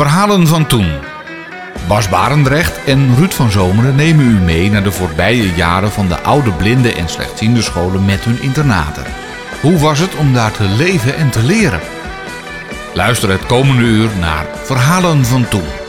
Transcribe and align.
Verhalen 0.00 0.46
van 0.46 0.66
toen. 0.66 0.92
Bas 1.88 2.08
Barendrecht 2.08 2.84
en 2.84 3.14
Ruud 3.16 3.32
van 3.32 3.50
Zomeren 3.50 3.94
nemen 3.94 4.26
u 4.26 4.38
mee 4.38 4.70
naar 4.70 4.82
de 4.82 4.92
voorbije 4.92 5.54
jaren 5.54 5.90
van 5.90 6.08
de 6.08 6.20
oude 6.20 6.50
blinde 6.50 6.94
en 6.94 7.08
slechtziende 7.08 7.62
scholen 7.62 8.04
met 8.04 8.24
hun 8.24 8.42
internaten. 8.42 9.04
Hoe 9.60 9.78
was 9.78 9.98
het 9.98 10.14
om 10.14 10.32
daar 10.32 10.52
te 10.52 10.64
leven 10.64 11.16
en 11.16 11.30
te 11.30 11.42
leren? 11.42 11.80
Luister 12.94 13.30
het 13.30 13.46
komende 13.46 13.82
uur 13.82 14.08
naar 14.20 14.46
Verhalen 14.64 15.24
van 15.24 15.48
toen. 15.48 15.79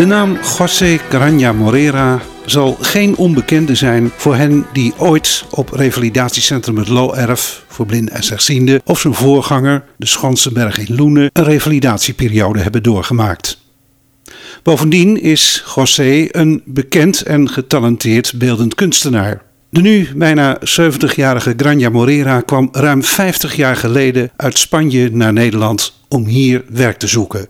De 0.00 0.06
naam 0.06 0.38
José 0.58 0.98
Granja 1.08 1.52
Morera 1.52 2.20
zal 2.44 2.76
geen 2.80 3.16
onbekende 3.16 3.74
zijn 3.74 4.10
voor 4.16 4.36
hen 4.36 4.66
die 4.72 4.92
ooit 4.96 5.44
op 5.50 5.70
revalidatiecentrum 5.72 6.76
het 6.76 6.88
Looerf 6.88 7.64
voor 7.68 7.86
blinden 7.86 8.14
en 8.14 8.22
slechtzienden 8.22 8.80
of 8.84 9.00
zijn 9.00 9.14
voorganger, 9.14 9.84
de 9.96 10.06
Schansenberg 10.06 10.78
in 10.78 10.96
Loenen, 10.96 11.30
een 11.32 11.44
revalidatieperiode 11.44 12.58
hebben 12.58 12.82
doorgemaakt. 12.82 13.58
Bovendien 14.62 15.22
is 15.22 15.64
José 15.74 16.26
een 16.30 16.62
bekend 16.64 17.22
en 17.22 17.48
getalenteerd 17.48 18.32
beeldend 18.38 18.74
kunstenaar. 18.74 19.42
De 19.70 19.80
nu 19.80 20.08
bijna 20.14 20.58
70-jarige 20.58 21.54
Granja 21.56 21.88
Morera 21.88 22.40
kwam 22.40 22.68
ruim 22.72 23.02
50 23.02 23.56
jaar 23.56 23.76
geleden 23.76 24.30
uit 24.36 24.58
Spanje 24.58 25.10
naar 25.12 25.32
Nederland 25.32 26.00
om 26.08 26.24
hier 26.24 26.64
werk 26.68 26.98
te 26.98 27.06
zoeken. 27.06 27.46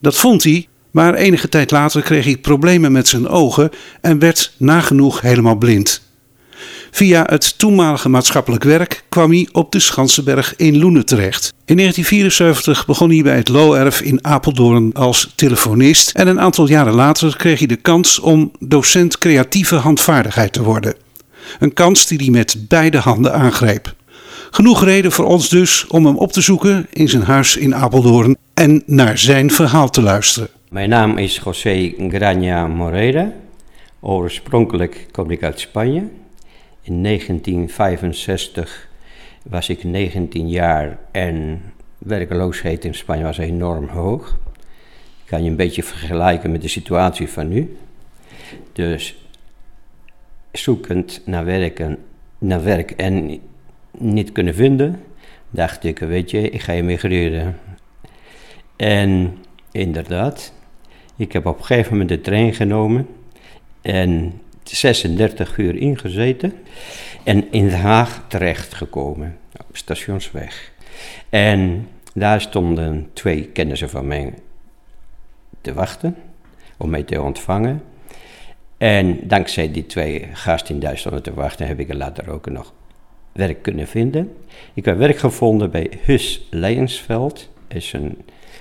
Dat 0.00 0.16
vond 0.16 0.42
hij 0.42 0.68
maar 0.90 1.14
enige 1.14 1.48
tijd 1.48 1.70
later 1.70 2.02
kreeg 2.02 2.24
hij 2.24 2.36
problemen 2.36 2.92
met 2.92 3.08
zijn 3.08 3.28
ogen 3.28 3.70
en 4.00 4.18
werd 4.18 4.52
nagenoeg 4.56 5.20
helemaal 5.20 5.56
blind. 5.56 6.02
Via 6.90 7.26
het 7.28 7.58
toenmalige 7.58 8.08
maatschappelijk 8.08 8.64
werk 8.64 9.04
kwam 9.08 9.30
hij 9.30 9.48
op 9.52 9.72
de 9.72 9.78
Schansenberg 9.78 10.56
in 10.56 10.78
Loenen 10.78 11.06
terecht. 11.06 11.52
In 11.64 11.76
1974 11.76 12.86
begon 12.86 13.10
hij 13.10 13.22
bij 13.22 13.36
het 13.36 13.48
Looerf 13.48 14.00
in 14.00 14.24
Apeldoorn 14.24 14.92
als 14.92 15.32
telefonist 15.34 16.10
en 16.10 16.26
een 16.28 16.40
aantal 16.40 16.68
jaren 16.68 16.94
later 16.94 17.36
kreeg 17.36 17.58
hij 17.58 17.68
de 17.68 17.76
kans 17.76 18.18
om 18.18 18.52
docent 18.58 19.18
creatieve 19.18 19.74
handvaardigheid 19.74 20.52
te 20.52 20.62
worden. 20.62 20.94
Een 21.58 21.72
kans 21.72 22.06
die 22.06 22.18
hij 22.18 22.30
met 22.30 22.56
beide 22.68 22.98
handen 22.98 23.34
aangreep. 23.34 23.94
Genoeg 24.50 24.84
reden 24.84 25.12
voor 25.12 25.24
ons 25.24 25.48
dus 25.48 25.86
om 25.86 26.06
hem 26.06 26.16
op 26.16 26.32
te 26.32 26.40
zoeken 26.40 26.86
in 26.92 27.08
zijn 27.08 27.22
huis 27.22 27.56
in 27.56 27.74
Apeldoorn 27.74 28.36
en 28.54 28.82
naar 28.86 29.18
zijn 29.18 29.50
verhaal 29.50 29.90
te 29.90 30.02
luisteren. 30.02 30.48
Mijn 30.70 30.88
naam 30.88 31.18
is 31.18 31.36
José 31.36 31.94
Granja 32.08 32.66
Moreira. 32.66 33.32
Oorspronkelijk 34.00 35.06
kom 35.10 35.30
ik 35.30 35.42
uit 35.42 35.60
Spanje. 35.60 36.08
In 36.82 37.02
1965 37.02 38.88
was 39.42 39.68
ik 39.68 39.84
19 39.84 40.48
jaar 40.48 40.98
en 41.10 41.62
werkeloosheid 41.98 42.84
in 42.84 42.94
Spanje 42.94 43.24
was 43.24 43.38
enorm 43.38 43.88
hoog. 43.88 44.38
Ik 45.20 45.26
kan 45.26 45.42
je 45.42 45.50
een 45.50 45.56
beetje 45.56 45.82
vergelijken 45.82 46.52
met 46.52 46.62
de 46.62 46.68
situatie 46.68 47.28
van 47.28 47.48
nu. 47.48 47.76
Dus 48.72 49.24
zoekend 50.52 51.22
naar, 51.24 51.44
werken, 51.44 51.98
naar 52.38 52.64
werk 52.64 52.90
en 52.90 53.40
niet 53.90 54.32
kunnen 54.32 54.54
vinden, 54.54 55.02
dacht 55.50 55.84
ik, 55.84 55.98
weet 55.98 56.30
je, 56.30 56.50
ik 56.50 56.60
ga 56.60 56.72
emigreren. 56.72 57.58
En 58.76 59.36
inderdaad, 59.70 60.58
ik 61.20 61.32
heb 61.32 61.46
op 61.46 61.58
een 61.58 61.64
gegeven 61.64 61.92
moment 61.92 62.08
de 62.08 62.20
trein 62.20 62.54
genomen 62.54 63.06
en 63.80 64.40
36 64.62 65.56
uur 65.58 65.76
ingezeten 65.76 66.52
en 67.24 67.52
in 67.52 67.68
Den 67.68 67.80
Haag 67.80 68.24
terechtgekomen, 68.28 69.38
op 69.68 69.76
Stationsweg. 69.76 70.72
En 71.28 71.88
daar 72.14 72.40
stonden 72.40 73.10
twee 73.12 73.44
kennissen 73.44 73.90
van 73.90 74.06
mij 74.06 74.34
te 75.60 75.72
wachten 75.72 76.16
om 76.76 76.90
mij 76.90 77.02
te 77.02 77.22
ontvangen. 77.22 77.82
En 78.78 79.18
dankzij 79.28 79.72
die 79.72 79.86
twee 79.86 80.28
gasten 80.32 80.74
in 80.74 80.80
Duitsland 80.80 81.24
te 81.24 81.34
wachten, 81.34 81.66
heb 81.66 81.80
ik 81.80 81.94
later 81.94 82.30
ook 82.30 82.50
nog 82.50 82.72
werk 83.32 83.62
kunnen 83.62 83.86
vinden. 83.86 84.36
Ik 84.74 84.84
heb 84.84 84.98
werk 84.98 85.18
gevonden 85.18 85.70
bij 85.70 85.90
Hus 86.02 86.46
Leijensveld. 86.50 87.48
is 87.68 87.92
een 87.92 88.18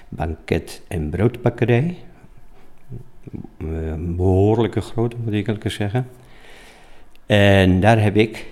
banket- 0.09 0.81
en 0.87 1.09
broodbakkerij 1.09 1.97
behoorlijke 3.97 4.81
grote, 4.81 5.15
moet 5.23 5.33
ik 5.33 5.47
eerlijk 5.47 5.71
zeggen. 5.71 6.07
En 7.25 7.79
daar 7.79 8.01
heb 8.01 8.15
ik 8.15 8.45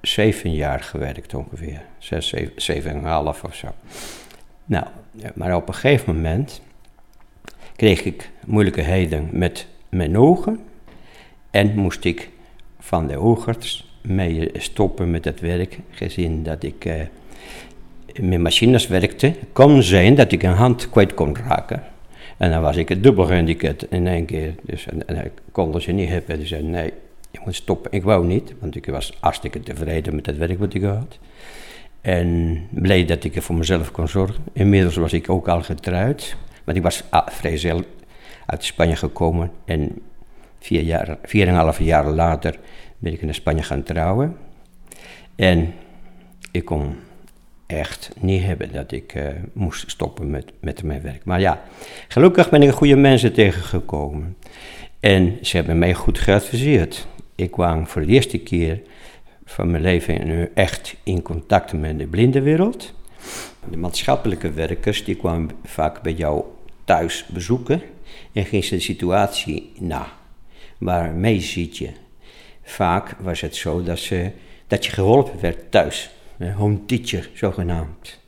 zeven 0.00 0.54
jaar 0.54 0.80
gewerkt 0.80 1.34
ongeveer. 1.34 1.82
Zes, 1.98 2.28
zeven, 2.28 2.52
zeven 2.56 2.90
en 2.90 2.96
een 2.96 3.04
half 3.04 3.44
of 3.44 3.54
zo. 3.54 3.68
Nou, 4.64 4.86
maar 5.34 5.56
op 5.56 5.68
een 5.68 5.74
gegeven 5.74 6.14
moment 6.14 6.62
kreeg 7.76 8.04
ik 8.04 8.30
moeilijkheden 8.46 9.28
met 9.32 9.66
mijn 9.88 10.18
ogen. 10.18 10.60
En 11.50 11.76
moest 11.76 12.04
ik 12.04 12.30
van 12.78 13.06
de 13.06 13.18
oogarts 13.18 13.92
mee 14.02 14.50
stoppen 14.52 15.10
met 15.10 15.24
het 15.24 15.40
werk, 15.40 15.78
gezien 15.90 16.42
dat 16.42 16.62
ik 16.62 16.84
uh, 16.84 16.94
met 18.20 18.40
machines 18.40 18.86
werkte. 18.86 19.34
kon 19.52 19.82
zijn 19.82 20.14
dat 20.14 20.32
ik 20.32 20.42
een 20.42 20.52
hand 20.52 20.90
kwijt 20.90 21.14
kon 21.14 21.36
raken. 21.36 21.82
En 22.38 22.50
dan 22.50 22.62
was 22.62 22.76
ik 22.76 22.88
het 22.88 23.02
dubbel 23.02 23.24
gehandicapt 23.24 23.90
in 23.90 24.06
één 24.06 24.24
keer. 24.24 24.54
Dus, 24.62 24.86
en, 24.86 25.08
en 25.08 25.24
ik 25.24 25.32
kon 25.52 25.80
ze 25.80 25.92
niet 25.92 26.08
hebben. 26.08 26.38
Die 26.38 26.46
zei, 26.46 26.62
nee, 26.62 26.92
je 27.30 27.40
moet 27.44 27.54
stoppen. 27.54 27.92
Ik 27.92 28.02
wou 28.02 28.26
niet, 28.26 28.54
want 28.60 28.76
ik 28.76 28.86
was 28.86 29.16
hartstikke 29.20 29.60
tevreden 29.60 30.14
met 30.14 30.26
het 30.26 30.38
werk 30.38 30.58
wat 30.58 30.74
ik 30.74 30.82
had. 30.82 31.18
En 32.00 32.60
blij 32.70 33.04
dat 33.04 33.24
ik 33.24 33.36
er 33.36 33.42
voor 33.42 33.56
mezelf 33.56 33.90
kon 33.90 34.08
zorgen. 34.08 34.44
Inmiddels 34.52 34.96
was 34.96 35.12
ik 35.12 35.30
ook 35.30 35.48
al 35.48 35.62
getrouwd. 35.62 36.36
Want 36.64 36.76
ik 36.76 36.82
was 36.82 37.04
ah, 37.10 37.28
vrij 37.28 37.56
zelf 37.56 37.82
uit 38.46 38.64
Spanje 38.64 38.96
gekomen. 38.96 39.50
En 39.64 40.02
vier, 40.58 40.82
jaar, 40.82 41.18
vier 41.22 41.46
en 41.46 41.48
een 41.48 41.60
half 41.60 41.78
jaar 41.80 42.06
later 42.06 42.58
ben 42.98 43.12
ik 43.12 43.22
in 43.22 43.34
Spanje 43.34 43.62
gaan 43.62 43.82
trouwen. 43.82 44.36
En 45.34 45.74
ik 46.50 46.64
kon 46.64 46.96
echt 47.68 48.10
niet 48.20 48.42
hebben 48.42 48.72
dat 48.72 48.92
ik 48.92 49.14
uh, 49.14 49.28
moest 49.52 49.90
stoppen 49.90 50.30
met, 50.30 50.52
met 50.60 50.82
mijn 50.82 51.02
werk. 51.02 51.24
Maar 51.24 51.40
ja, 51.40 51.62
gelukkig 52.08 52.50
ben 52.50 52.62
ik 52.62 52.70
goede 52.70 52.96
mensen 52.96 53.32
tegengekomen. 53.32 54.36
En 55.00 55.38
ze 55.42 55.56
hebben 55.56 55.78
mij 55.78 55.94
goed 55.94 56.18
geadviseerd. 56.18 57.06
Ik 57.34 57.50
kwam 57.50 57.86
voor 57.86 58.06
de 58.06 58.12
eerste 58.12 58.38
keer 58.38 58.80
van 59.44 59.70
mijn 59.70 59.82
leven 59.82 60.26
nu 60.26 60.50
echt 60.54 60.96
in 61.02 61.22
contact 61.22 61.72
met 61.72 61.98
de 61.98 62.06
blindenwereld. 62.06 62.94
De 63.70 63.76
maatschappelijke 63.76 64.52
werkers 64.52 65.04
die 65.04 65.16
kwamen 65.16 65.50
vaak 65.64 66.02
bij 66.02 66.12
jou 66.12 66.44
thuis 66.84 67.26
bezoeken 67.26 67.82
en 68.32 68.44
gingen 68.44 68.64
ze 68.64 68.74
de 68.74 68.80
situatie 68.80 69.72
na. 69.78 70.06
Maar 70.78 71.12
mee 71.12 71.40
ziet 71.40 71.76
je. 71.76 71.90
Vaak 72.62 73.14
was 73.20 73.40
het 73.40 73.56
zo 73.56 73.82
dat, 73.82 73.98
ze, 73.98 74.30
dat 74.66 74.84
je 74.84 74.90
geholpen 74.90 75.40
werd 75.40 75.70
thuis 75.70 76.10
home 76.38 76.84
teacher 76.84 77.30
zogenaamd. 77.34 78.20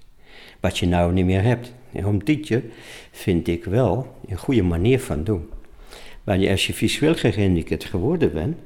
Wat 0.61 0.79
je 0.79 0.87
nou 0.87 1.13
niet 1.13 1.25
meer 1.25 1.43
hebt. 1.43 1.73
Een 1.93 2.03
home 2.03 2.23
teacher 2.23 2.63
vind 3.11 3.49
ik 3.49 3.65
wel 3.65 4.17
een 4.29 4.39
goede 4.39 4.63
manier 4.63 5.01
van 5.01 5.25
doen. 5.25 5.49
Want 6.25 6.49
als 6.49 6.67
je 6.67 6.75
visueel 6.75 7.15
gehandicapt 7.15 7.85
geworden 7.85 8.33
bent, 8.33 8.57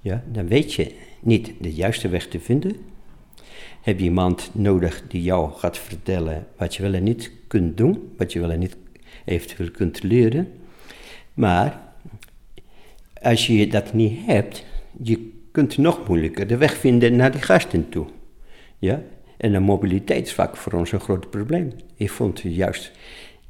ja, 0.00 0.24
dan 0.32 0.48
weet 0.48 0.72
je 0.72 0.94
niet 1.20 1.52
de 1.58 1.72
juiste 1.72 2.08
weg 2.08 2.26
te 2.28 2.40
vinden. 2.40 2.76
Heb 3.80 3.98
je 3.98 4.04
iemand 4.04 4.50
nodig 4.52 5.02
die 5.08 5.22
jou 5.22 5.52
gaat 5.52 5.78
vertellen 5.78 6.46
wat 6.56 6.74
je 6.74 6.82
wel 6.82 6.94
en 6.94 7.02
niet 7.02 7.32
kunt 7.46 7.76
doen, 7.76 8.12
wat 8.16 8.32
je 8.32 8.40
wel 8.40 8.50
en 8.50 8.58
niet 8.58 8.76
eventueel 9.24 9.70
kunt 9.70 10.02
leren. 10.02 10.52
Maar 11.34 11.80
als 13.22 13.46
je 13.46 13.66
dat 13.66 13.92
niet 13.92 14.18
hebt, 14.26 14.64
je 15.02 15.32
kunt 15.52 15.76
nog 15.76 16.08
moeilijker 16.08 16.46
de 16.46 16.56
weg 16.56 16.76
vinden 16.76 17.16
naar 17.16 17.32
die 17.32 17.42
gasten 17.42 17.88
toe. 17.88 18.06
Ja? 18.80 19.02
En 19.36 19.52
de 19.52 19.58
mobiliteit 19.58 20.26
is 20.26 20.32
vaak 20.32 20.56
voor 20.56 20.72
ons 20.72 20.92
een 20.92 21.00
groot 21.00 21.30
probleem. 21.30 21.72
Ik 21.96 22.10
vond 22.10 22.40
juist 22.40 22.92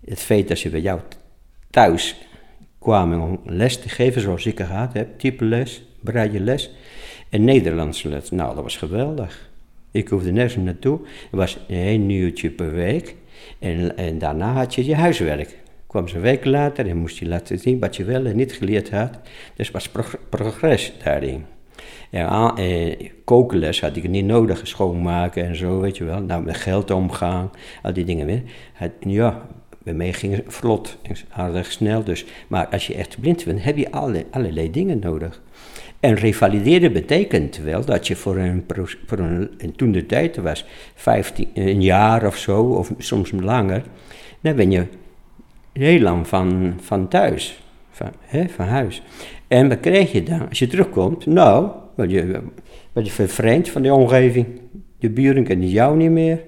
het 0.04 0.20
feit 0.20 0.48
dat 0.48 0.58
ze 0.58 0.68
bij 0.68 0.80
jou 0.80 1.00
thuis 1.70 2.16
kwamen 2.78 3.20
om 3.20 3.40
les 3.44 3.80
te 3.80 3.88
geven 3.88 4.20
zoals 4.20 4.46
ik 4.46 4.56
gehad 4.56 4.92
heb, 4.92 5.18
type 5.18 5.44
les, 5.44 5.82
braille 6.00 6.40
les 6.40 6.70
en 7.28 7.44
Nederlandse 7.44 8.08
les. 8.08 8.30
Nou, 8.30 8.54
dat 8.54 8.62
was 8.62 8.76
geweldig. 8.76 9.50
Ik 9.90 10.08
hoefde 10.08 10.32
nergens 10.32 10.64
naartoe. 10.64 10.98
Het 11.02 11.30
was 11.30 11.58
een 11.68 12.10
uurtje 12.10 12.50
per 12.50 12.72
week. 12.72 13.14
En, 13.58 13.96
en 13.96 14.18
daarna 14.18 14.52
had 14.52 14.74
je 14.74 14.84
je 14.84 14.94
huiswerk. 14.94 15.58
Kwam 15.86 16.08
ze 16.08 16.16
een 16.16 16.22
week 16.22 16.44
later 16.44 16.88
en 16.88 16.96
moest 16.96 17.18
je 17.18 17.28
laten 17.28 17.58
zien 17.58 17.78
wat 17.78 17.96
je 17.96 18.04
wel 18.04 18.26
en 18.26 18.36
niet 18.36 18.52
geleerd 18.52 18.90
had. 18.90 19.18
Dus 19.56 19.70
was 19.70 19.90
progress 20.28 20.92
daarin. 21.04 21.44
Ja, 22.10 22.56
eh, 22.56 23.10
kokenles 23.24 23.80
had 23.80 23.96
ik 23.96 24.08
niet 24.08 24.24
nodig, 24.24 24.66
schoonmaken 24.66 25.46
en 25.46 25.56
zo, 25.56 25.80
weet 25.80 25.96
je 25.96 26.04
wel. 26.04 26.20
Nou, 26.20 26.42
met 26.42 26.56
geld 26.56 26.90
omgaan, 26.90 27.50
al 27.82 27.92
die 27.92 28.04
dingen 28.04 28.44
ja, 28.98 29.46
bij 29.82 29.94
mij 29.94 30.12
ging 30.12 30.34
het 30.36 30.44
vlot, 30.46 30.96
aardig 31.30 31.72
snel 31.72 32.04
dus. 32.04 32.24
Maar 32.48 32.66
als 32.66 32.86
je 32.86 32.94
echt 32.94 33.20
blind 33.20 33.44
bent, 33.44 33.64
heb 33.64 33.76
je 33.76 33.90
alle, 33.90 34.24
allerlei 34.30 34.70
dingen 34.70 34.98
nodig. 34.98 35.40
En 36.00 36.14
revalideren 36.14 36.92
betekent 36.92 37.56
wel 37.56 37.84
dat 37.84 38.06
je 38.06 38.16
voor 38.16 38.36
een, 38.36 38.64
voor 39.06 39.18
een 39.18 39.50
en 39.58 39.76
toen 39.76 39.92
de 39.92 40.06
tijd 40.06 40.36
was, 40.36 40.64
15, 40.94 41.48
een 41.54 41.82
jaar 41.82 42.26
of 42.26 42.36
zo, 42.36 42.62
of 42.62 42.92
soms 42.98 43.30
langer, 43.30 43.82
dan 44.40 44.56
ben 44.56 44.70
je 44.70 44.86
heel 45.72 46.00
lang 46.00 46.28
van, 46.28 46.74
van 46.80 47.08
thuis, 47.08 47.62
van, 48.00 48.12
hè, 48.20 48.48
van 48.48 48.66
huis. 48.66 49.02
En 49.48 49.68
wat 49.68 49.80
krijg 49.80 50.12
je 50.12 50.22
dan? 50.22 50.48
Als 50.48 50.58
je 50.58 50.66
terugkomt, 50.66 51.26
nou, 51.26 51.70
word 51.96 52.10
je, 52.10 52.40
word 52.92 53.10
vervreemd 53.10 53.68
van 53.68 53.82
de 53.82 53.94
omgeving. 53.94 54.46
De 54.98 55.10
buren 55.10 55.44
kennen 55.44 55.68
jou 55.68 55.96
niet 55.96 56.10
meer. 56.10 56.40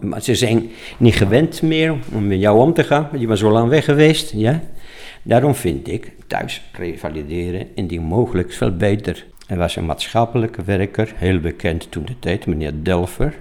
Maar 0.00 0.22
ze 0.22 0.34
zijn 0.34 0.70
niet 0.98 1.14
gewend 1.14 1.62
meer 1.62 1.94
om 2.14 2.26
met 2.26 2.40
jou 2.40 2.58
om 2.58 2.72
te 2.72 2.84
gaan, 2.84 3.06
want 3.08 3.20
je 3.20 3.26
bent 3.26 3.38
zo 3.38 3.50
lang 3.50 3.68
weg 3.68 3.84
geweest. 3.84 4.32
Ja? 4.32 4.62
Daarom 5.22 5.54
vind 5.54 5.88
ik 5.88 6.12
thuis 6.26 6.62
revalideren 6.72 7.66
indien 7.74 8.02
mogelijk 8.02 8.52
veel 8.52 8.76
beter. 8.76 9.26
Er 9.46 9.58
was 9.58 9.76
een 9.76 9.86
maatschappelijke 9.86 10.62
werker, 10.62 11.12
heel 11.16 11.40
bekend 11.40 11.90
toen 11.90 12.04
de 12.04 12.18
tijd, 12.18 12.46
meneer 12.46 12.72
Delver. 12.82 13.34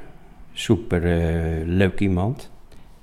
Super 0.53 1.03
uh, 1.03 1.65
leuk 1.65 1.99
iemand. 1.99 2.51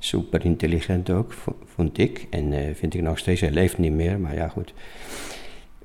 Super 0.03 0.45
intelligent 0.45 1.11
ook, 1.11 1.35
vond 1.65 1.99
ik. 1.99 2.27
En 2.31 2.53
uh, 2.53 2.75
vind 2.75 2.95
ik 2.95 3.03
nog 3.03 3.19
steeds, 3.19 3.41
hij 3.41 3.51
leeft 3.51 3.79
niet 3.79 3.93
meer, 3.93 4.19
maar 4.19 4.35
ja 4.35 4.49
goed. 4.49 4.75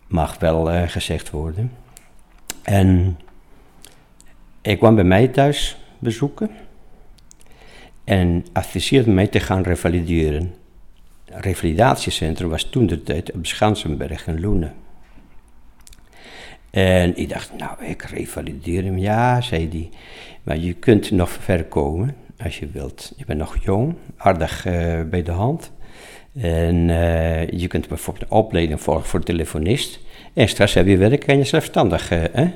Mag 0.08 0.40
wel 0.40 0.72
uh, 0.72 0.88
gezegd 0.88 1.30
worden. 1.30 1.72
En 2.64 3.18
ik 4.62 4.78
kwam 4.78 4.96
bij 4.96 5.04
mij 5.04 5.28
thuis 5.28 5.78
bezoeken 6.00 6.50
en 8.04 8.46
adviseerde 8.54 9.12
mij 9.12 9.28
te 9.28 9.40
gaan 9.40 9.64
revalideren. 9.64 10.54
Het 11.26 11.46
revalidatiecentrum 11.46 12.50
was 12.50 12.64
toen 12.64 12.88
de 12.88 13.04
tijd 13.04 13.32
op 13.32 13.46
Schansenberg 13.46 14.28
in 14.28 14.42
Loenen. 14.42 14.74
En 16.70 17.18
ik 17.18 17.30
dacht, 17.30 17.52
nou, 17.58 17.86
ik 17.86 18.02
revalideer 18.02 18.84
hem. 18.84 18.98
Ja, 18.98 19.42
zei 19.42 19.70
hij. 19.70 19.90
Maar 20.44 20.58
je 20.58 20.74
kunt 20.74 21.12
nog 21.12 21.30
ver 21.30 21.66
komen 21.66 22.16
als 22.44 22.60
je 22.60 22.68
wilt. 22.68 23.14
Je 23.18 23.26
bent 23.26 23.40
nog 23.40 23.58
jong, 23.64 23.96
aardig 24.18 24.66
uh, 24.66 25.02
bij 25.10 25.24
de 25.24 25.32
hand. 25.32 25.72
En 26.34 26.76
uh, 26.76 27.50
je 27.50 27.68
kunt 27.68 27.88
bijvoorbeeld 27.88 28.32
een 28.32 28.38
opleiding 28.38 28.82
volgen 28.82 29.06
voor 29.06 29.24
telefonist. 29.24 30.00
En 30.34 30.48
straks 30.48 30.74
heb 30.74 30.88
je 30.88 30.98
werk 30.98 31.24
en 31.24 31.38
je 31.38 31.44
zelfstandig. 31.44 32.12
Uh, 32.12 32.24
hè? 32.32 32.52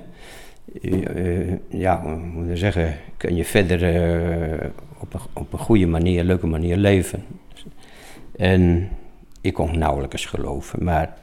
ja, 1.70 1.98
moet 2.34 2.48
je 2.48 2.58
zeggen, 2.58 2.96
kun 3.18 3.36
je 3.36 3.46
verder 3.46 3.82
op 5.00 5.14
een, 5.14 5.20
op 5.34 5.54
een 5.54 5.60
goede 5.60 5.88
manier, 5.88 6.24
leuke 6.24 6.48
manier 6.48 6.78
leven. 6.78 7.26
En 8.38 8.90
ik 9.42 9.54
kon 9.54 9.78
nauwelijks 9.78 10.26
geloven. 10.26 10.84
Maar 10.84 11.14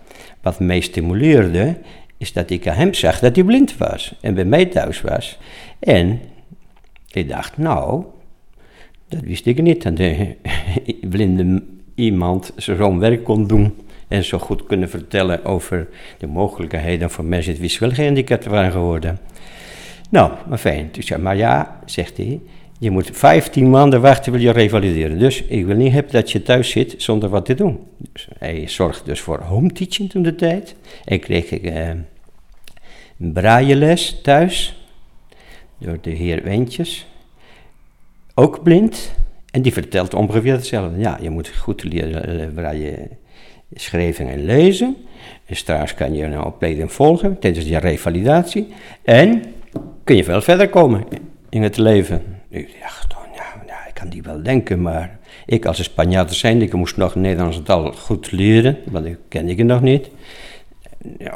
wat 0.42 0.60
mij 0.60 0.80
stimuleerde, 0.80 1.76
is 2.16 2.32
dat 2.32 2.50
ik 2.50 2.68
aan 2.68 2.74
hem 2.74 2.94
zag 2.94 3.18
dat 3.18 3.36
hij 3.36 3.44
blind 3.44 3.76
was. 3.76 4.14
En 4.20 4.34
bij 4.34 4.44
mij 4.44 4.66
thuis 4.66 5.00
was. 5.00 5.38
En 5.78 6.20
ik 7.10 7.28
dacht, 7.28 7.56
nou, 7.56 8.04
dat 9.08 9.20
wist 9.20 9.46
ik 9.46 9.62
niet. 9.62 9.82
Dat 9.82 9.96
de 9.96 10.34
blinde 11.10 11.62
iemand 11.94 12.52
zo'n 12.56 12.98
werk 12.98 13.24
kon 13.24 13.46
doen. 13.46 13.74
En 14.08 14.24
zo 14.24 14.38
goed 14.38 14.66
kunnen 14.66 14.88
vertellen 14.88 15.44
over 15.44 15.88
de 16.18 16.26
mogelijkheden 16.26 17.10
voor 17.10 17.24
mensen 17.24 17.52
die 17.52 17.62
visueel 17.62 17.90
gehandicapt 17.90 18.44
waren 18.44 18.72
geworden. 18.72 19.18
Nou, 20.10 20.32
maar 20.48 20.58
fijn. 20.58 20.88
Dus 20.92 21.08
ja, 21.08 21.18
maar 21.18 21.36
ja, 21.36 21.80
zegt 21.84 22.16
hij, 22.16 22.40
je 22.78 22.90
moet 22.90 23.10
15 23.12 23.70
maanden 23.70 24.00
wachten 24.00 24.32
wil 24.32 24.40
je 24.40 24.50
revalideren. 24.50 25.18
Dus 25.18 25.42
ik 25.42 25.66
wil 25.66 25.76
niet 25.76 25.92
hebben 25.92 26.12
dat 26.12 26.30
je 26.30 26.42
thuis 26.42 26.70
zit 26.70 26.94
zonder 26.96 27.28
wat 27.28 27.44
te 27.44 27.54
doen. 27.54 27.78
Dus 27.96 28.28
hij 28.38 28.68
zorgt 28.68 29.04
dus 29.04 29.20
voor 29.20 29.40
home 29.40 29.72
teaching 29.72 30.10
toen 30.10 30.22
de 30.22 30.34
tijd. 30.34 30.76
En 31.04 31.20
kreeg 31.20 31.50
ik 31.50 31.62
eh, 31.62 31.88
een 33.18 33.32
brailleles 33.32 34.20
thuis 34.22 34.86
door 35.78 35.98
de 36.00 36.10
heer 36.10 36.42
Wentjes. 36.42 37.06
Ook 38.38 38.62
blind. 38.62 39.14
En 39.50 39.62
die 39.62 39.72
vertelt 39.72 40.14
ongeveer 40.14 40.52
hetzelfde. 40.52 40.98
Ja, 40.98 41.18
je 41.20 41.30
moet 41.30 41.48
goed 41.48 41.84
leren 41.84 42.40
uh, 42.40 42.46
braille 42.54 43.08
schrijven 43.74 44.28
en 44.28 44.44
lezen. 44.44 44.96
En 45.46 45.56
straks 45.56 45.94
kan 45.94 46.14
je 46.14 46.24
een 46.24 46.44
opleiding 46.44 46.92
volgen 46.92 47.38
tijdens 47.38 47.66
je 47.66 47.78
revalidatie. 47.78 48.66
En 49.02 49.42
kun 50.04 50.16
je 50.16 50.24
veel 50.24 50.40
verder 50.40 50.68
komen 50.68 51.04
in 51.48 51.62
het 51.62 51.76
leven. 51.76 52.22
Ik 52.48 52.76
dacht, 52.80 53.14
ja, 53.34 53.62
ja, 53.66 53.86
ik 53.86 53.94
kan 53.94 54.08
die 54.08 54.22
wel 54.22 54.42
denken, 54.42 54.82
maar 54.82 55.18
ik 55.46 55.66
als 55.66 55.78
een 55.78 55.84
Spanjaard 55.84 56.34
zijn, 56.34 56.62
ik 56.62 56.72
moest 56.72 56.96
nog 56.96 57.14
Nederlands 57.14 57.62
taal 57.62 57.92
goed 57.92 58.32
leren, 58.32 58.76
want 58.90 59.06
ik 59.06 59.18
ken 59.28 59.48
ik 59.48 59.58
het 59.58 59.66
nog 59.66 59.80
niet. 59.80 60.10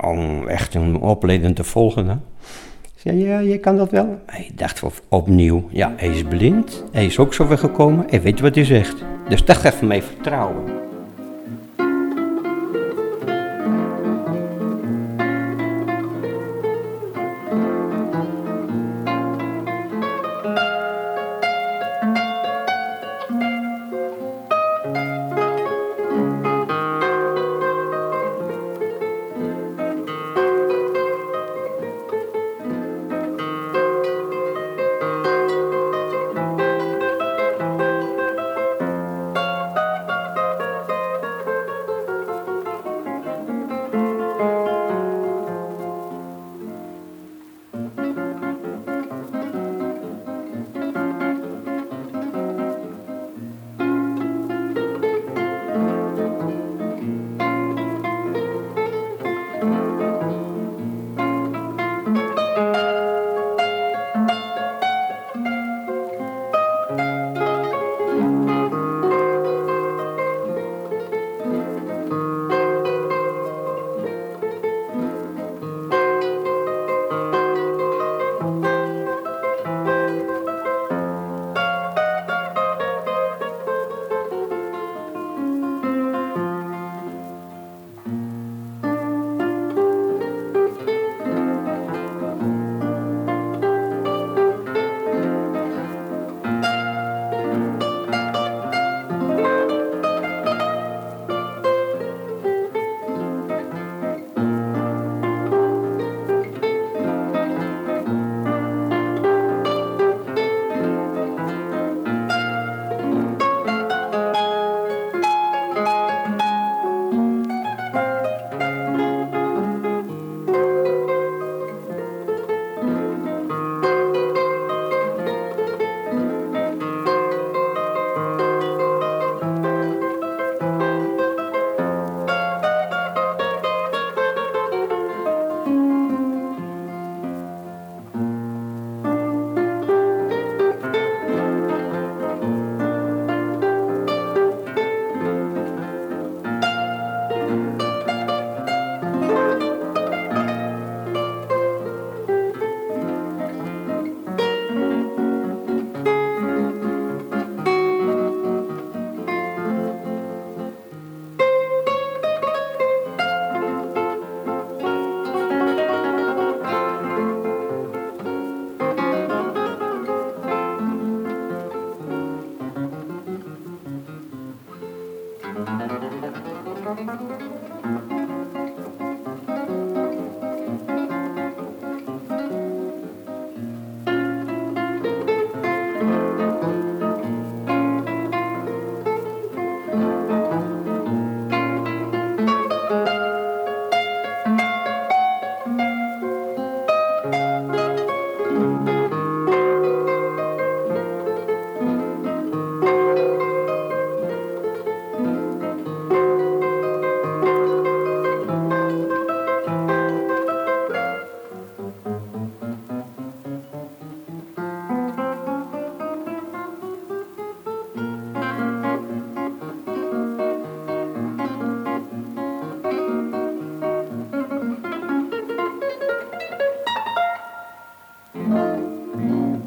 Om 0.00 0.48
echt 0.48 0.74
een 0.74 0.96
opleiding 0.96 1.56
te 1.56 1.64
volgen. 1.64 2.08
Hè. 2.08 2.16
Ja, 3.02 3.38
je 3.38 3.58
kan 3.58 3.76
dat 3.76 3.90
wel. 3.90 4.18
Hij 4.26 4.50
dacht 4.54 4.82
opnieuw, 5.08 5.68
ja, 5.70 5.92
hij 5.96 6.08
is 6.08 6.22
blind, 6.22 6.84
hij 6.92 7.06
is 7.06 7.18
ook 7.18 7.34
zo 7.34 7.46
gekomen, 7.46 8.06
hij 8.08 8.22
weet 8.22 8.40
wat 8.40 8.54
hij 8.54 8.64
zegt. 8.64 9.04
Dus 9.28 9.44
dat 9.44 9.56
geeft 9.56 9.82
mij 9.82 10.02
vertrouwen. 10.02 10.89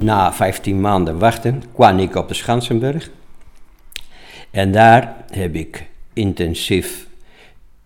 Na 0.03 0.33
15 0.33 0.81
maanden 0.81 1.19
wachten 1.19 1.63
kwam 1.73 1.99
ik 1.99 2.15
op 2.15 2.27
de 2.27 2.33
Schansenburg. 2.33 3.09
En 4.51 4.71
daar 4.71 5.15
heb 5.31 5.55
ik 5.55 5.87
intensief 6.13 7.07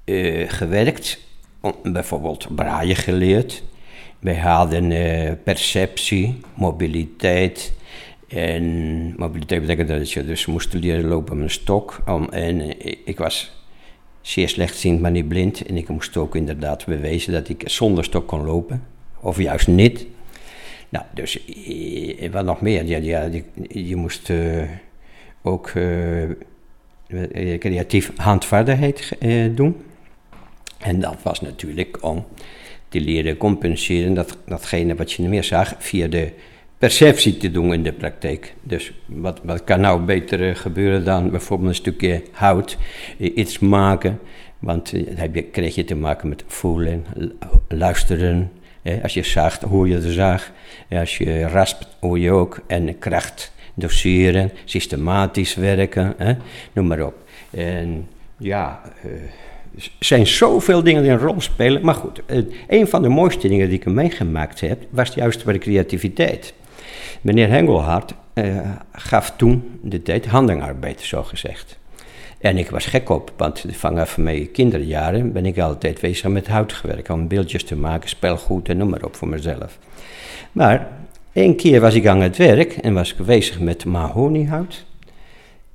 uh, 0.06 0.50
gewerkt. 0.50 1.20
Bijvoorbeeld 1.84 2.56
braaien 2.56 2.96
geleerd. 2.96 3.64
Wij 4.20 4.36
hadden 4.36 4.92
uh, 4.92 5.32
perceptie, 5.44 6.40
mobiliteit. 6.54 7.74
En 8.28 9.14
mobiliteit 9.18 9.62
betekent 9.62 9.88
dat 9.88 10.12
je 10.12 10.26
dus 10.26 10.46
moest 10.46 10.74
leren 10.74 11.08
lopen 11.08 11.36
met 11.36 11.44
een 11.44 11.52
stok. 11.52 12.02
Om, 12.06 12.30
en 12.30 12.62
uh, 12.62 12.96
ik 13.06 13.18
was 13.18 13.52
zeer 14.22 14.50
slechtziend, 14.50 15.02
maar 15.02 15.12
niet 15.12 15.28
blind. 15.28 15.66
En 15.66 15.78
ik 15.78 15.90
moest 15.90 16.18
ook 16.18 16.36
inderdaad 16.36 16.86
bewijzen 16.86 17.34
dat 17.34 17.50
ik 17.50 17.64
zonder 17.66 18.04
stok 18.04 18.28
kon 18.28 18.46
lopen. 18.46 18.84
Of 19.20 19.38
juist 19.38 19.68
niet. 19.68 20.06
Nou, 20.90 21.06
dus 21.14 21.40
wat 22.32 22.46
nog 22.46 22.62
meer? 22.62 22.86
Ja, 22.86 22.98
ja, 22.98 23.30
je, 23.68 23.96
moest 23.96 24.32
ook 25.42 25.72
creatief 27.60 28.12
handvaardigheid 28.16 29.18
doen. 29.52 29.76
En 30.78 31.00
dat 31.00 31.16
was 31.24 31.42
natuurlijk 31.42 31.98
om 32.02 32.26
te 32.90 33.00
leren 33.02 33.38
compenseren 33.38 34.14
dat, 34.14 34.38
datgene 34.46 34.96
wat 34.96 35.12
je 35.12 35.24
meer 35.24 35.44
zag 35.44 35.76
via 35.78 36.08
de 36.08 36.32
perceptie 36.78 37.38
te 37.38 37.52
doen 37.52 37.74
in 37.74 37.84
de 37.84 37.94
praktijk. 37.94 38.56
Dus 38.62 38.94
wat, 39.06 39.40
wat 39.44 39.64
kan 39.64 39.80
nou 39.80 40.02
beter 40.02 40.56
gebeuren 40.56 41.06
dan 41.06 41.30
bijvoorbeeld 41.30 41.70
een 41.70 41.76
stukje 41.76 42.24
hout, 42.32 42.78
eh, 43.20 43.38
iets 43.38 43.60
maken. 43.60 44.20
Want 44.60 44.94
eh, 44.94 45.32
dan 45.32 45.44
kreeg 45.52 45.76
je 45.76 45.84
te 45.84 45.96
maken 45.96 46.30
met 46.30 46.44
voelen, 46.48 47.06
luisteren. 47.68 48.52
Als 49.04 49.14
je 49.14 49.24
zaagt, 49.24 49.62
hoor 49.62 49.88
je 49.88 50.00
de 50.00 50.12
zaag. 50.12 50.52
Als 50.90 51.18
je 51.18 51.48
raspt, 51.48 51.88
hoor 52.00 52.20
je 52.20 52.32
ook. 52.32 52.60
En 52.68 53.00
kracht 53.00 53.52
doseren, 53.74 54.52
systematisch 54.66 55.56
werken, 55.56 56.16
noem 56.74 56.88
maar 56.88 57.06
op. 57.06 57.16
En 57.50 58.08
ja, 58.38 58.82
er 59.78 59.92
zijn 60.00 60.28
zoveel 60.28 60.84
dingen 60.84 61.02
die 61.02 61.12
een 61.12 61.18
rol 61.18 61.42
spelen. 61.42 61.86
Maar 61.86 61.96
goed, 61.96 62.22
uh, 62.28 62.46
een 62.68 62.88
van 62.88 63.02
de 63.02 63.10
mooiste 63.10 63.48
dingen 63.48 63.70
die 63.70 63.80
ik 63.80 63.86
meegemaakt 63.86 64.60
heb, 64.60 64.84
was 64.90 65.14
juist 65.14 65.44
bij 65.44 65.54
de 65.54 65.60
creativiteit. 65.60 66.54
Meneer 67.22 67.50
Hengelhard 67.50 68.14
uh, 68.34 68.70
gaf 68.92 69.34
toen 69.38 69.80
de 69.82 70.02
tijd 70.02 70.26
handenarbeid, 70.26 71.02
zo 71.02 71.24
gezegd. 71.24 71.78
En 72.40 72.58
ik 72.58 72.70
was 72.70 72.86
gek 72.86 73.10
op, 73.10 73.34
want 73.38 73.66
vanaf 73.72 74.18
mijn 74.18 74.52
kinderjaren 74.52 75.32
ben 75.32 75.46
ik 75.46 75.60
altijd 75.60 76.02
bezig 76.02 76.30
met 76.30 76.48
hout 76.48 76.74
gewerkt. 76.74 77.10
Om 77.10 77.28
beeldjes 77.28 77.64
te 77.64 77.76
maken, 77.76 78.10
spelgoed 78.10 78.70
en 78.70 78.78
noem 78.78 78.90
maar 78.90 79.04
op 79.04 79.16
voor 79.16 79.28
mezelf. 79.28 79.78
Maar 80.52 80.88
een 81.34 81.56
keer 81.56 81.82
was 81.82 81.94
ik 81.94 82.08
aan 82.08 82.22
het 82.22 82.38
werk 82.38 82.74
en 82.74 82.94
was 82.94 83.14
ik 83.14 83.26
bezig 83.26 83.60
met 83.60 83.86
mahoniehout. 83.86 84.86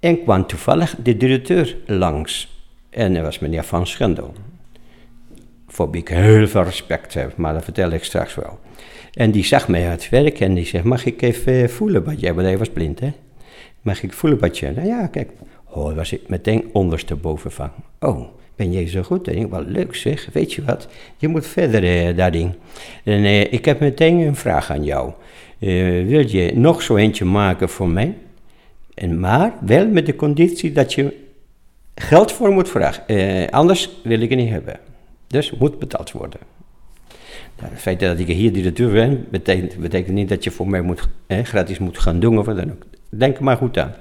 En 0.00 0.22
kwam 0.22 0.46
toevallig 0.46 0.96
de 1.02 1.16
directeur 1.16 1.76
langs. 1.86 2.60
En 2.90 3.14
dat 3.14 3.22
was 3.22 3.38
meneer 3.38 3.64
Van 3.64 3.86
Schendel. 3.86 4.34
Voor 5.68 5.90
wie 5.90 6.00
ik 6.00 6.08
heel 6.08 6.48
veel 6.48 6.62
respect 6.62 7.14
heb, 7.14 7.36
maar 7.36 7.52
dat 7.52 7.64
vertel 7.64 7.90
ik 7.90 8.04
straks 8.04 8.34
wel. 8.34 8.58
En 9.12 9.30
die 9.30 9.44
zag 9.44 9.68
mij 9.68 9.84
aan 9.84 9.90
het 9.90 10.08
werk 10.08 10.40
en 10.40 10.54
die 10.54 10.66
zegt, 10.66 10.84
mag 10.84 11.04
ik 11.04 11.22
even 11.22 11.70
voelen 11.70 12.04
wat 12.04 12.20
jij, 12.20 12.34
want 12.34 12.46
hij 12.46 12.58
was 12.58 12.68
blind 12.68 13.00
hè. 13.00 13.12
Mag 13.82 14.02
ik 14.02 14.12
voelen 14.12 14.38
wat 14.38 14.58
je, 14.58 14.70
nou 14.70 14.86
ja 14.86 15.06
kijk. 15.06 15.30
Oh, 15.72 15.94
was 15.94 16.12
ik 16.12 16.28
meteen 16.28 16.70
ondersteboven 16.72 17.52
van. 17.52 17.70
Oh, 18.00 18.28
ben 18.56 18.72
jij 18.72 18.88
zo 18.88 19.02
goed? 19.02 19.28
En 19.28 19.36
ik, 19.36 19.50
wel 19.50 19.64
leuk 19.64 19.94
zeg, 19.94 20.28
weet 20.32 20.52
je 20.52 20.64
wat, 20.64 20.88
je 21.16 21.28
moet 21.28 21.46
verder 21.46 21.84
eh, 21.84 22.16
daarin. 22.16 22.54
En 23.04 23.24
eh, 23.24 23.52
ik 23.52 23.64
heb 23.64 23.80
meteen 23.80 24.18
een 24.18 24.36
vraag 24.36 24.70
aan 24.70 24.84
jou. 24.84 25.12
Uh, 25.58 26.06
wil 26.06 26.28
je 26.28 26.52
nog 26.54 26.82
zo 26.82 26.96
eentje 26.96 27.24
maken 27.24 27.68
voor 27.68 27.88
mij? 27.88 28.14
En 28.94 29.20
maar 29.20 29.52
wel 29.60 29.88
met 29.88 30.06
de 30.06 30.16
conditie 30.16 30.72
dat 30.72 30.94
je 30.94 31.16
geld 31.94 32.32
voor 32.32 32.50
moet 32.50 32.68
vragen. 32.68 33.04
Uh, 33.06 33.48
anders 33.48 33.90
wil 34.02 34.20
ik 34.20 34.30
het 34.30 34.38
niet 34.38 34.50
hebben. 34.50 34.80
Dus 35.26 35.50
moet 35.50 35.78
betaald 35.78 36.12
worden. 36.12 36.40
Nou, 37.58 37.70
het 37.72 37.80
feit 37.80 38.00
dat 38.00 38.18
ik 38.18 38.26
hier 38.26 38.52
directeur 38.52 38.92
ben, 38.92 39.26
betekent, 39.30 39.76
betekent 39.76 40.14
niet 40.14 40.28
dat 40.28 40.44
je 40.44 40.50
voor 40.50 40.68
mij 40.68 40.80
moet, 40.80 41.08
eh, 41.26 41.44
gratis 41.44 41.78
moet 41.78 41.98
gaan 41.98 42.20
doen 42.20 42.38
of 42.38 42.46
wat 42.46 42.56
dan 42.56 42.70
ook. 42.70 42.82
Denk 43.08 43.36
er 43.36 43.44
maar 43.44 43.56
goed 43.56 43.78
aan. 43.78 43.94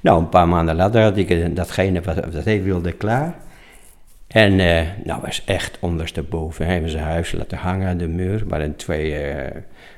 Nou, 0.00 0.18
een 0.18 0.28
paar 0.28 0.48
maanden 0.48 0.76
later 0.76 1.02
had 1.02 1.16
ik 1.16 1.56
datgene 1.56 2.00
wat, 2.00 2.44
hij 2.44 2.62
wilde 2.62 2.92
klaar. 2.92 3.34
En 4.26 4.58
uh, 4.58 4.80
nou 5.04 5.20
was 5.20 5.42
echt 5.44 5.78
ondersteboven. 5.80 6.64
Hij 6.64 6.72
hebben 6.72 6.90
zijn 6.90 7.04
huis 7.04 7.32
laten 7.32 7.58
hangen 7.58 7.88
aan 7.88 7.96
de 7.96 8.08
muur. 8.08 8.44
waren 8.48 8.76
twee 8.76 9.34
uh, 9.34 9.44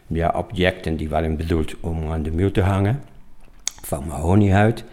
ja, 0.06 0.34
objecten 0.36 0.96
die 0.96 1.08
waren 1.08 1.36
bedoeld 1.36 1.80
om 1.80 2.10
aan 2.10 2.22
de 2.22 2.30
muur 2.30 2.52
te 2.52 2.60
hangen. 2.60 3.02
Van 3.82 4.06
mahoniehuid. 4.06 4.84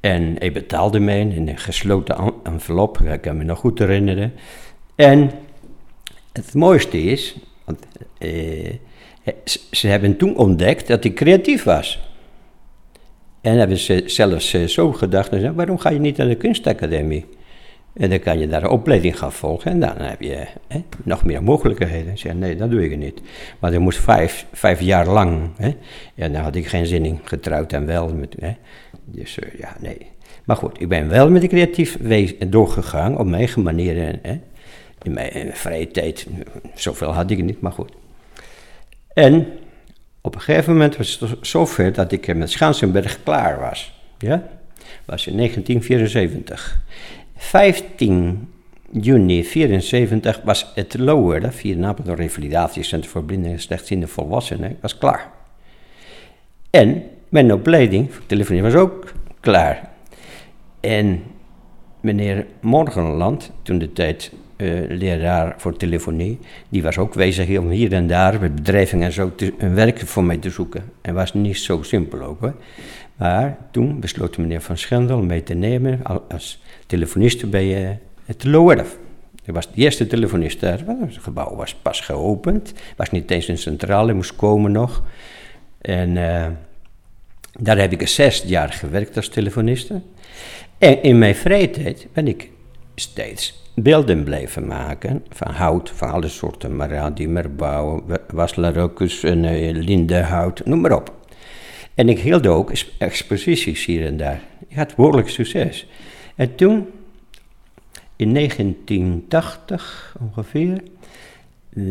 En 0.00 0.36
hij 0.38 0.52
betaalde 0.52 1.00
mij 1.00 1.20
in 1.20 1.48
een 1.48 1.58
gesloten 1.58 2.32
envelop. 2.42 3.00
Ik 3.00 3.20
kan 3.20 3.36
me 3.36 3.44
nog 3.44 3.58
goed 3.58 3.78
herinneren. 3.78 4.32
En 4.94 5.30
het 6.32 6.54
mooiste 6.54 7.02
is, 7.02 7.36
ze 9.70 9.86
hebben 9.86 10.16
toen 10.16 10.36
ontdekt 10.36 10.86
dat 10.86 11.04
ik 11.04 11.14
creatief 11.14 11.64
was. 11.64 12.03
En 13.44 13.58
hebben 13.58 13.78
ze 13.78 14.02
zelfs 14.06 14.50
zo 14.50 14.92
gedacht, 14.92 15.52
waarom 15.54 15.78
ga 15.78 15.90
je 15.90 15.98
niet 15.98 16.16
naar 16.16 16.28
de 16.28 16.34
kunstacademie? 16.34 17.26
En 17.94 18.10
dan 18.10 18.18
kan 18.18 18.38
je 18.38 18.48
daar 18.48 18.62
een 18.62 18.68
opleiding 18.68 19.18
gaan 19.18 19.32
volgen 19.32 19.70
en 19.70 19.80
dan 19.80 19.96
heb 19.96 20.20
je 20.20 20.46
hè, 20.68 20.82
nog 21.02 21.24
meer 21.24 21.42
mogelijkheden. 21.42 22.18
Zei, 22.18 22.34
nee, 22.34 22.56
dat 22.56 22.70
doe 22.70 22.84
ik 22.84 22.96
niet. 22.96 23.20
Maar 23.58 23.70
dat 23.70 23.80
moest 23.80 23.98
vijf, 23.98 24.46
vijf 24.52 24.80
jaar 24.80 25.06
lang. 25.06 25.50
Hè. 25.56 25.70
En 26.14 26.32
daar 26.32 26.42
had 26.42 26.54
ik 26.54 26.66
geen 26.66 26.86
zin 26.86 27.04
in, 27.04 27.20
getrouwd 27.24 27.72
en 27.72 27.86
wel. 27.86 28.14
Met, 28.14 28.34
hè. 28.38 28.52
Dus 29.04 29.38
uh, 29.38 29.58
ja, 29.58 29.76
nee. 29.80 30.10
Maar 30.44 30.56
goed, 30.56 30.80
ik 30.80 30.88
ben 30.88 31.08
wel 31.08 31.30
met 31.30 31.40
de 31.40 31.48
creatief 31.48 31.98
doorgegaan 32.48 33.18
op 33.18 33.24
mijn 33.24 33.38
eigen 33.38 33.62
manier. 33.62 34.20
In 35.02 35.12
mijn 35.12 35.50
vrije 35.52 35.88
tijd, 35.88 36.26
zoveel 36.74 37.12
had 37.12 37.30
ik 37.30 37.42
niet, 37.42 37.60
maar 37.60 37.72
goed. 37.72 37.92
En 39.14 39.46
op 40.26 40.34
een 40.34 40.40
gegeven 40.40 40.72
moment 40.72 40.96
was 40.96 41.18
het 41.20 41.36
zover 41.40 41.92
dat 41.92 42.12
ik 42.12 42.34
met 42.34 42.50
Schansenberg 42.50 43.22
klaar 43.22 43.60
was. 43.60 44.00
Ja? 44.18 44.48
was 45.04 45.26
in 45.26 45.36
1974. 45.36 46.82
15 47.36 48.48
juni 48.90 49.42
1974 49.42 50.40
was 50.44 50.72
het 50.74 50.98
Lower, 50.98 51.52
Napel 51.76 52.14
Revalidatiecentrum 52.14 53.12
voor 53.12 53.24
blinden 53.24 53.52
en 53.52 53.60
slechtziende 53.60 54.06
volwassenen, 54.06 54.76
was 54.80 54.98
klaar. 54.98 55.30
En 56.70 57.02
mijn 57.28 57.52
opleiding 57.52 58.14
voor 58.14 58.26
telefonie 58.26 58.62
was 58.62 58.74
ook 58.74 59.12
klaar. 59.40 59.90
En 60.80 61.22
meneer 62.00 62.46
Morgenland, 62.60 63.50
toen 63.62 63.78
de 63.78 63.92
tijd 63.92 64.32
leraar 64.88 65.54
voor 65.56 65.76
telefonie, 65.76 66.38
die 66.68 66.82
was 66.82 66.98
ook 66.98 67.14
bezig 67.14 67.58
om 67.58 67.70
hier 67.70 67.92
en 67.92 68.06
daar 68.06 68.40
met 68.40 68.54
bedrijven 68.54 69.02
en 69.02 69.12
zo 69.12 69.32
een 69.58 69.74
werk 69.74 69.98
voor 69.98 70.24
mij 70.24 70.36
te 70.36 70.50
zoeken. 70.50 70.84
En 71.00 71.14
was 71.14 71.34
niet 71.34 71.58
zo 71.58 71.82
simpel 71.82 72.22
ook. 72.22 72.52
Maar 73.16 73.56
toen 73.70 74.00
besloot 74.00 74.38
meneer 74.38 74.60
Van 74.60 74.78
Schendel 74.78 75.22
mee 75.22 75.42
te 75.42 75.54
nemen 75.54 76.00
als 76.28 76.62
telefoniste 76.86 77.46
bij 77.46 77.82
uh, 77.82 77.90
het 78.24 78.44
Loerf. 78.44 78.96
Ik 79.44 79.54
was 79.54 79.72
de 79.72 79.74
eerste 79.74 80.06
telefonist 80.06 80.60
daar. 80.60 80.78
Het 80.86 81.18
gebouw 81.20 81.56
was 81.56 81.74
pas 81.74 82.00
geopend. 82.00 82.72
was 82.96 83.10
niet 83.10 83.30
eens 83.30 83.48
een 83.48 83.58
centrale, 83.58 84.12
moest 84.12 84.36
komen 84.36 84.72
nog. 84.72 85.02
En 85.80 86.16
uh, 86.16 86.46
daar 87.60 87.78
heb 87.78 87.92
ik 87.92 88.08
zes 88.08 88.42
jaar 88.46 88.72
gewerkt 88.72 89.16
als 89.16 89.28
telefoniste. 89.28 90.00
En 90.78 91.02
in 91.02 91.18
mijn 91.18 91.34
vrije 91.34 91.70
tijd 91.70 92.06
ben 92.12 92.28
ik 92.28 92.50
steeds 92.94 93.63
beelden 93.74 94.24
blijven 94.24 94.66
maken. 94.66 95.24
Van 95.28 95.50
hout, 95.50 95.90
van 95.90 96.10
alle 96.10 96.28
soorten. 96.28 96.76
Maradi, 96.76 97.28
merbouw, 97.28 98.04
waslarocus, 98.32 99.24
uh, 99.24 99.32
lindenhout, 99.72 100.64
noem 100.64 100.80
maar 100.80 100.96
op. 100.96 101.14
En 101.94 102.08
ik 102.08 102.18
hield 102.18 102.46
ook 102.46 102.72
exposities 102.98 103.84
hier 103.84 104.06
en 104.06 104.16
daar. 104.16 104.40
Ik 104.68 104.76
had 104.76 104.96
behoorlijk 104.96 105.28
succes. 105.28 105.86
En 106.34 106.54
toen, 106.54 106.86
in 108.16 108.34
1980 108.34 110.16
ongeveer, 110.20 110.82
eh, 111.76 111.82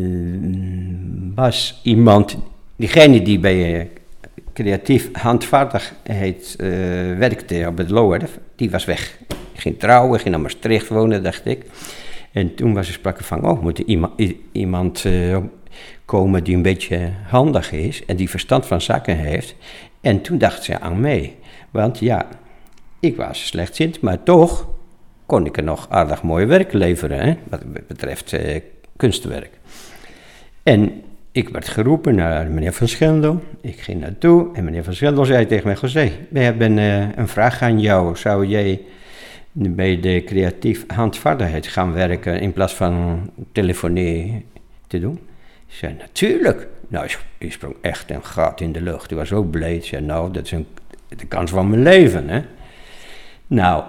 was 1.34 1.80
iemand, 1.82 2.36
diegene 2.76 3.22
die 3.22 3.38
bij 3.38 3.80
uh, 3.80 3.86
creatief 4.54 5.08
handvaardigheid 5.12 6.56
uh, 6.58 6.68
werkte 7.18 7.64
op 7.68 7.78
het 7.78 7.90
Lower, 7.90 8.28
die 8.56 8.70
was 8.70 8.84
weg. 8.84 9.18
Ik 9.52 9.60
ging 9.60 9.78
trouwen, 9.78 10.18
ging 10.20 10.30
naar 10.30 10.42
Maastricht 10.42 10.88
wonen, 10.88 11.22
dacht 11.22 11.46
ik. 11.46 11.64
En 12.32 12.54
toen 12.54 12.74
was 12.74 12.86
er 12.86 12.92
sprake 12.92 13.24
van, 13.24 13.48
oh, 13.48 13.62
moet 13.62 13.78
er 13.78 13.84
iemand, 13.84 14.12
iemand 14.52 15.04
komen 16.04 16.44
die 16.44 16.56
een 16.56 16.62
beetje 16.62 17.10
handig 17.26 17.72
is 17.72 18.04
en 18.04 18.16
die 18.16 18.30
verstand 18.30 18.66
van 18.66 18.80
zaken 18.80 19.16
heeft. 19.16 19.54
En 20.00 20.20
toen 20.20 20.38
dacht 20.38 20.64
ze 20.64 20.80
aan 20.80 21.00
mij. 21.00 21.36
Want 21.70 21.98
ja, 21.98 22.26
ik 23.00 23.16
was 23.16 23.46
slechtziend, 23.46 24.00
maar 24.00 24.22
toch 24.22 24.68
kon 25.26 25.46
ik 25.46 25.56
er 25.56 25.62
nog 25.62 25.86
aardig 25.88 26.22
mooi 26.22 26.46
werk 26.46 26.72
leveren, 26.72 27.38
wat 27.48 27.86
betreft 27.86 28.32
eh, 28.32 28.60
kunstwerk. 28.96 29.50
En 30.62 31.02
ik 31.34 31.48
werd 31.48 31.68
geroepen 31.68 32.14
naar 32.14 32.50
meneer 32.50 32.72
Van 32.72 32.88
Schendel. 32.88 33.42
Ik 33.60 33.80
ging 33.80 34.00
naartoe 34.00 34.54
en 34.54 34.64
meneer 34.64 34.84
Van 34.84 34.94
Schendel 34.94 35.24
zei 35.24 35.46
tegen 35.46 35.66
mij: 35.66 35.76
José, 35.80 36.12
we 36.28 36.40
hebben 36.40 36.78
uh, 36.78 37.16
een 37.16 37.28
vraag 37.28 37.62
aan 37.62 37.80
jou. 37.80 38.16
Zou 38.16 38.46
jij 38.46 38.80
bij 39.52 40.00
de 40.00 40.22
creatief 40.24 40.84
handvaardigheid 40.86 41.66
gaan 41.66 41.92
werken 41.92 42.40
in 42.40 42.52
plaats 42.52 42.74
van 42.74 43.20
telefonie 43.52 44.46
te 44.86 45.00
doen? 45.00 45.14
Ik 45.68 45.74
zei: 45.74 45.94
Natuurlijk. 45.98 46.68
Nou, 46.88 47.08
ik 47.38 47.52
sprong 47.52 47.74
echt 47.80 48.10
een 48.10 48.24
gat 48.24 48.60
in 48.60 48.72
de 48.72 48.82
lucht. 48.82 49.10
Ik 49.10 49.16
was 49.16 49.28
zo 49.28 49.42
blij. 49.42 49.74
Ik 49.74 49.84
zei: 49.84 50.04
Nou, 50.04 50.32
dat 50.32 50.44
is 50.44 50.52
een, 50.52 50.66
de 51.08 51.26
kans 51.26 51.50
van 51.50 51.70
mijn 51.70 51.82
leven, 51.82 52.28
hè? 52.28 52.42
Nou, 53.46 53.84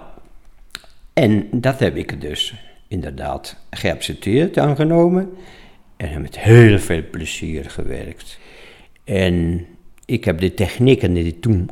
en 1.12 1.48
dat 1.50 1.78
heb 1.78 1.96
ik 1.96 2.20
dus 2.20 2.54
inderdaad 2.88 3.56
geaccepteerd, 3.70 4.58
aangenomen. 4.58 5.36
En 5.96 6.22
met 6.22 6.38
heel 6.38 6.78
veel 6.78 7.02
plezier 7.10 7.70
gewerkt. 7.70 8.38
En 9.04 9.66
ik 10.04 10.24
heb 10.24 10.38
de 10.38 10.54
technieken 10.54 11.14
die 11.14 11.40
toen 11.40 11.70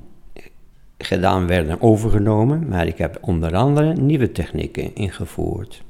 gedaan 0.98 1.46
werden 1.46 1.80
overgenomen, 1.80 2.68
maar 2.68 2.86
ik 2.86 2.98
heb 2.98 3.18
onder 3.20 3.56
andere 3.56 3.94
nieuwe 3.94 4.32
technieken 4.32 4.94
ingevoerd. 4.94 5.82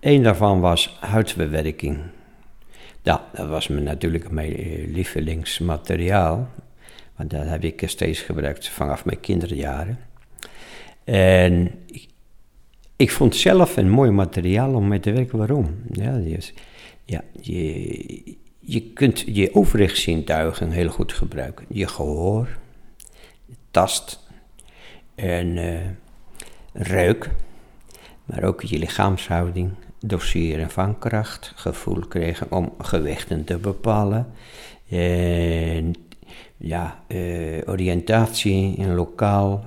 Een 0.00 0.22
daarvan 0.22 0.60
was 0.60 0.96
huidbewerking. 1.00 1.98
Dat 3.02 3.20
was 3.32 3.68
me 3.68 3.80
natuurlijk 3.80 4.30
mijn 4.30 4.54
lievelingsmateriaal, 4.92 6.48
want 7.16 7.30
dat 7.30 7.46
heb 7.46 7.64
ik 7.64 7.82
steeds 7.86 8.20
gebruikt 8.20 8.68
vanaf 8.68 9.04
mijn 9.04 9.20
kinderjaren. 9.20 9.98
En 11.04 11.70
ik, 12.96 13.10
vond 13.10 13.36
zelf 13.36 13.76
een 13.76 13.90
mooi 13.90 14.10
materiaal 14.10 14.74
om 14.74 14.88
mee 14.88 15.00
te 15.00 15.12
werken. 15.12 15.38
Waarom? 15.38 15.82
Ja, 15.92 16.18
dus, 16.18 16.54
ja, 17.12 17.24
je, 17.40 18.36
je 18.58 18.80
kunt 18.80 19.20
je 19.26 19.54
overrichtszintuigen 19.54 20.70
heel 20.70 20.88
goed 20.88 21.12
gebruiken. 21.12 21.66
Je 21.68 21.86
gehoor, 21.86 22.48
tast 23.70 24.20
en 25.14 25.56
uh, 25.56 25.80
ruik, 26.72 27.30
maar 28.24 28.42
ook 28.42 28.62
je 28.62 28.78
lichaamshouding, 28.78 29.70
doseren 30.00 30.70
van 30.70 30.98
kracht, 30.98 31.52
gevoel 31.54 32.06
krijgen 32.06 32.52
om 32.52 32.72
gewichten 32.78 33.44
te 33.44 33.58
bepalen. 33.58 34.32
En 34.88 35.94
ja, 36.56 37.04
uh, 37.08 37.60
oriëntatie 37.66 38.76
in 38.76 38.94
lokaal, 38.94 39.64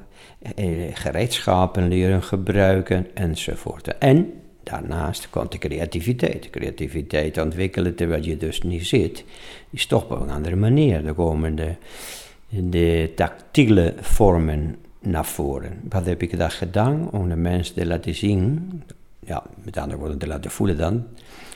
uh, 0.60 0.96
gereedschappen 0.96 1.88
leren 1.88 2.24
gebruiken 2.24 3.16
enzovoort. 3.16 3.98
En 3.98 4.34
daarnaast 4.66 5.30
komt 5.30 5.52
de 5.52 5.58
creativiteit. 5.58 6.50
creativiteit 6.50 7.38
ontwikkelen 7.38 7.96
terwijl 7.96 8.24
je 8.24 8.38
dus 8.38 8.62
niet 8.62 8.88
zit, 8.88 9.24
is 9.70 9.86
toch 9.86 10.04
op 10.04 10.22
een 10.22 10.30
andere 10.30 10.56
manier. 10.56 11.04
Dan 11.04 11.16
komen 11.16 11.56
de, 11.56 11.76
de 12.50 13.12
tactiele 13.16 13.94
vormen 14.00 14.76
naar 15.00 15.26
voren. 15.26 15.82
Wat 15.90 16.06
heb 16.06 16.22
ik 16.22 16.38
daar 16.38 16.52
gedaan 16.52 17.10
om 17.12 17.30
de 17.30 17.36
mensen 17.36 17.76
te 17.76 17.86
laten 17.86 18.16
zien, 18.16 18.70
ja, 19.20 19.44
met 19.64 19.78
andere 19.78 20.00
woorden 20.00 20.18
te 20.18 20.28
laten 20.28 20.52
voelen 20.52 20.78
dan, 20.78 21.04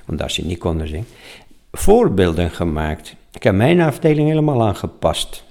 omdat 0.08 0.32
ze 0.32 0.46
niet 0.46 0.60
konden 0.60 0.88
zien, 0.88 1.06
voorbeelden 1.72 2.50
gemaakt. 2.50 3.16
Ik 3.32 3.44
heb 3.44 3.56
mijn 3.56 3.82
afdeling 3.82 4.28
helemaal 4.28 4.68
aangepast. 4.68 5.44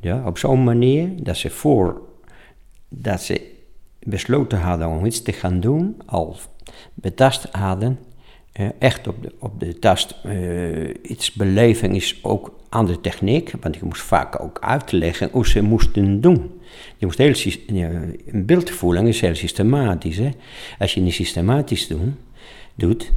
Ja, 0.00 0.22
op 0.26 0.38
zo'n 0.38 0.64
manier 0.64 1.10
dat 1.22 1.36
ze 1.36 1.50
voor 1.50 2.00
dat 2.88 3.20
ze 3.20 3.56
besloten 3.98 4.58
hadden 4.58 4.88
om 4.88 5.04
iets 5.04 5.22
te 5.22 5.32
gaan 5.32 5.60
doen, 5.60 5.96
al 6.06 6.36
betast 6.94 7.48
hadden, 7.50 7.98
uh, 8.60 8.66
echt 8.78 9.08
op 9.08 9.22
de, 9.22 9.32
op 9.38 9.60
de 9.60 9.78
tast 9.78 10.14
uh, 10.26 10.94
iets 11.02 11.32
beleving 11.32 11.96
is 11.96 12.18
ook 12.22 12.56
andere 12.68 13.00
techniek, 13.00 13.52
want 13.60 13.74
ik 13.74 13.82
moest 13.82 14.02
vaak 14.02 14.40
ook 14.42 14.58
uitleggen 14.60 15.28
hoe 15.32 15.46
ze 15.46 15.62
moesten 15.62 16.20
doen. 16.20 16.60
Je 16.96 17.06
moest 17.06 17.18
heel, 17.18 17.34
een 18.26 18.46
beeldvoering 18.46 19.08
is 19.08 19.20
heel 19.20 19.34
systematisch. 19.34 20.16
Hè? 20.16 20.30
Als 20.78 20.94
je 20.94 21.00
niet 21.00 21.14
systematisch 21.14 21.90
doet, 22.74 23.12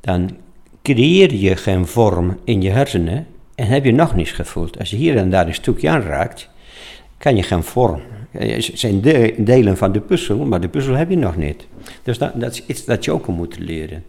dan 0.00 0.36
creëer 0.82 1.34
je 1.34 1.56
geen 1.56 1.86
vorm 1.86 2.38
in 2.44 2.62
je 2.62 2.70
hersenen 2.70 3.26
en 3.54 3.66
heb 3.66 3.84
je 3.84 3.92
nog 3.92 4.14
niets 4.14 4.30
gevoeld. 4.30 4.78
Als 4.78 4.90
je 4.90 4.96
hier 4.96 5.16
en 5.16 5.30
daar 5.30 5.46
een 5.46 5.54
stukje 5.54 5.88
aanraakt, 5.88 6.48
kan 7.18 7.36
je 7.36 7.42
geen 7.42 7.62
vorm. 7.62 8.00
Het 8.38 8.70
zijn 8.74 9.00
delen 9.36 9.76
van 9.76 9.92
de 9.92 10.00
puzzel, 10.00 10.44
maar 10.44 10.60
de 10.60 10.68
puzzel 10.68 10.94
heb 10.94 11.10
je 11.10 11.16
nog 11.16 11.36
niet. 11.36 11.66
Dus 12.02 12.18
dat, 12.18 12.40
dat 12.40 12.52
is 12.52 12.66
iets 12.66 12.84
dat 12.84 13.04
je 13.04 13.12
ook 13.12 13.26
moet 13.26 13.58
leren. 13.58 14.04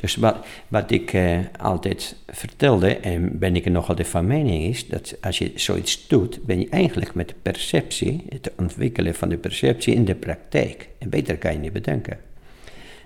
Dus 0.00 0.16
wat, 0.16 0.36
wat 0.68 0.90
ik 0.90 1.12
eh, 1.12 1.38
altijd 1.58 2.16
vertelde, 2.26 2.96
en 2.96 3.38
ben 3.38 3.56
ik 3.56 3.64
er 3.64 3.70
nog 3.70 3.88
altijd 3.88 4.08
van 4.08 4.26
mening, 4.26 4.64
is 4.64 4.88
dat 4.88 5.16
als 5.20 5.38
je 5.38 5.52
zoiets 5.54 6.06
doet, 6.06 6.44
ben 6.44 6.60
je 6.60 6.68
eigenlijk 6.68 7.14
met 7.14 7.28
de 7.28 7.34
perceptie, 7.42 8.24
het 8.28 8.52
ontwikkelen 8.58 9.14
van 9.14 9.28
de 9.28 9.36
perceptie 9.36 9.94
in 9.94 10.04
de 10.04 10.14
praktijk. 10.14 10.88
En 10.98 11.08
beter 11.08 11.38
kan 11.38 11.52
je 11.52 11.58
niet 11.58 11.72
bedenken. 11.72 12.18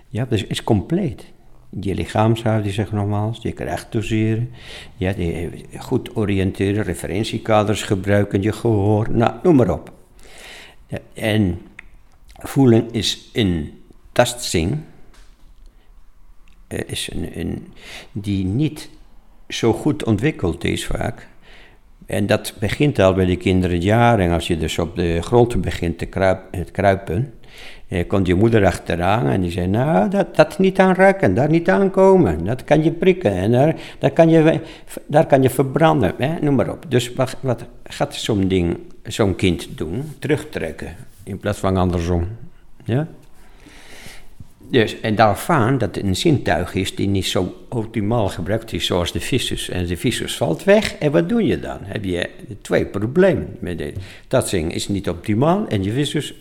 Ja, 0.09 0.27
dus 0.29 0.45
is 0.45 0.65
compleet. 0.65 1.25
Je 1.81 1.95
lichaamshouding, 1.95 2.75
zeg 2.75 2.93
nogmaals, 2.93 3.39
je 3.43 3.53
kracht 3.53 3.93
doseren, 3.93 4.51
ja, 4.97 5.13
die, 5.13 5.51
goed 5.79 6.17
oriënteren, 6.17 6.85
referentiekaders 6.85 7.83
gebruiken, 7.83 8.43
je 8.43 8.53
gehoor, 8.53 9.11
nou, 9.11 9.33
noem 9.43 9.57
maar 9.57 9.71
op. 9.71 9.97
En 11.15 11.61
voelen 12.39 12.93
is 12.93 13.31
een 13.33 13.83
tastzing, 14.13 14.79
is 16.69 17.11
een, 17.13 17.73
die 18.13 18.45
niet 18.45 18.91
zo 19.49 19.73
goed 19.73 20.05
ontwikkeld 20.05 20.65
is 20.65 20.87
vaak. 20.87 21.29
En 22.07 22.27
dat 22.27 22.55
begint 22.61 22.99
al 22.99 23.15
bij 23.15 23.25
de 23.25 23.37
kinderen 23.37 23.81
jaren, 23.81 24.33
als 24.33 24.47
je 24.47 24.57
dus 24.57 24.79
op 24.79 24.97
de 24.97 25.23
grond 25.23 25.61
begint 25.61 25.99
te 25.99 26.07
kruipen, 26.07 26.71
kruipen 26.71 27.35
eh, 27.89 28.07
komt 28.07 28.27
je 28.27 28.35
moeder 28.35 28.67
achteraan 28.67 29.27
en 29.27 29.41
die 29.41 29.51
zei, 29.51 29.67
nou, 29.67 30.11
dat, 30.11 30.37
dat 30.37 30.59
niet 30.59 30.79
aanraken, 30.79 31.35
daar 31.35 31.51
niet 31.51 31.71
aankomen, 31.71 32.45
dat 32.45 32.65
kan 32.65 32.85
je 32.85 32.91
prikken 32.91 33.33
en 33.33 33.51
daar, 33.51 33.77
daar, 33.99 34.11
kan, 34.11 34.29
je, 34.29 34.61
daar 35.07 35.27
kan 35.27 35.43
je 35.43 35.51
verbranden, 35.51 36.15
hè? 36.19 36.35
noem 36.41 36.55
maar 36.55 36.71
op. 36.71 36.85
Dus 36.89 37.13
wat, 37.13 37.37
wat 37.41 37.65
gaat 37.85 38.15
zo'n 38.15 38.49
ding, 38.49 38.79
zo'n 39.09 39.35
kind 39.35 39.69
doen? 39.79 40.13
Terugtrekken, 40.19 40.97
in 41.23 41.39
plaats 41.39 41.59
van 41.59 41.77
andersom. 41.77 42.29
Ja? 42.85 43.09
Dus, 44.71 45.01
en 45.01 45.15
daarvan 45.15 45.79
dat 45.79 45.95
het 45.95 46.05
een 46.05 46.17
zintuig 46.17 46.75
is 46.75 46.95
die 46.95 47.09
niet 47.09 47.27
zo 47.27 47.55
optimaal 47.69 48.29
gebruikt 48.29 48.73
is 48.73 48.87
zoals 48.87 49.13
de 49.13 49.21
visus. 49.21 49.69
En 49.69 49.87
de 49.87 49.97
visus 49.97 50.37
valt 50.37 50.65
weg 50.65 50.95
en 50.95 51.13
wat 51.13 51.29
doe 51.29 51.47
je 51.47 51.61
dan? 51.61 51.79
Heb 51.83 52.05
je 52.05 52.31
twee 52.61 52.87
problemen. 52.87 53.57
Met 53.61 53.79
de, 53.79 53.93
dat 54.29 54.49
zing 54.49 54.75
is 54.75 54.89
niet 54.89 55.09
optimaal 55.09 55.67
en 55.69 55.83
je 55.83 55.93
visus 55.93 56.35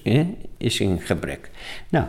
is 0.58 0.80
in 0.80 1.00
gebrek. 1.02 1.50
Nou, 1.90 2.06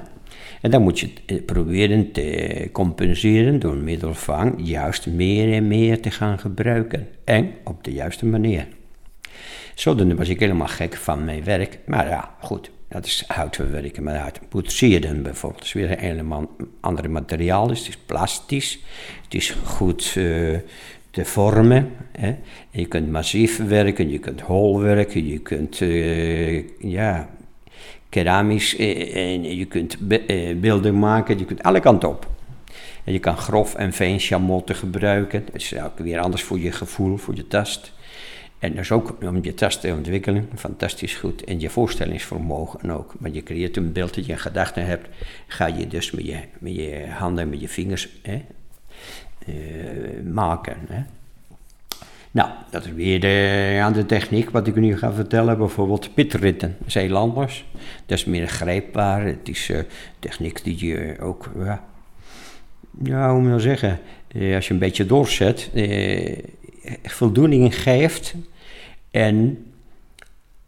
en 0.60 0.70
dan 0.70 0.82
moet 0.82 1.00
je 1.00 1.10
eh, 1.26 1.44
proberen 1.44 2.12
te 2.12 2.68
compenseren 2.72 3.58
door 3.58 3.76
middel 3.76 4.14
van 4.14 4.54
juist 4.62 5.06
meer 5.06 5.52
en 5.52 5.66
meer 5.66 6.00
te 6.00 6.10
gaan 6.10 6.38
gebruiken. 6.38 7.08
En 7.24 7.50
op 7.64 7.84
de 7.84 7.92
juiste 7.92 8.26
manier. 8.26 8.66
Zodoende 9.78 10.14
was 10.14 10.28
ik 10.28 10.40
helemaal 10.40 10.66
gek 10.66 10.96
van 10.96 11.24
mijn 11.24 11.44
werk. 11.44 11.78
Maar 11.86 12.08
ja, 12.08 12.34
goed, 12.40 12.70
dat 12.88 13.06
is 13.06 13.24
houtverwerken 13.26 14.02
met 14.02 14.16
hout. 14.16 14.40
Poetseren 14.48 15.22
bijvoorbeeld. 15.22 15.64
Is 15.64 15.72
weer 15.72 15.90
een 15.90 15.98
helemaal 15.98 16.50
andere 16.80 17.08
materiaal. 17.08 17.66
Dus 17.66 17.78
het 17.78 17.88
is 17.88 17.96
plastisch. 17.96 18.78
Het 19.24 19.34
is 19.34 19.50
goed 19.50 20.14
uh, 20.16 20.58
te 21.10 21.24
vormen. 21.24 21.90
Hè. 22.12 22.36
Je 22.70 22.86
kunt 22.86 23.10
massief 23.10 23.66
werken, 23.66 24.10
je 24.10 24.18
kunt 24.18 24.40
hol 24.40 24.80
werken, 24.80 25.26
je 25.26 25.38
kunt 25.38 25.80
uh, 25.80 26.64
ja, 26.78 27.28
keramisch 28.08 28.78
uh, 28.78 29.16
en 29.16 29.56
je 29.56 29.64
kunt 29.64 29.96
beelden 30.60 30.98
maken. 30.98 31.38
Je 31.38 31.44
kunt 31.44 31.62
alle 31.62 31.80
kanten 31.80 32.08
op. 32.08 32.30
En 33.04 33.12
je 33.12 33.18
kan 33.18 33.36
grof 33.36 33.74
en 33.74 33.92
fijn 33.92 34.18
chamotten 34.18 34.74
gebruiken. 34.74 35.44
Dat 35.44 35.54
is 35.54 35.80
ook 35.80 35.98
weer 35.98 36.20
anders 36.20 36.42
voor 36.42 36.58
je 36.58 36.72
gevoel, 36.72 37.16
voor 37.16 37.34
je 37.34 37.46
tast. 37.46 37.96
En 38.58 38.74
dus 38.74 38.92
ook 38.92 39.16
om 39.22 39.38
je 39.42 39.54
tast 39.54 39.80
te 39.80 39.92
ontwikkelen, 39.92 40.48
fantastisch 40.54 41.14
goed. 41.14 41.44
En 41.44 41.60
je 41.60 41.70
voorstellingsvermogen 41.70 42.90
ook. 42.90 43.14
Want 43.18 43.34
je 43.34 43.42
creëert 43.42 43.76
een 43.76 43.92
beeld 43.92 44.14
dat 44.14 44.26
je 44.26 44.32
een 44.32 44.38
gedachte 44.38 44.80
hebt, 44.80 45.08
ga 45.46 45.66
je 45.66 45.86
dus 45.86 46.10
met 46.10 46.26
je, 46.26 46.38
met 46.58 46.74
je 46.74 47.06
handen, 47.08 47.48
met 47.48 47.60
je 47.60 47.68
vingers 47.68 48.08
hè, 48.22 48.44
uh, 49.48 50.32
maken. 50.32 50.76
Hè. 50.88 51.02
Nou, 52.30 52.50
dat 52.70 52.84
is 52.84 52.92
weer 52.92 53.20
de, 53.20 53.78
aan 53.82 53.92
de 53.92 54.06
techniek 54.06 54.50
wat 54.50 54.66
ik 54.66 54.74
nu 54.74 54.98
ga 54.98 55.12
vertellen. 55.12 55.58
Bijvoorbeeld 55.58 56.14
pitritten, 56.14 56.76
zeelanders. 56.86 57.64
Dat 58.06 58.18
is 58.18 58.24
meer 58.24 58.48
grijpbaar. 58.48 59.24
Het 59.24 59.48
is 59.48 59.68
uh, 59.68 59.78
techniek 60.18 60.64
die 60.64 60.86
je 60.86 61.16
ook, 61.20 61.50
ja, 63.02 63.32
hoe 63.32 63.42
moet 63.42 63.52
je 63.52 63.60
zeggen, 63.60 64.00
uh, 64.32 64.54
als 64.54 64.66
je 64.66 64.72
een 64.72 64.80
beetje 64.80 65.06
doorzet 65.06 65.70
voldoening 67.02 67.74
geeft 67.74 68.34
en 69.10 69.58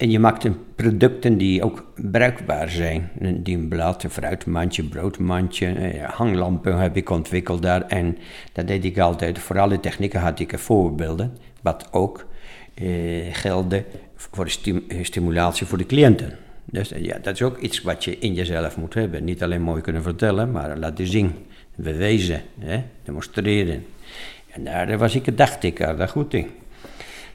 En 0.01 0.11
je 0.11 0.19
maakt 0.19 0.45
een 0.45 0.57
producten 0.75 1.39
die 1.39 1.63
ook 1.65 1.93
bruikbaar 1.95 2.71
zijn. 2.71 3.11
Een 3.19 3.69
blad, 3.69 4.03
een 4.03 4.11
fruitmandje, 4.11 4.85
broodmandje, 4.85 5.67
eh, 5.67 6.09
hanglampen 6.09 6.79
heb 6.79 6.97
ik 6.97 7.11
ontwikkeld 7.11 7.63
daar. 7.63 7.83
En 7.87 8.19
dat 8.53 8.67
deed 8.67 8.85
ik 8.85 8.99
altijd. 8.99 9.39
Voor 9.39 9.59
alle 9.59 9.81
technieken 9.81 10.21
had 10.21 10.39
ik 10.39 10.59
voorbeelden. 10.59 11.37
Wat 11.63 11.89
ook 11.93 12.27
eh, 12.75 12.87
gelde 13.33 13.85
voor 14.17 14.45
de 14.45 15.03
stimulatie 15.03 15.67
voor 15.67 15.79
de 15.79 15.87
cliënten. 15.87 16.39
Dus 16.65 16.93
ja, 16.97 17.19
dat 17.19 17.35
is 17.35 17.43
ook 17.43 17.59
iets 17.59 17.83
wat 17.83 18.05
je 18.05 18.19
in 18.19 18.35
jezelf 18.35 18.77
moet 18.77 18.95
hebben. 18.95 19.25
Niet 19.25 19.43
alleen 19.43 19.63
mooi 19.63 19.83
kunnen 19.83 20.03
vertellen, 20.03 20.51
maar 20.51 20.79
laten 20.79 21.07
zien, 21.07 21.33
bewijzen, 21.77 22.43
hè, 22.59 22.83
demonstreren. 23.05 23.85
En 24.53 24.65
daar 24.65 24.99
was 24.99 25.15
ik, 25.15 25.37
dacht 25.37 25.63
ik, 25.63 25.79
daar 25.79 26.09
goed 26.09 26.35
in. 26.35 26.51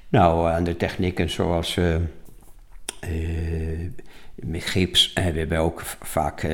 Nou, 0.10 0.52
andere 0.52 0.78
technieken 0.78 1.30
zoals 1.30 1.76
uh, 1.76 1.96
uh, 1.96 3.90
met 4.36 4.64
gips 4.64 5.12
hebben 5.14 5.48
we 5.48 5.58
ook 5.58 5.82
vaak 6.02 6.48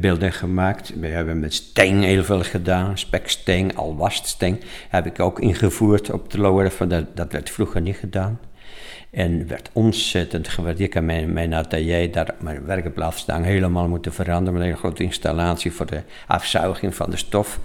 beelden 0.00 0.32
gemaakt. 0.32 1.00
We 1.00 1.06
hebben 1.06 1.40
met 1.40 1.54
steen 1.54 2.02
heel 2.02 2.24
veel 2.24 2.42
gedaan, 2.42 2.98
speksteen, 2.98 3.76
alwaststeen 3.76 4.60
heb 4.88 5.06
ik 5.06 5.20
ook 5.20 5.40
ingevoerd 5.40 6.10
op 6.10 6.30
de 6.30 6.38
lower. 6.38 6.72
Dat, 6.88 7.16
dat 7.16 7.32
werd 7.32 7.50
vroeger 7.50 7.80
niet 7.80 7.96
gedaan. 7.96 8.40
En 9.12 9.48
werd 9.48 9.70
ontzettend 9.72 10.48
gewaardeerd. 10.48 10.88
Ik 10.88 10.94
heb 10.94 11.04
mijn, 11.04 11.32
mijn 11.32 11.54
atelier, 11.54 12.12
daar, 12.12 12.34
mijn 12.40 12.64
werkplaats 12.64 13.18
staan 13.18 13.42
helemaal 13.42 13.88
moeten 13.88 14.12
veranderen. 14.12 14.60
Met 14.60 14.68
een 14.68 14.76
grote 14.76 15.02
installatie 15.02 15.72
voor 15.72 15.86
de 15.86 16.02
afzuiging 16.26 16.94
van 16.94 17.10
de 17.10 17.16
stof. 17.16 17.58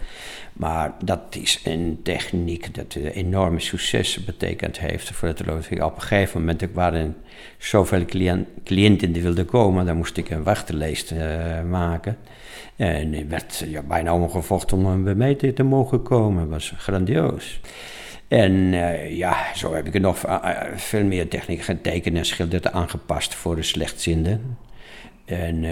Maar 0.58 0.93
dat 1.04 1.20
is 1.30 1.62
een 1.63 2.00
techniek 2.04 2.76
dat 2.76 2.96
enorme 2.96 3.60
succes 3.60 4.26
betekend 4.26 4.80
heeft 4.80 5.12
voor 5.12 5.28
het 5.28 5.46
loodgieter. 5.46 5.86
Op 5.86 5.96
een 5.96 6.02
gegeven 6.02 6.39
moment 6.39 6.65
waren 6.74 7.15
zoveel 7.58 8.06
cliënten 8.63 9.12
die 9.12 9.22
wilden 9.22 9.46
komen, 9.46 9.86
dan 9.86 9.98
moest 9.98 10.17
ik 10.17 10.30
een 10.30 10.43
wachtenlijst 10.43 11.12
uh, 11.12 11.62
maken. 11.70 12.17
En 12.76 13.13
er 13.13 13.28
werd 13.28 13.63
ja, 13.67 13.82
bijna 13.82 14.13
omgevochten 14.13 14.86
om 14.86 15.04
bij 15.04 15.15
mij 15.15 15.36
te 15.36 15.63
mogen 15.63 16.04
komen. 16.04 16.43
Dat 16.43 16.50
was 16.50 16.74
grandioos. 16.78 17.60
En 18.28 18.52
uh, 18.52 19.17
ja, 19.17 19.54
zo 19.56 19.74
heb 19.74 19.88
ik 19.88 20.02
nog 20.02 20.26
uh, 20.28 20.50
veel 20.76 21.04
meer 21.04 21.28
technieken 21.28 21.65
getekend 21.65 22.17
en 22.17 22.26
schilderd 22.26 22.72
aangepast 22.72 23.36
voor 23.36 23.56
de 23.56 23.63
slechtzienden. 23.63 24.58
En 25.26 25.63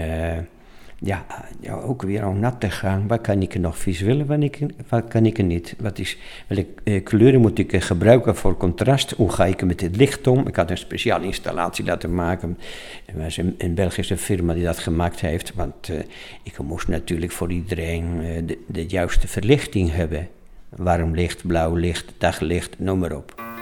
ja, 0.98 1.26
ja, 1.60 1.74
ook 1.74 2.02
weer 2.02 2.26
om 2.26 2.38
nat 2.38 2.60
te 2.60 2.70
gaan. 2.70 3.06
Wat 3.06 3.20
kan 3.20 3.42
ik 3.42 3.54
er 3.54 3.60
nog 3.60 3.78
visueel, 3.78 4.24
wat, 4.24 4.42
ik, 4.42 4.58
wat 4.88 5.08
kan 5.08 5.26
ik 5.26 5.38
er 5.38 5.44
niet? 5.44 5.74
Wat 5.78 5.98
is, 5.98 6.18
welke 6.46 7.00
kleuren 7.00 7.40
moet 7.40 7.58
ik 7.58 7.82
gebruiken 7.82 8.36
voor 8.36 8.56
contrast? 8.56 9.10
Hoe 9.10 9.32
ga 9.32 9.44
ik 9.44 9.64
met 9.64 9.80
het 9.80 9.96
licht 9.96 10.26
om? 10.26 10.46
Ik 10.46 10.56
had 10.56 10.70
een 10.70 10.78
speciale 10.78 11.24
installatie 11.24 11.84
laten 11.84 12.14
maken. 12.14 12.58
Er 13.06 13.18
was 13.18 13.36
een, 13.36 13.54
een 13.58 13.74
Belgische 13.74 14.16
firma 14.16 14.54
die 14.54 14.64
dat 14.64 14.78
gemaakt 14.78 15.20
heeft. 15.20 15.54
Want 15.54 15.90
ik 16.42 16.58
moest 16.58 16.88
natuurlijk 16.88 17.32
voor 17.32 17.52
iedereen 17.52 18.20
de, 18.46 18.58
de 18.66 18.86
juiste 18.86 19.28
verlichting 19.28 19.92
hebben 19.92 20.28
warm 20.76 21.14
licht, 21.14 21.46
blauw 21.46 21.74
licht, 21.74 22.12
daglicht, 22.18 22.78
noem 22.78 22.98
maar 22.98 23.12
op. 23.12 23.55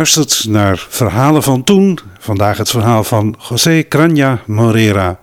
luistert 0.00 0.46
naar 0.48 0.86
verhalen 0.88 1.42
van 1.42 1.64
toen. 1.64 1.98
Vandaag 2.18 2.58
het 2.58 2.70
verhaal 2.70 3.04
van 3.04 3.36
José 3.48 3.88
Cranja 3.88 4.38
Morera. 4.46 5.18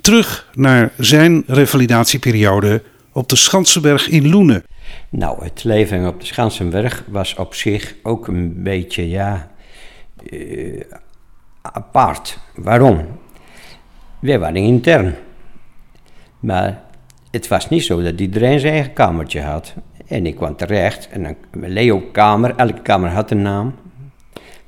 Terug 0.00 0.48
naar 0.54 0.92
zijn 0.96 1.44
revalidatieperiode 1.46 2.82
op 3.12 3.28
de 3.28 3.36
Schansenberg 3.36 4.08
in 4.08 4.28
Loenen. 4.28 4.64
Nou, 5.08 5.44
het 5.44 5.64
leven 5.64 6.06
op 6.06 6.20
de 6.20 6.26
Schansenberg 6.26 7.04
was 7.08 7.34
op 7.34 7.54
zich 7.54 7.94
ook 8.02 8.28
een 8.28 8.62
beetje, 8.62 9.08
ja, 9.08 9.50
uh, 10.30 10.80
apart. 11.62 12.38
Waarom? 12.54 13.06
Wij 14.18 14.38
waren 14.38 14.56
intern. 14.56 15.14
Maar 16.40 16.82
het 17.30 17.48
was 17.48 17.68
niet 17.68 17.84
zo 17.84 18.02
dat 18.02 18.20
iedereen 18.20 18.60
zijn 18.60 18.72
eigen 18.72 18.92
kamertje 18.92 19.40
had. 19.40 19.74
En 20.06 20.26
ik 20.26 20.36
kwam 20.36 20.56
terecht 20.56 21.08
en 21.08 21.24
een 21.24 21.36
Leo-kamer, 21.72 22.54
elke 22.56 22.82
kamer 22.82 23.10
had 23.10 23.30
een 23.30 23.42
naam. 23.42 23.74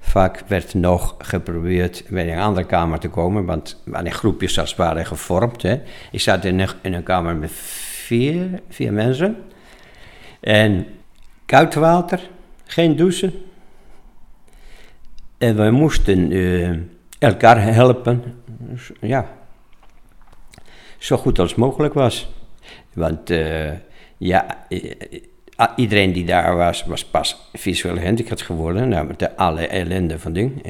Vaak 0.06 0.42
werd 0.46 0.74
nog 0.74 1.14
geprobeerd 1.18 2.04
bij 2.08 2.32
een 2.32 2.38
andere 2.38 2.66
kamer 2.66 2.98
te 2.98 3.08
komen, 3.08 3.44
want 3.44 3.82
wanneer 3.84 4.12
groepjes 4.12 4.58
als 4.58 4.74
waren 4.74 5.06
gevormd. 5.06 5.62
Hè. 5.62 5.80
Ik 6.10 6.20
zat 6.20 6.44
in 6.44 6.58
een, 6.58 6.68
in 6.82 6.92
een 6.92 7.02
kamer 7.02 7.36
met 7.36 7.50
vier, 7.52 8.60
vier 8.68 8.92
mensen. 8.92 9.36
En 10.40 10.86
koud 11.46 11.74
water, 11.74 12.20
geen 12.64 12.96
douchen. 12.96 13.32
En 15.38 15.56
we 15.56 15.70
moesten 15.70 16.32
uh, 16.32 16.78
elkaar 17.18 17.62
helpen, 17.62 18.42
ja, 19.00 19.28
zo 20.98 21.16
goed 21.16 21.38
als 21.38 21.54
mogelijk 21.54 21.94
was. 21.94 22.32
Want 22.92 23.30
uh, 23.30 23.72
ja, 24.16 24.66
iedereen 25.76 26.12
die 26.12 26.24
daar 26.24 26.56
was, 26.56 26.84
was 26.84 27.04
pas 27.04 27.50
visueel 27.52 27.96
gehandicapt 27.96 28.42
geworden. 28.42 28.88
Nou, 28.88 29.06
met 29.06 29.18
de 29.18 29.36
alle 29.36 29.66
ellende 29.66 30.18
van 30.18 30.32
ding. 30.32 30.62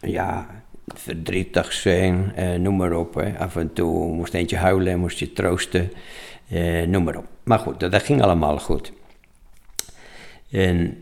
Ja, 0.00 0.46
verdrietig 0.94 1.72
zijn, 1.72 2.32
eh, 2.34 2.54
noem 2.54 2.76
maar 2.76 2.92
op. 2.92 3.14
Hè. 3.14 3.38
Af 3.38 3.56
en 3.56 3.72
toe 3.72 4.12
moest 4.14 4.34
eentje 4.34 4.56
huilen, 4.56 4.98
moest 4.98 5.18
je 5.18 5.32
troosten, 5.32 5.92
eh, 6.48 6.86
noem 6.86 7.04
maar 7.04 7.16
op. 7.16 7.26
Maar 7.42 7.58
goed, 7.58 7.80
dat, 7.80 8.02
ging 8.02 8.22
allemaal 8.22 8.58
goed. 8.58 8.92
En 10.50 10.96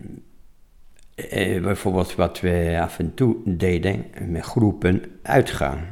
eh, 1.15 1.63
bijvoorbeeld 1.63 2.15
wat 2.15 2.41
we 2.41 2.79
af 2.81 2.99
en 2.99 3.15
toe 3.15 3.37
deden, 3.45 4.05
met 4.21 4.45
groepen 4.45 5.03
uitgaan. 5.23 5.87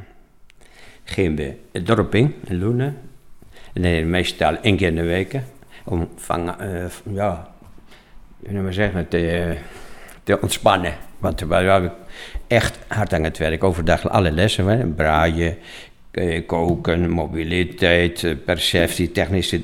Gingen 1.04 1.36
we 1.36 1.56
het 1.72 1.86
dorp 1.86 2.14
in, 2.14 2.34
in 2.44 2.58
Loenen. 2.58 2.96
Nee, 3.72 4.04
meestal 4.04 4.56
één 4.56 4.76
keer 4.76 4.88
in 4.88 4.94
de 4.94 5.02
week 5.02 5.40
van, 6.16 6.54
uh, 6.60 6.84
ja, 7.14 7.48
maar 8.50 8.72
zeggen, 8.72 9.08
te, 9.08 9.56
te 10.22 10.40
ontspannen. 10.40 10.94
Want 11.18 11.40
we 11.40 11.46
waren 11.46 11.92
echt 12.46 12.78
hard 12.88 13.12
aan 13.12 13.24
het 13.24 13.38
werk. 13.38 13.64
Overdag 13.64 14.08
alle 14.08 14.30
lessen, 14.30 14.66
hè, 14.66 14.86
braaien, 14.86 15.56
eh, 16.10 16.46
koken, 16.46 17.10
mobiliteit, 17.10 18.24
eh, 18.24 18.34
perceptie, 18.44 19.12
technische 19.12 19.62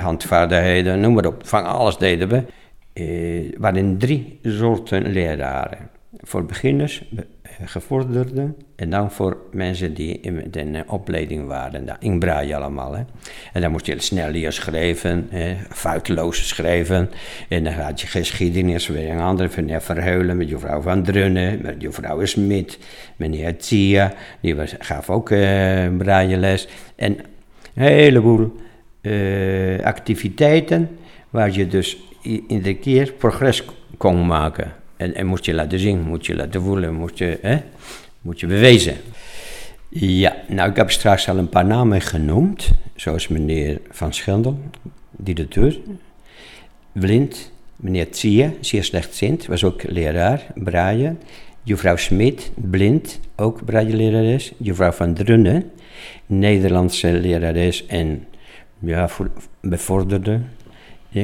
handvaardigheden, 0.00 1.00
noem 1.00 1.14
maar 1.14 1.26
op. 1.26 1.46
Van 1.46 1.64
alles 1.64 1.96
deden 1.96 2.28
we. 2.28 2.42
Uh, 2.94 3.54
waren 3.58 3.98
drie 3.98 4.38
soorten 4.42 5.12
leraren. 5.12 5.90
Voor 6.20 6.44
beginners, 6.44 7.02
gevorderden 7.64 8.56
en 8.76 8.90
dan 8.90 9.10
voor 9.10 9.36
mensen 9.52 9.94
die 9.94 10.20
in 10.20 10.72
de 10.72 10.84
opleiding 10.86 11.46
waren. 11.46 11.86
Dat 11.86 11.96
inbraai 12.00 12.48
je 12.48 12.56
allemaal. 12.56 12.92
Hè. 12.94 13.02
En 13.52 13.60
dan 13.60 13.70
moest 13.70 13.86
je 13.86 14.00
snel 14.00 14.30
leren 14.30 14.52
schrijven, 14.52 15.28
foutloos 15.70 16.48
schrijven. 16.48 17.10
En 17.48 17.64
dan 17.64 17.72
had 17.72 18.00
je 18.00 18.06
geschiedenis 18.06 18.86
weer 18.86 19.10
een 19.10 19.20
andere, 19.20 19.50
meneer 19.56 19.80
Verheulen 19.80 20.36
met 20.36 20.48
juffrouw 20.48 20.80
Van 20.80 21.02
Drunnen, 21.02 21.62
met 21.62 21.74
juffrouw 21.78 22.24
Smit, 22.24 22.78
meneer 23.16 23.56
Tia, 23.56 24.12
die 24.40 24.56
was, 24.56 24.74
gaf 24.78 25.10
ook 25.10 25.30
uh, 25.30 25.38
braaienles. 25.96 26.68
En 26.96 27.18
een 27.74 27.82
heleboel 27.82 28.56
uh, 29.02 29.84
activiteiten 29.84 30.98
waar 31.30 31.50
je 31.50 31.66
dus 31.66 31.98
iedere 32.22 32.74
keer 32.74 33.12
progress 33.12 33.64
kon 33.96 34.26
maken. 34.26 34.72
En, 35.00 35.14
en 35.14 35.26
moest 35.26 35.44
je 35.44 35.54
laten 35.54 35.78
zien, 35.78 36.00
moet 36.00 36.26
je 36.26 36.34
laten 36.34 36.62
voelen, 36.62 36.94
moet 36.94 37.18
je, 37.18 37.38
hè, 37.42 37.58
moet 38.20 38.40
je 38.40 38.46
bewezen. 38.46 38.96
Ja, 39.88 40.36
nou 40.48 40.70
ik 40.70 40.76
heb 40.76 40.90
straks 40.90 41.28
al 41.28 41.38
een 41.38 41.48
paar 41.48 41.66
namen 41.66 42.00
genoemd, 42.00 42.70
zoals 42.96 43.28
meneer 43.28 43.80
Van 43.90 44.12
Schendel, 44.12 44.58
directeur, 45.10 45.80
blind, 46.92 47.52
meneer 47.76 48.10
Tsier, 48.10 48.52
zeer 48.60 48.84
slechtziend, 48.84 49.46
was 49.46 49.64
ook 49.64 49.82
leraar, 49.82 50.46
braaien. 50.54 51.20
Juffrouw 51.62 51.96
Smit, 51.96 52.50
blind, 52.54 53.20
ook 53.36 53.64
braailerares. 53.64 54.52
Juffrouw 54.56 54.92
Van 54.92 55.14
Drunnen, 55.14 55.70
Nederlandse 56.26 57.12
lerares 57.12 57.86
en 57.86 58.26
ja, 58.78 59.08
bevorderde, 59.60 60.40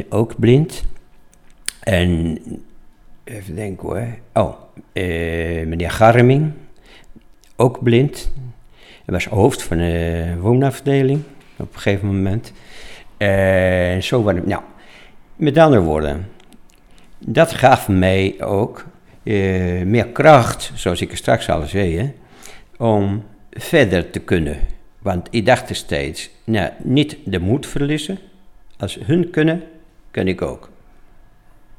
ook 0.09 0.39
blind. 0.39 0.85
En 1.81 2.39
Even 3.27 3.55
denken 3.55 3.89
hoor. 3.89 4.07
Oh, 4.33 4.55
eh, 4.93 5.67
meneer 5.67 5.91
Garming, 5.91 6.53
ook 7.57 7.83
blind. 7.83 8.33
Hij 8.77 9.15
was 9.15 9.25
hoofd 9.25 9.63
van 9.63 9.77
de 9.77 10.35
woonafdeling 10.41 11.23
op 11.57 11.75
een 11.75 11.81
gegeven 11.81 12.07
moment. 12.07 12.53
En 13.17 14.03
zo 14.03 14.23
waren 14.23 14.49
Nou, 14.49 14.63
met 15.37 15.59
andere 15.59 15.83
woorden, 15.83 16.29
dat 17.19 17.53
gaf 17.53 17.89
mij 17.89 18.35
ook 18.41 18.87
uh, 19.23 19.83
meer 19.83 20.09
kracht, 20.09 20.73
zoals 20.75 21.01
ik 21.01 21.11
er 21.11 21.17
straks 21.17 21.49
al 21.49 21.63
zei, 21.63 22.15
om 22.77 23.25
verder 23.51 24.11
te 24.11 24.19
kunnen. 24.19 24.59
Want 24.99 25.29
ik 25.31 25.47
dacht 25.47 25.69
er 25.69 25.77
steeds, 25.77 26.31
nou, 26.45 26.71
niet 26.83 27.17
de 27.25 27.39
moed 27.39 27.67
verliezen. 27.67 28.19
Als 28.79 28.99
hun 29.03 29.31
kunnen, 29.31 29.63
kan 30.11 30.29
ik 30.29 30.43
ook. 30.43 30.71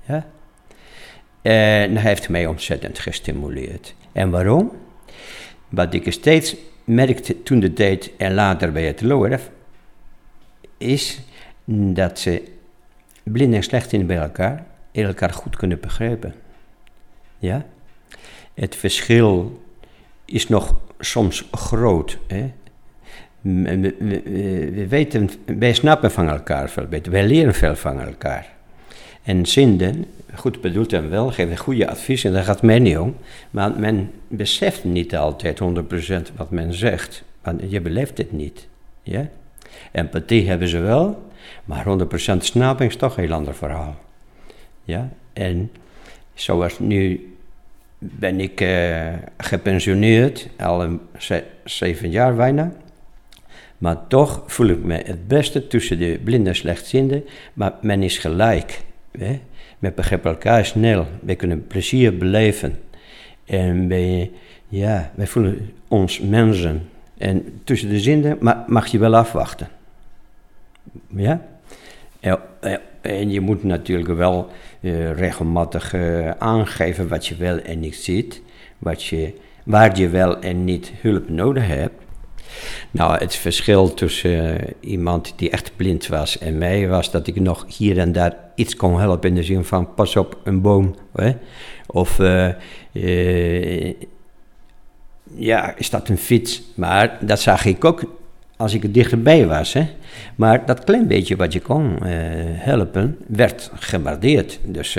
Ja? 0.08 0.26
En 1.48 1.94
dat 1.94 2.04
heeft 2.04 2.30
mij 2.30 2.46
ontzettend 2.46 3.00
gestimuleerd. 3.00 3.96
En 4.12 4.30
waarom? 4.30 4.72
Wat 5.70 5.94
ik 5.94 6.12
steeds 6.12 6.56
merkte 6.84 7.44
toen 7.44 7.60
de 7.60 7.74
tijd 7.74 8.12
en 8.18 8.34
later 8.34 8.72
bij 8.72 8.86
het 8.86 9.02
LORF, 9.02 9.50
is 10.78 11.22
dat 11.66 12.20
ze 12.20 12.44
blind 13.24 13.54
en 13.54 13.64
slecht 13.64 14.08
bij 14.08 14.18
elkaar, 14.18 14.66
elkaar 14.92 15.34
goed 15.34 15.56
kunnen 15.56 15.80
begrijpen. 15.80 16.34
Ja? 17.40 17.66
Het 18.54 18.76
verschil 18.76 19.62
is 20.26 20.48
nog 20.48 20.80
soms 21.00 21.48
groot. 21.52 22.18
Hè? 22.28 22.52
We, 23.42 23.96
we, 24.00 24.88
weten, 24.88 25.30
wij 25.46 25.74
snappen 25.74 26.12
van 26.12 26.30
elkaar 26.30 26.70
veel 26.70 26.88
beter, 26.88 27.12
wij 27.12 27.28
leren 27.28 27.54
veel 27.54 27.76
van 27.76 28.00
elkaar. 28.00 28.48
En 29.24 29.46
zinden, 29.46 30.06
goed 30.38 30.62
bedoeld 30.62 30.94
en 30.94 31.10
wel, 31.10 31.32
geven 31.32 31.58
goede 31.58 31.90
advies 31.90 32.24
en 32.24 32.34
daar 32.34 32.44
gaat 32.44 32.62
men 32.62 32.82
niet 32.82 32.98
om. 32.98 33.16
Maar 33.52 33.80
men 33.80 34.12
beseft 34.28 34.84
niet 34.84 35.16
altijd 35.16 35.60
100% 36.32 36.36
wat 36.36 36.52
men 36.52 36.74
zegt, 36.74 37.24
want 37.42 37.62
je 37.68 37.82
beleeft 37.82 38.18
het 38.18 38.32
niet. 38.32 38.68
Ja? 39.04 39.30
Empathie 39.92 40.50
hebben 40.50 40.68
ze 40.68 40.80
wel, 40.80 41.30
maar 41.66 41.86
100% 42.34 42.38
snaping 42.38 42.90
is 42.90 42.96
toch 42.96 43.18
een 43.18 43.24
heel 43.24 43.34
ander 43.34 43.56
verhaal. 43.56 43.96
Ja? 44.84 45.10
En 45.34 45.72
zoals 46.34 46.80
nu 46.80 47.32
ben 48.00 48.40
ik 48.40 48.62
uh, 48.62 49.14
gepensioneerd, 49.38 50.50
al 50.58 50.84
een 50.84 51.00
zeven 51.64 52.10
jaar 52.10 52.36
bijna. 52.36 52.72
Maar 53.78 54.08
toch 54.08 54.44
voel 54.46 54.68
ik 54.68 54.84
me 54.84 54.94
het 54.94 55.28
beste 55.28 55.68
tussen 55.68 56.00
de 56.00 56.20
blinde 56.24 56.50
en 56.50 56.56
slechtzienden, 56.56 57.24
maar 57.54 57.74
men 57.82 58.04
is 58.04 58.18
gelijk. 58.18 58.82
Hè? 59.18 59.40
We 59.80 59.92
begrijpen 59.96 60.32
elkaar 60.32 60.66
snel. 60.66 61.08
Wij 61.22 61.36
kunnen 61.36 61.68
plezier 61.68 62.18
beleven. 62.18 62.80
En 63.46 63.88
wij, 63.88 64.32
ja, 64.68 65.12
wij 65.16 65.28
voelen 65.28 65.74
ons 65.88 66.20
mensen. 66.20 66.90
En 67.18 67.62
tussen 67.64 67.90
de 67.90 68.00
zinnen 68.00 68.38
mag 68.68 68.88
je 68.88 68.98
wel 68.98 69.16
afwachten. 69.16 69.68
Ja? 71.08 71.42
En 73.02 73.30
je 73.30 73.42
moet 73.42 73.64
natuurlijk 73.64 74.10
wel 74.10 74.50
uh, 74.80 75.12
regelmatig 75.12 75.94
uh, 75.94 76.30
aangeven 76.30 77.08
wat 77.08 77.28
je 77.28 77.36
wel 77.36 77.58
en 77.58 77.80
niet 77.80 77.96
ziet. 77.96 78.42
Wat 78.78 79.04
je, 79.04 79.34
waar 79.64 79.98
je 80.00 80.10
wel 80.10 80.40
en 80.40 80.64
niet 80.64 80.92
hulp 81.02 81.30
nodig 81.30 81.68
hebt. 81.68 82.06
Nou, 82.92 83.18
het 83.18 83.36
verschil 83.36 83.94
tussen 83.94 84.32
uh, 84.32 84.56
iemand 84.80 85.34
die 85.36 85.50
echt 85.50 85.72
blind 85.76 86.08
was 86.08 86.38
en 86.38 86.58
mij 86.58 86.88
was 86.88 87.12
dat 87.12 87.28
ik 87.28 87.40
nog 87.40 87.66
hier 87.78 87.98
en 87.98 88.12
daar 88.12 88.36
iets 88.56 88.76
kon 88.76 89.00
helpen 89.00 89.30
in 89.30 89.36
de 89.36 89.44
zin 89.44 89.64
van 89.64 89.94
pas 89.94 90.16
op 90.16 90.38
een 90.44 90.62
boom. 90.62 90.96
Hè? 91.16 91.32
Of 91.88 92.20
uh, 92.20 92.50
uh, 92.92 93.94
ja, 95.36 95.76
is 95.78 95.90
dat 95.90 96.10
een 96.10 96.18
fiets? 96.18 96.62
Maar 96.76 97.18
dat 97.22 97.40
zag 97.40 97.66
ik 97.66 97.86
ook 97.86 98.16
als 98.58 98.74
ik 98.74 98.84
er 98.84 98.92
dichterbij 98.92 99.48
was. 99.48 99.74
Hè? 99.74 99.88
Maar 100.36 100.66
dat 100.66 100.84
klein 100.84 101.08
beetje 101.08 101.36
wat 101.36 101.54
je 101.54 101.62
kon 101.62 102.04
helpen, 102.04 103.18
werd 103.28 103.72
gewaardeerd. 103.74 104.60
Dus 104.64 104.98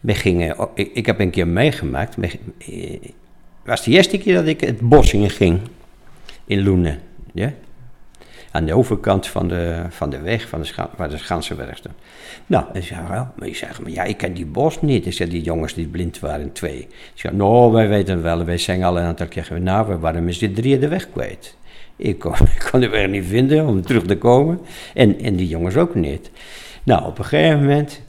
we 0.00 0.14
gingen, 0.14 0.56
ik, 0.74 0.90
ik, 0.94 1.06
heb 1.06 1.20
een 1.20 1.30
keer 1.30 1.48
meegemaakt, 1.48 2.16
het 2.16 2.38
was 3.64 3.84
de 3.84 3.90
eerste 3.90 4.18
keer 4.18 4.34
dat 4.34 4.46
ik 4.46 4.60
het 4.60 4.80
bos 4.80 5.12
in 5.12 5.30
ging 5.30 5.60
in 6.50 6.62
Loenen. 6.62 6.98
Ja? 7.32 7.52
aan 8.50 8.64
de 8.64 8.74
overkant 8.74 9.26
van 9.26 9.48
de, 9.48 9.82
van 9.88 10.10
de 10.10 10.20
weg, 10.20 10.48
van 10.48 10.60
de, 10.60 10.66
scha 10.66 10.90
waar 10.96 11.08
de 11.08 11.16
Schansenberg 11.16 11.76
stond. 11.76 11.94
Nou, 12.46 12.64
en 12.72 12.82
zei, 12.82 13.00
ja, 13.00 13.32
maar 13.36 13.48
je 13.48 13.54
zegt, 13.54 13.80
maar 13.80 13.90
ja, 13.90 14.02
ik 14.02 14.16
ken 14.16 14.34
die 14.34 14.46
bos 14.46 14.82
niet. 14.82 15.06
Ik 15.06 15.12
zei, 15.12 15.30
die 15.30 15.42
jongens 15.42 15.74
die 15.74 15.86
blind 15.86 16.18
waren, 16.18 16.52
twee. 16.52 16.78
Ik 16.78 17.10
zei, 17.14 17.36
nou, 17.36 17.72
wij 17.72 17.88
weten 17.88 18.22
wel, 18.22 18.44
wij 18.44 18.58
zijn 18.58 18.84
al 18.84 18.98
een 18.98 19.04
aantal 19.04 19.26
keer, 19.26 19.60
nou, 19.60 19.96
waarom 19.96 20.28
is 20.28 20.38
die 20.38 20.52
drie 20.52 20.78
de 20.78 20.88
weg 20.88 21.10
kwijt? 21.10 21.56
Ik 21.96 22.18
kon, 22.18 22.32
ik 22.56 22.68
kon 22.70 22.80
de 22.80 22.88
weg 22.88 23.08
niet 23.08 23.26
vinden 23.26 23.66
om 23.66 23.82
terug 23.82 24.04
te 24.04 24.18
komen. 24.18 24.60
En, 24.94 25.20
en 25.20 25.36
die 25.36 25.48
jongens 25.48 25.76
ook 25.76 25.94
niet. 25.94 26.30
Nou, 26.82 27.06
op 27.06 27.18
een 27.18 27.24
gegeven 27.24 27.58
moment, 27.58 28.02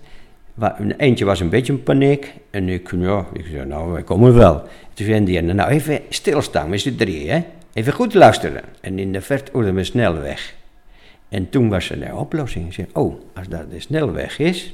eentje 0.97 1.25
was 1.25 1.39
een 1.39 1.49
beetje 1.49 1.73
in 1.73 1.83
paniek. 1.83 2.33
En 2.49 2.69
ik, 2.69 2.91
ja, 2.97 3.25
ik 3.33 3.45
zei, 3.51 3.65
nou, 3.65 3.91
wij 3.91 4.03
komen 4.03 4.33
wel. 4.33 4.63
Toen 4.93 5.05
zei 5.05 5.23
die, 5.23 5.41
nou 5.41 5.69
even 5.69 5.99
stilstaan 6.09 6.69
met 6.69 6.79
z'n 6.79 6.95
drie, 6.95 7.31
hè. 7.31 7.43
Even 7.73 7.93
goed 7.93 8.13
luisteren. 8.13 8.63
En 8.81 8.99
in 8.99 9.11
de 9.11 9.21
verte 9.21 9.51
hoorden 9.51 9.75
we 9.75 9.83
snelweg. 9.83 10.55
En 11.29 11.49
toen 11.49 11.69
was 11.69 11.89
er 11.89 12.01
een 12.01 12.15
oplossing. 12.15 12.67
Ik 12.67 12.73
zei, 12.73 12.87
oh, 12.93 13.21
als 13.35 13.47
dat 13.47 13.71
de 13.71 13.79
snelweg 13.79 14.39
is, 14.39 14.73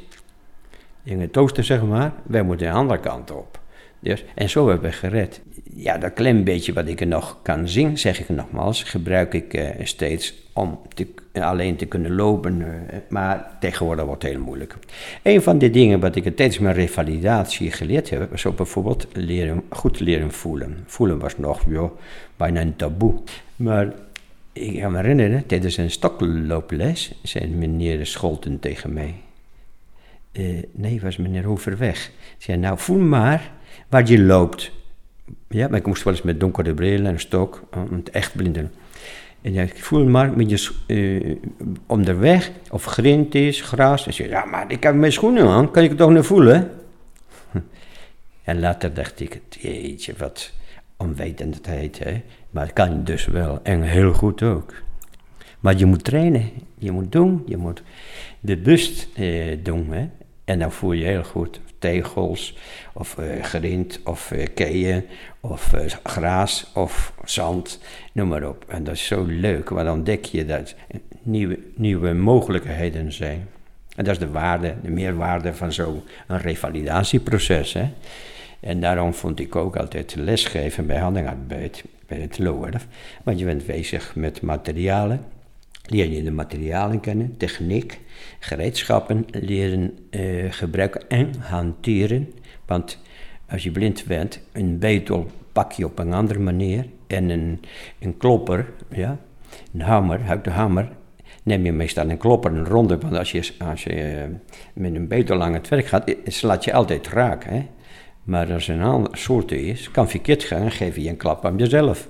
in 1.03 1.21
het 1.21 1.37
oosten 1.37 1.63
zeg 1.63 1.81
maar, 1.81 2.13
wij 2.23 2.43
moeten 2.43 2.67
de 2.67 2.73
andere 2.73 2.99
kant 2.99 3.31
op. 3.31 3.59
Dus, 3.99 4.23
en 4.35 4.49
zo 4.49 4.67
hebben 4.69 4.89
we 4.89 4.95
gered. 4.95 5.41
Ja, 5.73 5.97
dat 5.97 6.13
klein 6.13 6.43
beetje 6.43 6.73
wat 6.73 6.87
ik 6.87 7.01
er 7.01 7.07
nog 7.07 7.37
kan 7.41 7.67
zien, 7.67 7.97
zeg 7.97 8.19
ik 8.19 8.29
nogmaals, 8.29 8.83
gebruik 8.83 9.33
ik 9.33 9.53
uh, 9.53 9.69
steeds 9.83 10.33
om 10.53 10.79
te, 10.93 11.07
alleen 11.33 11.75
te 11.75 11.85
kunnen 11.85 12.15
lopen. 12.15 12.59
Uh, 12.59 12.67
maar 13.09 13.57
tegenwoordig 13.59 14.05
wordt 14.05 14.23
het 14.23 14.31
heel 14.31 14.41
moeilijk. 14.41 14.75
Een 15.23 15.41
van 15.41 15.57
de 15.57 15.69
dingen 15.69 15.99
wat 15.99 16.15
ik 16.15 16.23
tijdens 16.23 16.59
mijn 16.59 16.75
revalidatie 16.75 17.71
geleerd 17.71 18.09
heb, 18.09 18.29
was 18.29 18.55
bijvoorbeeld 18.55 19.07
leren, 19.13 19.63
goed 19.69 19.99
leren 19.99 20.31
voelen. 20.31 20.77
Voelen 20.85 21.19
was 21.19 21.37
nog 21.37 21.63
joh, 21.67 21.91
bijna 22.35 22.61
een 22.61 22.75
taboe. 22.75 23.13
Maar 23.55 23.93
ik 24.53 24.79
kan 24.81 24.91
me 24.91 24.97
herinneren, 24.97 25.45
tijdens 25.45 25.77
een 25.77 25.91
stoklooples 25.91 27.13
zei 27.23 27.47
meneer 27.47 28.05
Scholten 28.05 28.59
tegen 28.59 28.93
mij. 28.93 29.15
Uh, 30.31 30.63
nee, 30.71 31.01
was 31.01 31.17
meneer 31.17 31.43
Hoverweg. 31.43 32.11
Zei, 32.37 32.57
nou 32.57 32.77
voel 32.79 32.99
maar 32.99 33.51
waar 33.89 34.07
je 34.07 34.19
loopt. 34.19 34.71
Ja, 35.47 35.67
maar 35.67 35.79
ik 35.79 35.85
moest 35.85 36.03
wel 36.03 36.13
eens 36.13 36.21
met 36.21 36.39
donkere 36.39 36.73
bril 36.73 37.05
en 37.05 37.19
stok, 37.19 37.63
het 37.91 38.09
echt 38.09 38.35
blinden. 38.35 38.71
En 39.41 39.55
ik 39.55 39.83
voel 39.83 40.05
maar 40.05 40.37
met 40.37 40.49
je 40.49 40.71
uh, 40.87 41.35
onderweg, 41.85 42.51
of 42.69 42.85
grind 42.85 43.35
is, 43.35 43.61
gras. 43.61 44.05
En 44.07 44.13
zei, 44.13 44.29
ja, 44.29 44.45
maar 44.45 44.71
ik 44.71 44.83
heb 44.83 44.95
mijn 44.95 45.11
schoenen 45.11 45.47
aan, 45.47 45.71
kan 45.71 45.83
ik 45.83 45.89
het 45.89 45.97
toch 45.97 46.09
niet 46.09 46.25
voelen? 46.25 46.71
en 48.43 48.59
later 48.59 48.93
dacht 48.93 49.19
ik, 49.19 49.41
jeetje, 49.49 50.13
wat 50.17 50.51
onwetendheid, 50.97 51.99
hè. 51.99 52.21
Maar 52.49 52.63
het 52.63 52.73
kan 52.73 53.03
dus 53.03 53.25
wel, 53.25 53.59
en 53.63 53.81
heel 53.81 54.13
goed 54.13 54.43
ook. 54.43 54.73
Maar 55.59 55.77
je 55.77 55.85
moet 55.85 56.03
trainen, 56.03 56.49
je 56.77 56.91
moet 56.91 57.11
doen, 57.11 57.43
je 57.45 57.57
moet 57.57 57.83
bewust 58.39 59.07
eh, 59.15 59.57
doen, 59.63 59.87
hè. 59.91 60.09
En 60.47 60.59
dan 60.59 60.71
voel 60.71 60.91
je 60.91 61.05
heel 61.05 61.23
goed 61.23 61.59
tegels, 61.79 62.57
of 62.93 63.17
uh, 63.19 63.43
grind, 63.43 63.99
of 64.03 64.31
uh, 64.31 64.45
keien, 64.53 65.05
of 65.39 65.73
uh, 65.73 65.81
gras, 66.03 66.71
of 66.73 67.13
zand, 67.25 67.79
noem 68.11 68.27
maar 68.27 68.47
op. 68.47 68.65
En 68.67 68.83
dat 68.83 68.93
is 68.93 69.05
zo 69.05 69.23
leuk, 69.25 69.69
want 69.69 69.85
dan 69.85 69.95
ontdek 69.95 70.25
je 70.25 70.45
dat 70.45 70.75
nieuwe, 71.21 71.59
nieuwe 71.75 72.13
mogelijkheden 72.13 73.11
zijn. 73.11 73.47
En 73.95 74.03
dat 74.03 74.13
is 74.13 74.19
de 74.19 74.29
waarde, 74.29 74.75
de 74.83 74.89
meerwaarde 74.89 75.53
van 75.53 75.73
zo'n 75.73 76.01
revalidatieproces. 76.27 77.73
Hè? 77.73 77.89
En 78.59 78.79
daarom 78.79 79.13
vond 79.13 79.39
ik 79.39 79.55
ook 79.55 79.75
altijd 79.75 80.15
lesgeven 80.15 80.85
bij 80.85 80.97
handenarbeid, 80.97 81.83
bij 82.07 82.19
het 82.19 82.39
LOERF. 82.39 82.87
Want 83.23 83.39
je 83.39 83.45
bent 83.45 83.65
bezig 83.65 84.15
met 84.15 84.41
materialen, 84.41 85.25
leer 85.87 86.09
je 86.09 86.23
de 86.23 86.31
materialen 86.31 86.99
kennen, 86.99 87.37
techniek, 87.37 87.99
gereedschappen 88.39 89.25
leren 89.31 89.97
uh, 90.11 90.51
gebruiken 90.51 91.09
en 91.09 91.33
hanteren. 91.39 92.33
Want 92.65 92.99
als 93.49 93.63
je 93.63 93.71
blind 93.71 94.05
bent, 94.05 94.41
een 94.51 94.79
betel 94.79 95.27
pak 95.51 95.71
je 95.71 95.85
op 95.85 95.99
een 95.99 96.13
andere 96.13 96.39
manier. 96.39 96.85
En 97.07 97.29
een, 97.29 97.61
een 97.99 98.17
klopper, 98.17 98.69
ja, 98.89 99.17
een 99.73 99.81
hamer, 99.81 100.19
uit 100.27 100.43
de 100.43 100.49
hamer, 100.49 100.89
neem 101.43 101.65
je 101.65 101.71
meestal 101.71 102.09
een 102.09 102.17
klopper, 102.17 102.51
een 102.51 102.65
ronde. 102.65 102.97
Want 102.97 103.17
als 103.17 103.31
je, 103.31 103.49
als 103.59 103.83
je 103.83 104.13
uh, 104.13 104.35
met 104.73 104.95
een 104.95 105.07
betel 105.07 105.43
aan 105.43 105.53
het 105.53 105.67
werk 105.67 105.85
gaat, 105.85 106.15
slaat 106.25 106.63
je 106.63 106.73
altijd 106.73 107.07
raak. 107.07 107.43
Hè? 107.43 107.65
Maar 108.23 108.53
als 108.53 108.67
er 108.67 108.75
een 108.75 108.83
andere 108.83 109.17
soort 109.17 109.51
is, 109.51 109.91
kan 109.91 110.09
verkeerd 110.09 110.43
gaan, 110.43 110.71
geef 110.71 110.95
je 110.95 111.09
een 111.09 111.17
klap 111.17 111.45
aan 111.45 111.57
jezelf. 111.57 112.09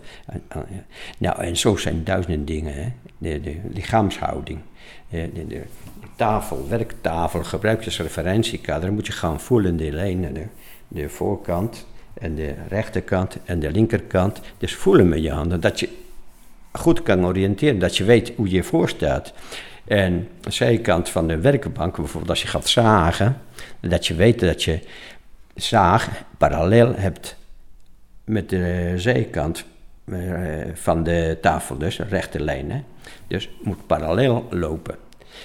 Nou, 1.18 1.42
en 1.42 1.58
zo 1.58 1.76
zijn 1.76 2.04
duizenden 2.04 2.46
dingen. 2.46 2.74
Hè? 2.74 2.88
De, 3.18 3.42
de 3.42 3.56
lichaamshouding, 3.74 4.60
de, 5.10 5.48
de, 5.48 5.62
tafel, 6.16 6.68
werktafel, 6.70 7.44
gebruik 7.44 7.80
je 7.80 7.86
als 7.86 8.00
referentiekader. 8.00 8.94
moet 8.94 9.08
je 9.08 9.12
gaan 9.12 9.40
voelen, 9.40 9.78
de 9.78 9.92
lijnen, 9.92 10.34
de, 10.34 10.46
de 10.88 11.10
voorkant 11.10 11.86
en 12.14 12.36
de 12.36 12.54
rechterkant 12.68 13.38
en 13.46 13.60
de 13.60 13.72
linkerkant. 13.72 14.42
Dus 14.58 14.76
voelen 14.76 15.10
met 15.10 15.24
je 15.24 15.32
handen, 15.32 15.62
dat 15.62 15.80
je 15.80 15.90
goed 16.72 17.04
kan 17.04 17.26
oriënteren, 17.26 17.80
dat 17.80 17.98
je 17.98 18.04
weet 18.04 18.32
hoe 18.36 18.50
je 18.50 18.64
voor 18.64 18.90
staat. 18.90 19.34
En 19.86 20.28
de 20.42 20.52
zijkant 20.52 21.10
van 21.10 21.28
de 21.28 21.40
werkbank, 21.40 21.96
bijvoorbeeld 21.96 22.30
als 22.30 22.42
je 22.42 22.48
gaat 22.48 22.68
zagen, 22.68 23.42
dat 23.80 24.08
je 24.08 24.16
weet 24.16 24.40
dat 24.40 24.64
je 24.64 24.80
zaag 25.56 26.24
parallel 26.38 26.96
hebt 26.96 27.36
met 28.24 28.50
de 28.50 28.94
zijkant 28.96 29.66
van 30.74 31.04
de 31.04 31.38
tafel, 31.42 31.78
dus 31.78 32.00
een 32.00 32.10
rechte 32.10 32.40
lijn. 32.40 32.72
Hè? 32.72 32.84
Dus 33.28 33.50
moet 33.62 33.88
parallel 33.88 34.48
lopen. 34.50 34.96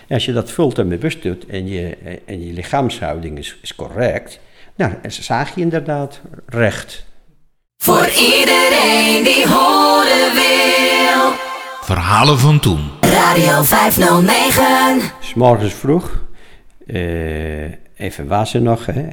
En 0.06 0.14
als 0.14 0.24
je 0.24 0.32
dat 0.32 0.50
vult 0.50 0.78
en 0.78 0.88
bewust 0.88 1.22
doet 1.22 1.46
en 1.46 1.68
je, 1.68 1.96
en 2.24 2.46
je 2.46 2.52
lichaamshouding 2.52 3.38
is, 3.38 3.58
is 3.62 3.74
correct, 3.74 4.40
nou, 4.76 4.92
zaag 5.08 5.54
je 5.54 5.60
inderdaad 5.60 6.20
recht. 6.46 7.04
Voor 7.76 8.06
iedereen 8.06 9.24
die 9.24 9.48
horen 9.48 10.32
wil. 10.34 11.32
Verhalen 11.80 12.38
van 12.38 12.60
toen. 12.60 12.90
Radio 13.00 13.62
509. 13.62 15.00
S'morgens 15.20 15.74
vroeg, 15.74 16.22
uh, 16.86 17.64
even 17.96 18.26
wassen 18.26 18.62
nog, 18.62 18.86
hè. 18.86 19.08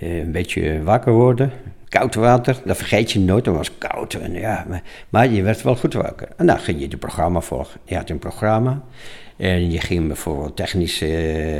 Uh, 0.00 0.18
een 0.18 0.32
beetje 0.32 0.82
wakker 0.82 1.12
worden. 1.12 1.52
Koud 1.88 2.14
water, 2.14 2.60
dat 2.64 2.76
vergeet 2.76 3.12
je 3.12 3.20
nooit, 3.20 3.44
dat 3.44 3.54
was 3.54 3.78
koud. 3.78 4.14
En 4.14 4.32
ja, 4.32 4.66
maar, 5.08 5.28
je 5.28 5.42
werd 5.42 5.62
wel 5.62 5.76
goed 5.76 5.94
wakker. 5.94 6.28
En 6.36 6.46
dan 6.46 6.58
ging 6.58 6.80
je 6.80 6.86
het 6.86 6.98
programma 6.98 7.40
volgen. 7.40 7.80
Je 7.84 7.96
had 7.96 8.10
een 8.10 8.18
programma 8.18 8.82
en 9.36 9.70
je 9.70 9.80
ging 9.80 10.06
bijvoorbeeld 10.06 10.56
technische 10.56 11.06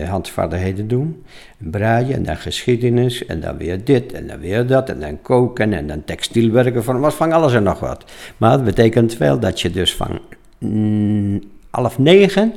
uh, 0.01 0.09
handvaardigheden 0.09 0.89
doen, 0.89 1.25
braaien 1.59 2.15
en 2.15 2.23
dan 2.23 2.37
geschiedenis 2.37 3.27
en 3.27 3.41
dan 3.41 3.57
weer 3.57 3.85
dit 3.85 4.13
en 4.13 4.27
dan 4.27 4.39
weer 4.39 4.67
dat 4.67 4.89
en 4.89 5.01
dan 5.01 5.23
koken 5.23 5.73
en 5.73 5.87
dan 5.87 6.05
textielwerken, 6.05 6.85
van, 6.85 7.01
was 7.01 7.15
van 7.15 7.33
alles 7.33 7.55
en 7.55 7.63
nog 7.63 7.81
wat. 7.81 8.05
Maar 8.37 8.51
dat 8.51 8.65
betekent 8.65 9.17
wel 9.17 9.39
dat 9.39 9.61
je 9.61 9.71
dus 9.71 9.95
van 9.95 10.19
mm, 10.59 11.43
half 11.71 11.99
negen 11.99 12.55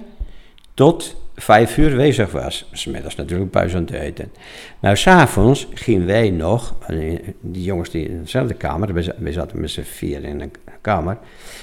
tot 0.73 1.20
vijf 1.35 1.77
uur 1.77 1.95
bezig 1.95 2.31
was. 2.31 2.69
Smiddags 2.71 3.15
natuurlijk 3.15 3.51
buis 3.51 3.75
aan 3.75 3.81
het 3.81 3.91
eten. 3.91 4.31
Maar 4.79 4.97
s'avonds 4.97 5.67
gingen 5.73 6.05
wij 6.05 6.29
nog, 6.29 6.75
eh, 6.87 7.19
die 7.39 7.63
jongens 7.63 7.89
die 7.89 8.07
in 8.07 8.21
dezelfde 8.21 8.53
kamer, 8.53 8.93
we 9.17 9.31
zaten 9.31 9.61
met 9.61 9.71
z'n 9.71 9.81
vier 9.81 10.23
in 10.23 10.41
een 10.41 10.53
kamer, 10.81 11.17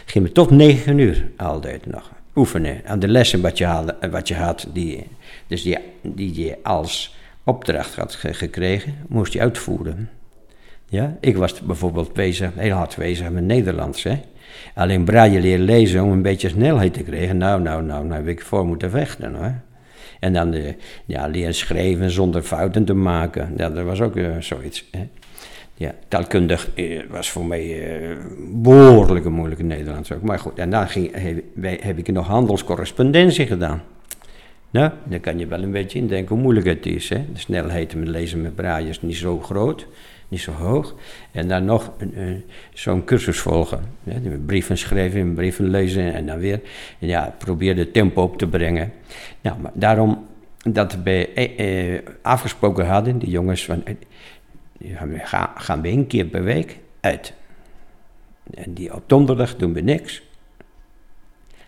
gingen 0.04 0.28
we 0.28 0.34
tot 0.34 0.50
negen 0.50 0.98
uur 0.98 1.28
altijd 1.36 1.86
nog 1.86 2.10
oefenen 2.36 2.80
aan 2.84 2.98
de 2.98 3.08
lessen 3.08 3.40
wat 3.40 3.58
je 3.58 3.64
had, 3.64 3.94
wat 4.10 4.28
je 4.28 4.34
had 4.34 4.66
die, 4.72 5.06
dus 5.46 5.62
die, 5.62 5.78
die 6.02 6.44
je 6.44 6.58
als 6.62 7.16
opdracht 7.44 7.94
had 7.94 8.14
gekregen, 8.14 8.94
moest 9.08 9.32
je 9.32 9.40
uitvoeren. 9.40 10.10
Ja, 10.88 11.16
ik 11.20 11.36
was 11.36 11.60
bijvoorbeeld 11.60 12.12
bezig, 12.12 12.50
heel 12.56 12.74
hard 12.74 12.96
bezig 12.96 13.30
met 13.30 13.44
Nederlands. 13.44 14.02
Hè? 14.02 14.20
Alleen 14.74 15.04
braille 15.04 15.40
leren 15.40 15.64
lezen 15.64 16.04
om 16.04 16.12
een 16.12 16.22
beetje 16.22 16.48
snelheid 16.48 16.94
te 16.94 17.02
krijgen. 17.02 17.36
Nou, 17.36 17.60
nou, 17.60 17.82
nou, 17.82 18.04
nou 18.04 18.20
heb 18.20 18.28
ik 18.28 18.40
voor 18.40 18.66
moeten 18.66 18.90
vechten 18.90 19.34
hoor. 19.34 19.54
En 20.20 20.32
dan 20.32 20.50
de, 20.50 20.74
ja, 21.04 21.26
leren 21.26 21.54
schrijven 21.54 22.10
zonder 22.10 22.42
fouten 22.42 22.84
te 22.84 22.94
maken. 22.94 23.56
Dat 23.56 23.82
was 23.82 24.00
ook 24.00 24.16
uh, 24.16 24.36
zoiets. 24.38 24.88
Hè? 24.90 25.08
Ja, 25.74 25.94
taalkundig 26.08 26.70
eh, 26.74 27.00
was 27.10 27.30
voor 27.30 27.46
mij 27.46 27.98
uh, 28.00 28.16
behoorlijk 28.52 29.24
een 29.24 29.32
moeilijke 29.32 29.62
Nederlands 29.62 30.12
ook. 30.12 30.22
Maar 30.22 30.38
goed, 30.38 30.58
en 30.58 30.70
daar 30.70 30.88
ging, 30.88 31.10
heb, 31.14 31.82
heb 31.82 31.98
ik 31.98 32.12
nog 32.12 32.26
handelscorrespondentie 32.26 33.46
gedaan. 33.46 33.82
Nou, 34.70 34.90
dan 35.04 35.20
kan 35.20 35.38
je 35.38 35.46
wel 35.46 35.62
een 35.62 35.70
beetje 35.70 35.98
indenken 35.98 36.34
hoe 36.34 36.42
moeilijk 36.42 36.66
het 36.66 36.86
is. 36.86 37.08
Hè? 37.08 37.24
De 37.32 37.38
snelheid 37.38 37.94
met 37.94 38.08
lezen 38.08 38.42
met 38.42 38.54
braille 38.54 38.88
is 38.88 39.02
niet 39.02 39.16
zo 39.16 39.40
groot, 39.40 39.86
niet 40.28 40.40
zo 40.40 40.52
hoog. 40.52 40.94
En 41.32 41.48
dan 41.48 41.64
nog 41.64 41.92
zo'n 42.72 43.04
cursus 43.04 43.38
volgen. 43.38 43.80
Brieven 44.46 44.78
schrijven, 44.78 45.34
brieven 45.34 45.70
lezen 45.70 46.14
en 46.14 46.26
dan 46.26 46.38
weer. 46.38 46.60
Ja, 46.98 47.34
probeer 47.38 47.76
de 47.76 47.90
tempo 47.90 48.22
op 48.22 48.38
te 48.38 48.46
brengen. 48.46 48.92
Nou, 49.40 49.60
maar 49.60 49.72
daarom 49.74 50.26
dat 50.72 50.96
we 51.04 51.28
eh, 51.28 51.94
eh, 51.94 52.02
afgesproken 52.22 52.86
hadden, 52.86 53.18
die 53.18 53.30
jongens 53.30 53.64
van 53.64 53.82
die 54.78 54.96
gaan, 55.24 55.50
gaan 55.54 55.80
we 55.80 55.88
één 55.88 56.06
keer 56.06 56.24
per 56.24 56.44
week 56.44 56.78
uit. 57.00 57.32
En 58.54 58.74
die 58.74 58.94
op 58.94 59.02
donderdag 59.06 59.56
doen 59.56 59.72
we 59.72 59.80
niks. 59.80 60.22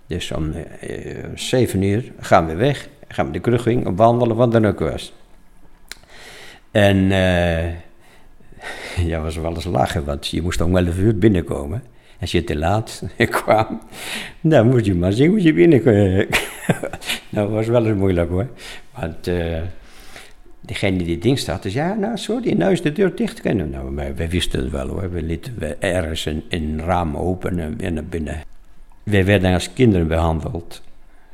Dus 0.06 0.32
om 0.32 0.52
eh, 0.52 1.22
eh, 1.52 1.74
uur 1.82 2.12
gaan 2.20 2.46
we 2.46 2.54
weg, 2.54 2.88
gaan 3.08 3.26
we 3.26 3.32
de 3.32 3.40
krugging 3.40 3.96
wandelen, 3.96 4.36
wat 4.36 4.52
dan 4.52 4.66
ook 4.66 4.78
was. 4.78 5.12
En 6.70 7.12
eh 7.12 7.89
ja, 9.10 9.20
was 9.20 9.36
wel 9.36 9.54
eens 9.54 9.64
lachen, 9.64 10.04
want 10.04 10.26
je 10.26 10.42
moest 10.42 10.60
om 10.60 10.76
11 10.76 10.98
uur 10.98 11.18
binnenkomen. 11.18 11.82
Als 12.20 12.30
je 12.30 12.44
te 12.44 12.56
laat 12.56 13.02
kwam, 13.30 13.80
dan 14.40 14.68
moest 14.68 14.84
je 14.86 14.94
maar 14.94 15.12
zien 15.12 15.28
hoe 15.28 15.42
je 15.42 15.52
binnenkwam. 15.52 15.94
nou, 17.30 17.48
dat 17.48 17.50
was 17.50 17.66
wel 17.66 17.86
eens 17.86 17.98
moeilijk 17.98 18.30
hoor. 18.30 18.48
Want 18.94 19.26
eh 19.26 19.62
degene 20.60 21.02
die 21.02 21.18
ding 21.18 21.38
staat, 21.38 21.62
dus 21.62 21.72
ja, 21.72 21.94
nou 21.94 22.16
sorry, 22.16 22.52
nou 22.52 22.72
is 22.72 22.82
de 22.82 22.92
deur 22.92 23.14
dicht. 23.14 23.40
En 23.40 23.70
Nou, 23.70 23.94
wij, 23.94 24.28
wisten 24.28 24.60
het 24.60 24.70
wel 24.70 24.88
hoor. 24.88 25.10
We 25.10 25.22
lieten 25.22 25.54
we 25.58 25.76
ergens 25.78 26.26
een, 26.26 26.44
een 26.48 26.80
raam 26.84 27.16
open 27.16 27.58
en 27.58 27.76
weer 27.76 27.92
naar 27.92 28.04
binnen. 28.04 28.42
Wij 29.02 29.24
werden 29.24 29.52
als 29.52 29.72
kinderen 29.72 30.08
behandeld. 30.08 30.82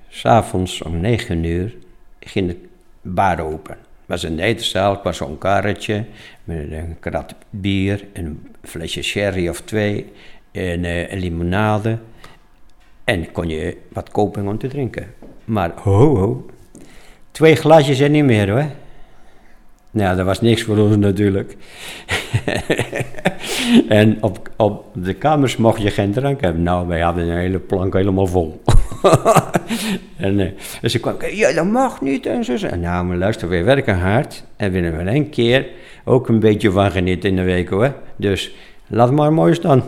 S'avonds 0.09 0.83
om 0.83 1.01
negen 1.01 1.45
uur 1.45 1.75
ging 2.21 2.49
de 2.49 2.57
bar 3.03 3.41
open. 3.41 3.77
Was 4.07 4.23
een 4.23 4.39
het 4.41 4.73
was 5.03 5.17
zo'n 5.17 5.39
karretje 5.39 6.05
met 6.45 6.73
een 6.73 6.97
krat 7.01 7.35
bier, 7.51 8.05
een 8.13 8.47
flesje 8.63 9.03
sherry 9.03 9.49
of 9.49 9.61
twee, 9.61 10.13
en 10.53 10.85
eh, 10.85 11.13
een 11.13 11.19
limonade. 11.19 11.99
En 13.05 13.33
kon 13.33 13.49
je 13.49 13.77
wat 13.89 14.11
kopen 14.11 14.49
om 14.49 14.59
te 14.59 14.69
drinken. 14.69 15.15
Maar 15.45 15.73
ho 15.75 16.17
ho, 16.17 16.47
twee 17.31 17.55
glasjes 17.55 18.01
en 18.01 18.13
niet 18.13 18.25
meer 18.25 18.51
hoor. 18.51 18.67
Nou, 19.97 20.17
dat 20.17 20.27
was 20.27 20.41
niks 20.41 20.63
voor 20.63 20.79
ons 20.79 20.97
natuurlijk. 20.97 21.57
en 23.89 24.23
op, 24.57 24.85
de 24.95 25.15
kamers 25.15 25.57
mocht 25.57 25.83
je 25.83 25.91
geen 25.91 26.13
drank 26.13 26.41
hebben. 26.41 26.63
Nou, 26.63 26.87
wij 26.89 27.01
hadden 27.01 27.29
een 27.29 27.39
hele 27.39 27.59
plank 27.59 27.93
helemaal 27.95 28.27
vol. 28.27 28.63
en 30.17 30.55
dus 30.81 30.95
ik 30.95 31.01
kwam, 31.01 31.17
ja, 31.31 31.53
dat 31.53 31.67
mag 31.67 32.01
niet. 32.01 32.27
En 32.27 32.45
zo. 32.45 32.57
zei- 32.57 32.77
Nou, 32.77 33.05
maar 33.05 33.17
luister, 33.17 33.49
wij 33.49 33.65
werken 33.65 33.99
hard. 33.99 34.45
En 34.57 34.73
we 34.73 34.79
hebben 34.79 35.01
er 35.01 35.07
één 35.13 35.31
keer 35.31 35.67
ook 36.05 36.29
een 36.29 36.41
beetje 36.41 36.71
van 36.71 36.91
genieten 36.91 37.31
in 37.31 37.37
de 37.37 37.43
week 37.43 37.69
hoor. 37.69 37.95
Dus 38.17 38.55
laat 38.87 39.13
maar 39.13 39.33
mooi 39.33 39.55
staan. 39.55 39.83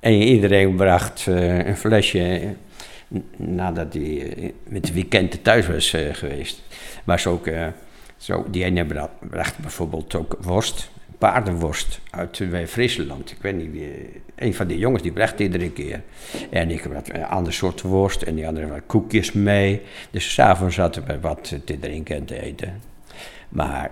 En 0.00 0.12
iedereen 0.12 0.76
bracht 0.76 1.26
eh, 1.28 1.66
een 1.66 1.76
flesje 1.76 2.18
eh, 2.18 3.18
nadat 3.36 3.92
hij 3.92 4.34
met 4.68 4.86
het 4.86 4.94
weekend 4.94 5.44
thuis 5.44 5.66
was 5.66 5.96
geweest. 6.12 6.62
Was 7.04 7.26
ook, 7.26 7.46
zo, 8.22 8.44
die 8.50 8.64
ene 8.64 8.84
bra- 8.86 9.10
bracht 9.30 9.58
bijvoorbeeld 9.58 10.14
ook 10.14 10.36
worst, 10.40 10.90
paardenworst 11.18 12.00
uit 12.10 12.40
eh, 12.40 12.66
Friesland. 12.66 13.30
Ik 13.30 13.38
weet 13.40 13.56
niet 13.56 13.82
een 14.34 14.54
van 14.54 14.66
die 14.66 14.78
jongens 14.78 15.02
die 15.02 15.12
bracht 15.12 15.40
iedere 15.40 15.70
keer. 15.70 16.02
En 16.50 16.70
ik 16.70 16.82
had 16.92 17.08
een 17.08 17.24
ander 17.24 17.52
soort 17.52 17.80
worst 17.80 18.22
en 18.22 18.34
die 18.34 18.46
andere 18.46 18.66
had 18.66 18.80
koekjes 18.86 19.32
mee. 19.32 19.80
Dus 20.10 20.32
s'avonds 20.34 20.74
zaten 20.74 21.06
we 21.06 21.20
wat 21.20 21.44
te 21.64 21.78
drinken 21.80 22.16
en 22.16 22.24
te 22.24 22.40
eten. 22.42 22.80
Maar 23.48 23.90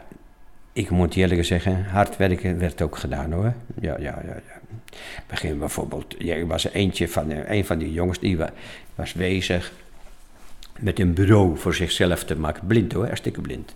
ik 0.73 0.91
moet 0.91 1.15
eerlijk 1.17 1.45
zeggen, 1.45 1.85
hard 1.85 2.17
werken 2.17 2.59
werd 2.59 2.83
ook 2.83 2.97
gedaan 2.99 3.33
hoor. 3.33 3.53
Ja, 3.81 3.97
ja, 3.99 4.23
ja. 4.27 4.35
ja. 4.47 4.79
Begin 5.27 5.59
bijvoorbeeld, 5.59 6.15
ja, 6.19 6.35
er 6.35 6.47
was 6.47 6.69
eentje 6.73 7.09
van, 7.09 7.31
eh, 7.31 7.57
een 7.57 7.65
van 7.65 7.79
die 7.79 7.93
jongens 7.93 8.19
die 8.19 8.37
wa- 8.37 8.53
was 8.95 9.13
bezig 9.13 9.73
met 10.79 10.99
een 10.99 11.15
bureau 11.15 11.59
voor 11.59 11.75
zichzelf 11.75 12.25
te 12.25 12.37
maken. 12.37 12.67
Blind 12.67 12.93
hoor, 12.93 13.07
hartstikke 13.07 13.41
blind. 13.41 13.75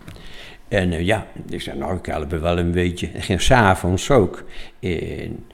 En 0.68 0.92
eh, 0.92 1.00
ja, 1.00 1.26
ik 1.48 1.60
zei, 1.60 1.78
nou, 1.78 1.96
ik 1.96 2.06
help 2.06 2.30
wel 2.30 2.58
een 2.58 2.72
beetje. 2.72 3.08
En 3.14 3.22
ging 3.22 3.40
s'avonds 3.40 4.10
ook 4.10 4.44
in, 4.78 5.44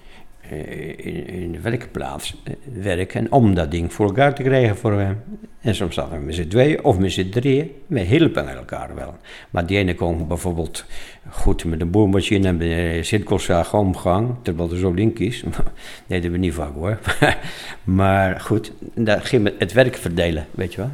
eh, 0.41 0.89
in, 0.89 1.27
in 1.27 1.53
de 1.53 1.61
werkplaats 1.61 2.37
eh, 2.45 2.55
werken 2.83 3.33
om 3.33 3.55
dat 3.55 3.71
ding 3.71 3.93
voor 3.93 4.07
elkaar 4.07 4.35
te 4.35 4.43
krijgen 4.43 4.77
voor 4.77 4.93
hem. 4.93 5.23
En 5.61 5.75
soms 5.75 5.95
zaten 5.95 6.19
we 6.19 6.25
met 6.25 6.35
z'n 6.35 6.49
tweeën 6.49 6.85
of 6.85 6.99
met 6.99 7.13
z'n 7.13 7.29
drieën. 7.29 7.71
We 7.87 8.01
hielpen 8.01 8.49
elkaar 8.49 8.95
wel. 8.95 9.15
Maar 9.51 9.67
die 9.67 9.79
ene 9.79 9.95
kon 9.95 10.27
bijvoorbeeld 10.27 10.85
goed 11.31 11.65
met 11.65 11.81
een 11.81 11.91
boormachine 11.91 12.49
en 12.49 12.61
een 12.61 13.05
cirkelzaag 13.05 13.75
omgang, 13.75 14.35
terwijl 14.43 14.71
er 14.71 14.77
zo 14.77 14.93
link 14.93 15.19
is. 15.19 15.43
Dat 15.57 15.67
deden 16.07 16.33
we 16.33 16.39
niet 16.39 16.55
vaak 16.55 16.75
hoor. 16.75 16.99
maar 17.85 18.41
goed, 18.41 18.73
daar 18.95 19.21
ging 19.21 19.53
het 19.59 19.73
werk 19.73 19.97
verdelen, 19.97 20.47
weet 20.51 20.73
je 20.73 20.81
wel. 20.81 20.91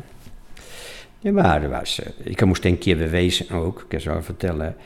Ja, 1.18 1.32
maar 1.32 1.62
er 1.62 1.68
was, 1.70 2.00
eh, 2.02 2.06
ik 2.22 2.44
moest 2.44 2.64
een 2.64 2.78
keer 2.78 2.96
bewezen 2.96 3.50
ook, 3.56 3.80
ik 3.80 3.88
kan 3.88 4.00
zo 4.00 4.20
vertellen, 4.20 4.76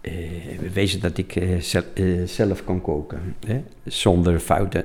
eh, 0.00 0.12
bewezen 0.60 1.00
dat 1.00 1.18
ik 1.18 1.36
eh, 1.36 1.60
zel- 1.60 1.82
zelf 2.24 2.64
kon 2.64 2.80
koken. 2.80 3.34
Hè? 3.46 3.62
Zonder 3.84 4.38
fouten, 4.40 4.84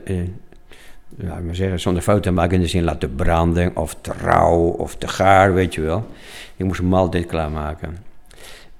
laat 1.17 1.43
maar 1.43 1.55
zeggen, 1.55 1.79
zonder 1.79 2.01
fouten 2.03 2.33
maken 2.33 2.55
in 2.55 2.61
de 2.61 2.67
zin 2.67 2.83
laten 2.83 3.15
branden 3.15 3.75
of 3.75 3.95
te 4.01 4.11
rauw 4.21 4.67
of 4.67 4.95
te 4.95 5.07
gaar, 5.07 5.53
weet 5.53 5.73
je 5.73 5.81
wel. 5.81 6.05
Ik 6.55 6.65
moest 6.65 6.79
hem 6.79 6.93
altijd 6.93 7.25
klaarmaken. 7.25 7.97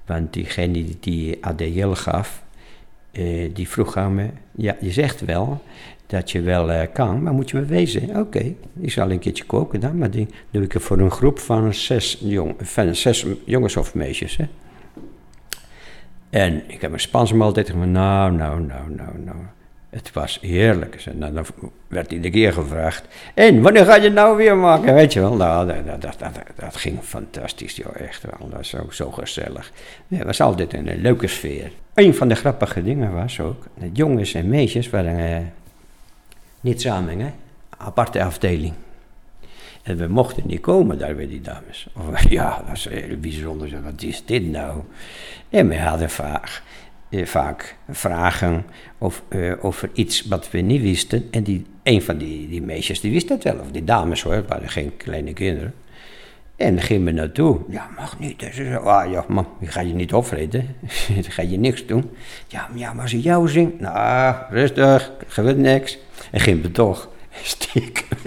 Want 0.06 0.32
diegene 0.32 0.72
die, 0.72 0.96
die 1.00 1.44
ADL 1.44 1.88
gaf, 1.88 2.42
die 3.52 3.68
vroeg 3.68 3.96
aan 3.96 4.14
me, 4.14 4.28
ja, 4.54 4.76
je 4.80 4.92
zegt 4.92 5.20
wel 5.24 5.62
dat 6.06 6.30
je 6.30 6.40
wel 6.40 6.70
eh, 6.70 6.86
kan, 6.92 7.22
maar 7.22 7.32
moet 7.32 7.50
je 7.50 7.58
bewezen? 7.58 8.16
Oké, 8.16 8.54
ik 8.80 8.90
zal 8.90 9.10
een 9.10 9.18
keertje 9.18 9.44
koken 9.44 9.80
dan, 9.80 9.98
maar 9.98 10.10
die 10.10 10.28
doe 10.50 10.62
ik 10.62 10.80
voor 10.80 10.98
een 10.98 11.10
groep 11.10 11.38
van 11.38 11.74
zes, 11.74 12.18
jong, 12.20 12.54
van 12.58 12.94
zes 12.94 13.26
jongens 13.44 13.76
of 13.76 13.94
meisjes. 13.94 14.36
Hè. 14.36 14.44
En 16.30 16.62
ik 16.66 16.80
heb 16.80 16.92
een 16.92 17.00
Spaanse 17.00 17.36
maaltijd 17.36 17.70
gemaakt, 17.70 17.90
nou, 17.90 18.32
nou, 18.32 18.60
nou, 18.60 18.90
nou, 18.90 19.18
nou. 19.24 19.36
Het 19.90 20.12
was 20.12 20.38
heerlijk. 20.40 21.04
En 21.04 21.20
dan 21.20 21.46
werd 21.88 22.12
iedere 22.12 22.32
keer 22.32 22.52
gevraagd, 22.52 23.04
en 23.34 23.62
wanneer 23.62 23.84
ga 23.84 23.94
je 23.94 24.10
nou 24.10 24.36
weer 24.36 24.56
maken? 24.56 24.94
Weet 24.94 25.12
je 25.12 25.20
wel, 25.20 25.34
nou, 25.34 25.66
dat, 25.66 26.00
dat, 26.00 26.18
dat, 26.56 26.76
ging 26.76 26.98
fantastisch, 27.02 27.76
joh, 27.76 28.00
echt 28.00 28.22
wel. 28.22 28.48
Dat 28.48 28.56
was 28.56 28.76
ook 28.76 28.92
zo 28.92 29.10
gezellig. 29.10 29.72
Het 30.08 30.24
was 30.24 30.40
altijd 30.40 30.72
een, 30.72 30.88
eh, 30.88 30.98
leuke 30.98 31.26
sfeer. 31.26 31.70
Een 31.94 32.14
van 32.14 32.28
de 32.28 32.34
grappige 32.34 32.82
dingen 32.82 33.14
was 33.14 33.40
ook, 33.40 33.64
dat 33.74 33.88
jongens 33.92 34.34
en 34.34 34.48
meisjes 34.48 34.90
waren 34.90 35.18
eh, 35.18 35.42
niet 36.60 36.80
samen, 36.80 37.18
hè? 37.18 37.30
aparte 37.76 38.24
afdeling. 38.24 38.74
En 39.82 39.96
we 39.96 40.06
mochten 40.06 40.42
niet 40.46 40.60
komen 40.60 40.98
daar 40.98 41.14
bij 41.14 41.28
die 41.28 41.40
dames. 41.40 41.86
Of, 41.94 42.28
ja, 42.38 42.62
dat 42.66 42.76
is 42.76 42.88
heel 42.88 43.16
bijzonder. 43.16 43.68
Zo, 43.68 43.80
Wat 43.80 44.02
is 44.02 44.24
dit 44.24 44.46
nou? 44.50 44.82
En 45.48 45.68
we 45.68 45.78
hadden 45.78 46.10
vaak, 46.10 46.62
eh, 47.08 47.26
vaak 47.26 47.76
vragen 47.88 48.64
of, 48.98 49.22
eh, 49.28 49.64
over 49.64 49.90
iets 49.92 50.26
wat 50.26 50.50
we 50.50 50.58
niet 50.58 50.82
wisten. 50.82 51.28
En 51.30 51.42
die, 51.42 51.66
een 51.82 52.02
van 52.02 52.18
die, 52.18 52.48
die 52.48 52.62
meisjes 52.62 53.00
die 53.00 53.12
wist 53.12 53.28
het 53.28 53.42
wel. 53.42 53.58
Of 53.58 53.70
die 53.70 53.84
dames 53.84 54.22
hoor, 54.22 54.34
het 54.34 54.48
waren 54.48 54.68
geen 54.68 54.96
kleine 54.96 55.32
kinderen. 55.32 55.74
En 56.56 56.74
dan 56.74 56.84
gingen 56.84 57.04
we 57.04 57.10
naartoe. 57.10 57.58
Ja, 57.68 57.88
mag 57.96 58.18
niet. 58.18 58.40
Dus 58.40 58.54
ze 58.54 58.64
zei, 58.64 58.76
ah, 58.76 59.10
ja, 59.10 59.24
man, 59.28 59.46
ik 59.60 59.70
ga 59.70 59.80
je 59.80 59.94
niet 59.94 60.12
opvreten. 60.12 60.76
Dan 61.14 61.30
ga 61.30 61.42
je 61.42 61.58
niks 61.58 61.86
doen. 61.86 62.10
Ja, 62.48 62.66
maar, 62.68 62.78
ja, 62.78 62.92
maar 62.92 63.02
als 63.02 63.12
ik 63.12 63.22
jou 63.22 63.48
zing. 63.48 63.80
Nou, 63.80 64.36
rustig, 64.50 65.12
gebeurt 65.26 65.58
niks. 65.58 65.98
En 66.30 66.40
gingen 66.40 66.62
we 66.62 66.70
toch 66.70 67.10
stiekem. 67.42 68.18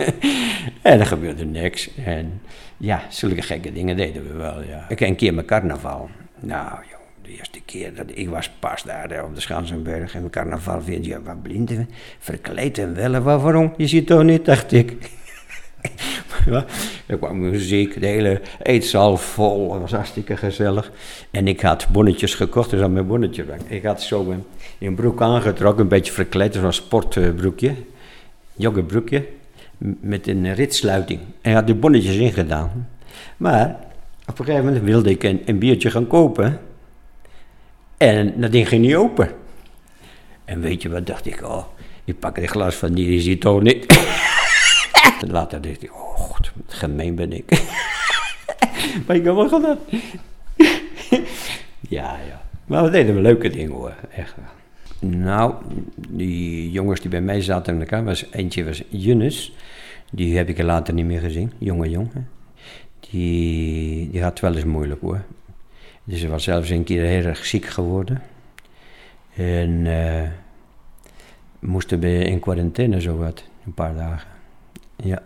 en 0.81 0.99
er 0.99 1.05
gebeurde 1.05 1.45
niks. 1.45 1.89
En 2.05 2.41
ja, 2.77 3.01
zulke 3.09 3.41
gekke 3.41 3.73
dingen 3.73 3.97
deden 3.97 4.27
we 4.27 4.33
wel, 4.33 4.61
ja. 4.61 4.85
Ik 4.89 4.99
een 4.99 5.15
keer 5.15 5.33
mijn 5.33 5.45
carnaval. 5.45 6.09
Nou, 6.39 6.69
joh. 6.89 6.99
De 7.21 7.35
eerste 7.35 7.59
keer 7.65 7.95
dat 7.95 8.05
ik 8.13 8.29
was 8.29 8.49
pas 8.59 8.83
daar 8.83 9.11
eh, 9.11 9.23
op 9.23 9.35
de 9.35 9.41
Schansenberg 9.41 10.13
en 10.13 10.19
mijn 10.19 10.31
carnaval 10.31 10.81
vind 10.81 11.05
je 11.05 11.21
wat 11.21 11.41
blinden, 11.41 11.89
verkleed 12.19 12.77
en 12.77 12.95
wel. 12.95 13.21
Waarom? 13.21 13.73
Je 13.77 13.87
ziet 13.87 14.07
toch 14.07 14.23
niet, 14.23 14.45
dacht 14.45 14.71
ik. 14.71 14.97
Ja, 16.45 16.65
er 17.05 17.17
kwam 17.17 17.39
muziek, 17.39 17.99
de 17.99 18.05
hele 18.07 18.41
eetzaal 18.63 19.17
vol, 19.17 19.71
het 19.71 19.81
was 19.81 19.91
hartstikke 19.91 20.37
gezellig. 20.37 20.91
En 21.31 21.47
ik 21.47 21.61
had 21.61 21.87
bonnetjes 21.91 22.35
gekocht, 22.35 22.69
dus 22.69 22.81
aan 22.81 22.93
mijn 22.93 23.07
bonnetje. 23.07 23.45
Ik 23.67 23.83
had 23.83 24.01
zo 24.01 24.29
een, 24.31 24.43
een 24.79 24.95
broek 24.95 25.21
aangetrokken, 25.21 25.81
een 25.83 25.87
beetje 25.89 26.11
verkleed, 26.11 26.53
zo'n 26.53 26.73
sportbroekje, 26.73 27.73
joggingbroekje, 28.53 29.25
m- 29.77 29.91
met 29.99 30.27
een 30.27 30.53
ritsluiting. 30.55 31.19
En 31.41 31.49
ik 31.51 31.57
had 31.57 31.67
de 31.67 31.75
bonnetjes 31.75 32.15
ingedaan. 32.15 32.89
Maar 33.37 33.79
op 34.27 34.39
een 34.39 34.45
gegeven 34.45 34.65
moment 34.65 34.83
wilde 34.83 35.09
ik 35.09 35.23
een, 35.23 35.41
een 35.45 35.59
biertje 35.59 35.91
gaan 35.91 36.07
kopen. 36.07 36.59
En 37.97 38.33
dat 38.41 38.51
ding 38.51 38.67
ging 38.67 38.81
niet 38.85 38.95
open. 38.95 39.29
En 40.45 40.61
weet 40.61 40.81
je 40.81 40.89
wat 40.89 41.07
dacht 41.07 41.25
ik? 41.25 41.43
Oh, 41.43 41.63
ik 42.05 42.19
pak 42.19 42.37
een 42.37 42.47
glas 42.47 42.75
van 42.75 42.93
die, 42.93 43.07
die 43.07 43.21
ziet 43.21 43.41
toch 43.41 43.61
niet. 43.61 43.85
Later 45.27 45.61
dacht 45.61 45.83
ik, 45.83 45.93
oh 45.93 46.08
wat 46.27 46.51
gemeen 46.67 47.15
ben 47.15 47.33
ik. 47.33 47.49
maar 49.07 49.15
ik 49.15 49.23
heb 49.23 49.35
wel 49.35 49.49
gedaan. 49.49 49.77
ja, 51.79 52.17
ja. 52.27 52.41
Maar 52.65 52.83
we 52.83 52.89
deden 52.89 53.15
we 53.15 53.21
leuke 53.21 53.49
dingen 53.49 53.71
hoor, 53.71 53.95
echt. 54.15 54.35
Nou, 54.99 55.53
die 56.09 56.71
jongens 56.71 57.01
die 57.01 57.09
bij 57.09 57.21
mij 57.21 57.41
zaten 57.41 57.73
in 57.73 57.79
elkaar, 57.79 58.03
was, 58.03 58.25
eentje 58.31 58.65
was 58.65 58.83
Yunus. 58.89 59.53
Die 60.11 60.37
heb 60.37 60.49
ik 60.49 60.57
er 60.57 60.65
later 60.65 60.93
niet 60.93 61.05
meer 61.05 61.19
gezien, 61.19 61.51
jonge 61.57 61.89
jongen. 61.89 62.29
Die, 62.99 64.09
die 64.09 64.23
had 64.23 64.39
wel 64.39 64.55
eens 64.55 64.65
moeilijk 64.65 65.01
hoor. 65.01 65.21
Dus 66.03 66.21
hij 66.21 66.29
was 66.29 66.43
zelfs 66.43 66.69
een 66.69 66.83
keer 66.83 67.03
heel 67.03 67.23
erg 67.23 67.45
ziek 67.45 67.65
geworden. 67.65 68.21
En 69.35 69.85
eh 69.85 70.29
moesten 71.59 71.99
we 71.99 72.23
in 72.23 72.39
quarantaine 72.39 73.01
zo 73.01 73.17
wat, 73.17 73.43
een 73.65 73.73
paar 73.73 73.95
dagen. 73.95 74.29
Ja. 74.95 75.21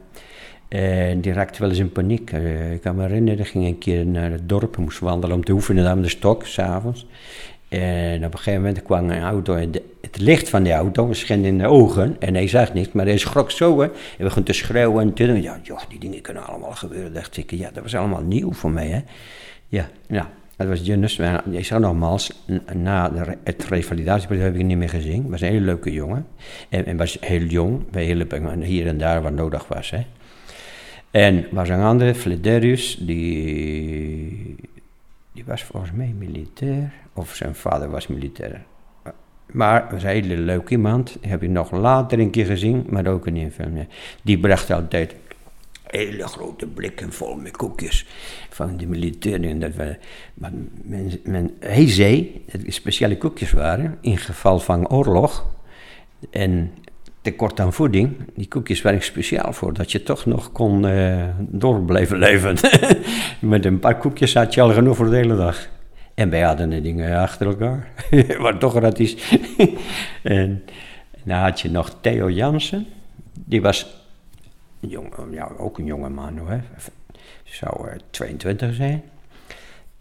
En 0.73 1.21
die 1.21 1.33
raakte 1.33 1.59
wel 1.59 1.69
eens 1.69 1.79
in 1.79 1.91
paniek. 1.91 2.31
Eh, 2.31 2.73
ik 2.73 2.81
kan 2.81 2.95
me 2.95 3.01
herinneren, 3.01 3.39
ik 3.39 3.47
ging 3.47 3.65
een 3.65 3.77
keer 3.77 4.05
naar 4.05 4.31
het 4.31 4.49
dorp, 4.49 4.77
moest 4.77 4.99
wandelen 4.99 5.35
om 5.35 5.43
te 5.43 5.51
oefenen 5.51 5.95
met 5.95 6.03
de 6.03 6.09
stok, 6.09 6.45
s'avonds. 6.45 7.07
En 7.69 8.25
op 8.25 8.31
een 8.33 8.37
gegeven 8.37 8.61
moment 8.61 8.83
kwam 8.83 9.09
een 9.09 9.21
auto 9.21 9.55
en 9.55 9.71
het 10.01 10.17
licht 10.17 10.49
van 10.49 10.63
die 10.63 10.73
auto 10.73 11.13
scheen 11.13 11.45
in 11.45 11.57
de 11.57 11.67
ogen. 11.67 12.15
En 12.19 12.33
hij 12.33 12.47
zag 12.47 12.73
niks, 12.73 12.91
maar 12.91 13.05
hij 13.05 13.17
schrok 13.17 13.51
zo 13.51 13.79
hè. 13.79 13.85
En 13.85 13.91
we 14.17 14.23
begon 14.23 14.43
te 14.43 14.53
schreeuwen 14.53 15.01
en 15.01 15.13
te 15.13 15.25
doen. 15.25 15.41
Ja, 15.41 15.59
joh, 15.63 15.79
die 15.89 15.99
dingen 15.99 16.21
kunnen 16.21 16.45
allemaal 16.45 16.71
gebeuren, 16.71 17.13
dacht 17.13 17.37
ik. 17.37 17.51
Ja, 17.51 17.69
dat 17.73 17.83
was 17.83 17.95
allemaal 17.95 18.21
nieuw 18.21 18.53
voor 18.53 18.71
mij 18.71 18.87
hè. 18.87 19.01
Ja, 19.67 19.89
ja. 20.07 20.29
Dat 20.55 20.67
was 20.67 20.85
Junus. 20.85 21.19
Ik 21.51 21.65
zag 21.65 21.79
nogmaals, 21.79 22.43
na 22.73 23.11
het 23.43 23.63
revalidatieperiode 23.63 24.49
heb 24.51 24.59
ik 24.59 24.65
niet 24.65 24.77
meer 24.77 24.89
gezien. 24.89 25.29
was 25.29 25.41
een 25.41 25.47
hele 25.47 25.65
leuke 25.65 25.91
jongen. 25.91 26.25
En, 26.69 26.85
en 26.85 26.97
was 26.97 27.17
heel 27.19 27.41
jong. 27.41 27.83
Wij 27.91 28.05
hielpen 28.05 28.61
hier 28.61 28.87
en 28.87 28.97
daar 28.97 29.21
wat 29.21 29.33
nodig 29.33 29.67
was. 29.67 29.89
Hè. 29.89 30.05
En 31.13 31.47
was 31.51 31.69
een 31.69 31.81
andere, 31.81 32.15
Flederius, 32.15 32.97
die, 32.99 34.55
die 35.31 35.45
was 35.45 35.63
volgens 35.63 35.91
mij 35.91 36.13
militair. 36.17 36.91
Of 37.13 37.35
zijn 37.35 37.55
vader 37.55 37.89
was 37.89 38.07
militair. 38.07 38.63
Maar 39.51 39.87
was 39.91 40.03
een 40.03 40.09
hele 40.09 40.37
leuk 40.37 40.69
iemand. 40.69 41.17
Heb 41.21 41.43
ik 41.43 41.49
nog 41.49 41.71
later 41.71 42.19
een 42.19 42.29
keer 42.29 42.45
gezien, 42.45 42.85
maar 42.89 43.07
ook 43.07 43.27
in 43.27 43.35
een 43.35 43.51
film. 43.51 43.87
Die 44.21 44.39
bracht 44.39 44.71
altijd 44.71 45.15
hele 45.83 46.27
grote 46.27 46.67
blikken 46.67 47.13
vol 47.13 47.35
met 47.35 47.57
koekjes 47.57 48.05
van 48.49 48.77
de 48.77 48.87
militairen. 48.87 49.49
En 49.49 49.59
Dat 49.59 49.73
we, 49.75 49.97
maar 50.33 50.51
men, 50.83 51.11
men, 51.23 51.51
hij 51.59 51.89
zei 51.89 52.43
dat 52.51 52.61
speciale 52.67 53.17
koekjes 53.17 53.51
waren 53.51 53.97
in 54.01 54.17
geval 54.17 54.59
van 54.59 54.89
oorlog 54.89 55.45
en 56.29 56.71
tekort 57.23 57.59
aan 57.59 57.73
voeding. 57.73 58.17
Die 58.35 58.47
koekjes 58.47 58.81
waren 58.81 59.01
speciaal 59.01 59.53
voor 59.53 59.73
dat 59.73 59.91
je 59.91 60.03
toch 60.03 60.25
nog 60.25 60.51
kon 60.51 60.87
eh, 60.87 61.23
door 61.39 61.81
blijven 61.81 62.17
leven. 62.17 62.57
Met 63.39 63.65
een 63.65 63.79
paar 63.79 63.97
koekjes 63.97 64.33
had 64.33 64.53
je 64.53 64.61
al 64.61 64.73
genoeg 64.73 64.95
voor 64.95 65.09
de 65.09 65.15
hele 65.15 65.35
dag. 65.35 65.69
En 66.13 66.29
wij 66.29 66.41
hadden 66.41 66.69
de 66.69 66.81
dingen 66.81 67.19
achter 67.19 67.47
elkaar. 67.47 67.91
maar 68.41 68.57
toch 68.57 68.75
gratis. 68.75 69.37
en 70.23 70.63
dan 71.23 71.37
had 71.37 71.61
je 71.61 71.69
nog 71.69 71.97
Theo 72.01 72.29
Jansen. 72.29 72.85
Die 73.33 73.61
was 73.61 74.05
ja, 75.31 75.49
ook 75.57 75.77
een 75.77 75.85
jonge 75.85 76.09
man 76.09 76.37
hoor. 76.37 76.61
Zou 77.43 77.89
eh, 77.89 77.95
22 78.09 78.73
zijn. 78.73 79.03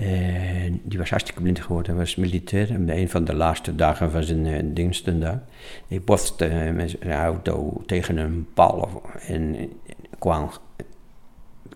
En 0.02 0.80
die 0.84 0.98
was 0.98 1.10
hartstikke 1.10 1.42
blind 1.42 1.60
geworden. 1.60 1.96
Was 1.96 2.16
militair. 2.16 2.70
En 2.70 2.88
een 2.98 3.08
van 3.08 3.24
de 3.24 3.34
laatste 3.34 3.74
dagen 3.74 4.10
van 4.10 4.22
zijn 4.22 4.46
eh, 4.46 4.62
diensten 4.64 5.20
daar. 5.20 5.42
Hij 5.88 6.00
botste 6.00 6.44
eh, 6.44 6.72
met 6.72 6.96
zijn 7.00 7.12
auto 7.12 7.82
tegen 7.86 8.16
een 8.16 8.46
paal. 8.54 9.02
En 9.26 9.54
eh, 9.54 9.66
kwam 10.18 10.50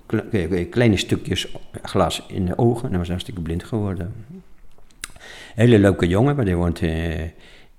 kle- 0.07 0.64
kleine 0.64 0.97
stukjes 0.97 1.57
glas 1.83 2.24
in 2.29 2.47
de 2.47 2.59
ogen. 2.59 2.93
En 2.93 2.99
was 2.99 3.09
hartstikke 3.09 3.41
blind 3.41 3.64
geworden. 3.64 4.14
Hele 5.55 5.79
leuke 5.79 6.07
jongen, 6.07 6.37
maar 6.37 6.45
die 6.45 6.57
woont 6.57 6.81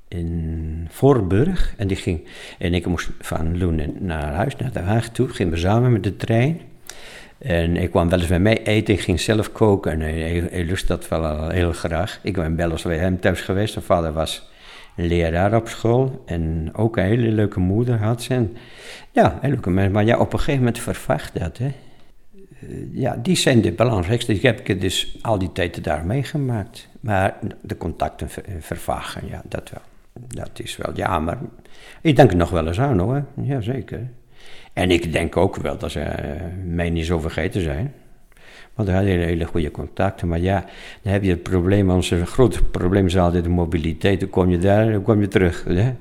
in 0.08 0.88
Voorburg. 0.90 1.74
En, 1.78 1.88
die 1.88 1.98
ging, 1.98 2.28
en 2.60 2.74
ik 2.74 2.86
moest 2.86 3.10
van 3.20 3.58
Loenen 3.58 3.96
naar 4.00 4.34
huis, 4.34 4.56
naar 4.56 4.72
Den 4.72 4.84
Haag 4.84 5.10
toe. 5.10 5.30
Gingen 5.30 5.54
we 5.54 5.60
samen 5.60 5.92
met 5.92 6.04
de 6.04 6.16
trein. 6.16 6.62
En 7.38 7.78
ik 7.78 7.90
kwam 7.90 8.10
wel 8.10 8.20
eens 8.20 8.28
bij 8.28 8.40
mij 8.40 8.64
eten, 8.64 8.94
ik 8.94 9.00
ging 9.02 9.20
zelf 9.20 9.52
koken. 9.52 9.92
En 9.92 10.00
hij, 10.02 10.64
lust 10.64 10.88
dat 10.88 11.08
wel 11.08 11.26
al 11.26 11.50
heel 11.50 11.74
graag. 11.74 12.20
Ik 12.24 12.34
ben 12.34 12.56
wel 12.56 12.72
eens 12.72 12.82
bij 12.84 12.98
hem 12.98 13.20
thuis 13.20 13.42
geweest. 13.42 13.74
Zijn 13.74 13.86
vader 13.86 14.14
was 14.14 14.50
leraar 14.96 15.56
op 15.56 15.68
school. 15.68 16.24
En 16.26 16.70
ook 16.74 16.98
een 16.98 17.04
hele 17.04 17.28
leuke 17.32 17.60
moeder 17.60 17.98
had. 17.98 18.28
En, 18.30 18.58
ja, 19.12 19.40
een 19.42 19.50
leuke 19.50 19.70
mensen. 19.70 19.94
Maar 19.94 20.06
ja, 20.06 20.18
op 20.18 20.34
een 20.34 20.40
gegeven 20.40 20.60
moment 20.60 20.80
vervaagt 20.80 21.40
dat, 21.40 21.58
hè. 21.58 21.66
Eh, 21.66 21.74
Ja, 22.92 23.16
die 23.22 23.36
zijn 23.36 23.62
de 23.62 23.72
belangrijkste. 23.72 24.34
Ik 24.34 24.42
heb 24.42 24.68
het 24.68 24.82
dus 24.82 25.18
al 25.22 25.38
die 25.38 25.52
tijd 25.52 25.84
daar 25.84 26.06
meegemaakt. 26.06 26.88
Maar 27.00 27.38
de 27.62 27.78
contacten 27.78 28.30
ver- 28.30 28.44
vervagen, 28.60 29.28
ja, 29.28 29.42
dat 29.50 29.70
wel. 29.70 29.82
Dat 30.28 30.50
is 30.60 30.78
wel 30.78 30.94
jammer. 30.96 31.38
Ik 32.02 32.16
denk 32.16 32.32
er 32.32 32.38
nog 32.38 32.50
wel 32.50 32.68
eens 32.68 32.80
aan 32.80 33.00
hoor, 33.00 33.24
jazeker. 33.42 34.08
En 34.78 34.92
ik 34.92 35.12
denk 35.12 35.38
ook 35.38 35.56
wel 35.56 35.78
dat 35.78 35.92
ze 35.92 36.00
eh, 36.00 36.42
mij 36.66 36.90
niet 36.90 37.06
zo 37.06 37.20
vergeten 37.20 37.62
zijn. 37.62 37.94
Want 38.74 38.88
we 38.88 38.94
hadden 38.94 39.12
hele, 39.12 39.26
hele 39.26 39.46
goede 39.46 39.72
contacten. 39.72 40.28
Maar 40.28 40.40
ja, 40.40 40.66
dan 41.02 41.14
heb 41.14 41.24
je 41.24 41.30
het 41.30 41.44
probleem, 41.44 41.90
onze 41.90 42.26
grote 42.26 42.64
probleem 42.64 43.06
is 43.06 43.18
altijd 43.18 43.44
de 43.44 43.50
mobiliteit. 43.50 44.20
Dan 44.20 44.30
kom 44.30 44.50
je 44.50 44.58
daar, 44.58 44.92
dan 44.92 45.02
kom 45.02 45.22
je 45.22 45.28
terug. 45.28 45.64
Hè? 45.64 45.94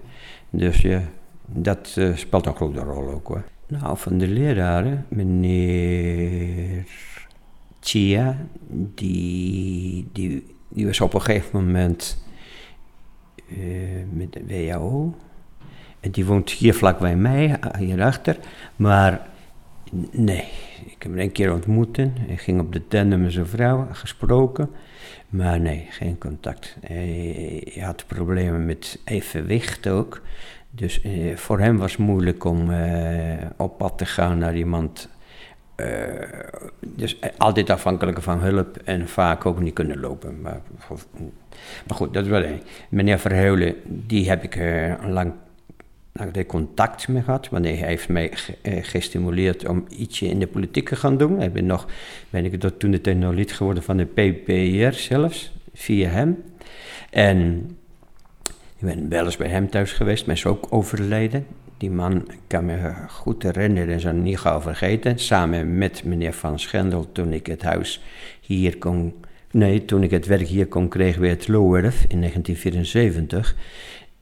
Dus 0.50 0.80
ja, 0.80 1.02
dat 1.46 1.94
eh, 1.98 2.14
speelt 2.14 2.46
een 2.46 2.54
grote 2.54 2.80
rol 2.80 3.08
ook 3.08 3.26
hoor. 3.26 3.44
Nou, 3.66 3.98
van 3.98 4.18
de 4.18 4.28
leraren, 4.28 5.06
meneer 5.08 6.84
Chia, 7.80 8.46
die, 8.94 10.08
die, 10.12 10.54
die 10.68 10.86
was 10.86 11.00
op 11.00 11.14
een 11.14 11.22
gegeven 11.22 11.64
moment 11.64 12.24
eh, 13.48 13.56
met 14.12 14.32
de 14.32 14.46
WHO. 14.46 15.14
Die 16.10 16.26
woont 16.26 16.50
hier 16.50 16.74
vlakbij 16.74 17.16
mij, 17.16 17.56
ah, 17.60 17.76
hierachter. 17.78 18.36
Maar 18.76 19.26
nee, 20.10 20.44
ik 20.84 21.02
heb 21.02 21.12
hem 21.12 21.18
een 21.18 21.32
keer 21.32 21.52
ontmoet. 21.52 21.96
Hij 21.96 22.36
ging 22.36 22.60
op 22.60 22.72
de 22.72 22.88
tandem 22.88 23.20
met 23.22 23.32
zijn 23.32 23.46
vrouw, 23.46 23.86
gesproken. 23.92 24.70
Maar 25.28 25.60
nee, 25.60 25.86
geen 25.90 26.18
contact. 26.18 26.76
Hij, 26.86 27.62
hij 27.72 27.82
had 27.82 28.04
problemen 28.06 28.66
met 28.66 29.00
evenwicht 29.04 29.86
ook. 29.88 30.20
Dus 30.70 31.00
eh, 31.02 31.36
voor 31.36 31.60
hem 31.60 31.76
was 31.76 31.90
het 31.92 32.00
moeilijk 32.00 32.44
om 32.44 32.70
eh, 32.70 33.46
op 33.56 33.78
pad 33.78 33.98
te 33.98 34.06
gaan 34.06 34.38
naar 34.38 34.56
iemand. 34.56 35.08
eh, 35.76 35.86
dus 36.80 37.18
eh, 37.18 37.30
altijd 37.36 37.70
afhankelijk 37.70 38.22
van 38.22 38.38
hulp 38.40 38.76
en 38.84 39.08
vaak 39.08 39.46
ook 39.46 39.60
niet 39.60 39.74
kunnen 39.74 40.00
lopen. 40.00 40.40
Maar, 40.40 40.60
maar 41.86 41.96
goed, 41.96 42.14
dat 42.14 42.26
wel 42.26 42.42
één. 42.42 42.60
Meneer 42.88 43.18
Verheulen, 43.18 43.74
die 43.84 44.28
heb 44.28 44.42
ik 44.42 44.56
eh, 44.56 44.94
lang, 45.08 45.32
lang 46.18 46.46
contact 46.46 47.08
mee 47.08 47.22
gehad. 47.22 47.48
Want 47.48 47.64
hij 47.64 47.74
heeft 47.74 48.08
mij 48.08 48.32
eh, 48.62 48.84
gestimuleerd 48.84 49.68
om 49.68 49.84
ietsje 49.88 50.26
in 50.26 50.38
de 50.38 50.46
politiek 50.46 50.88
te 50.88 50.96
gaan 50.96 51.16
doen. 51.16 51.42
Ik 51.42 51.52
ben, 51.52 51.66
nog, 51.66 51.86
ben 52.30 52.44
ik 52.44 52.78
toen 52.78 52.98
de 53.02 53.14
nog 53.14 53.34
lid 53.34 53.52
geworden 53.52 53.82
van 53.82 53.96
de 53.96 54.04
PPR 54.04 54.96
zelfs, 54.96 55.52
via 55.74 56.08
hem. 56.08 56.42
En 57.10 57.70
ik 58.78 58.86
ben 58.86 59.08
wel 59.08 59.24
eens 59.24 59.36
bij 59.36 59.48
hem 59.48 59.70
thuis 59.70 59.92
geweest, 59.92 60.26
maar 60.26 60.34
is 60.34 60.46
ook 60.46 60.66
overleden. 60.70 61.46
Die 61.76 61.90
man 61.90 62.28
kan 62.46 62.64
me 62.64 62.94
goed 63.08 63.42
herinneren 63.42 63.94
en 63.94 64.00
zal 64.00 64.12
niet 64.12 64.38
gauw 64.38 64.60
vergeten. 64.60 65.18
Samen 65.18 65.78
met 65.78 66.04
meneer 66.04 66.32
Van 66.32 66.58
Schendel 66.58 67.12
toen 67.12 67.32
ik 67.32 67.46
het 67.46 67.62
huis 67.62 68.02
hier 68.40 68.78
kon... 68.78 69.14
Nee, 69.50 69.84
toen 69.84 70.02
ik 70.02 70.10
het 70.10 70.26
werk 70.26 70.46
hier 70.46 70.66
kon 70.66 70.88
krijgen 70.88 71.20
bij 71.20 71.30
het 71.30 71.48
Lowerf 71.48 72.04
in 72.08 72.20
1974... 72.20 73.56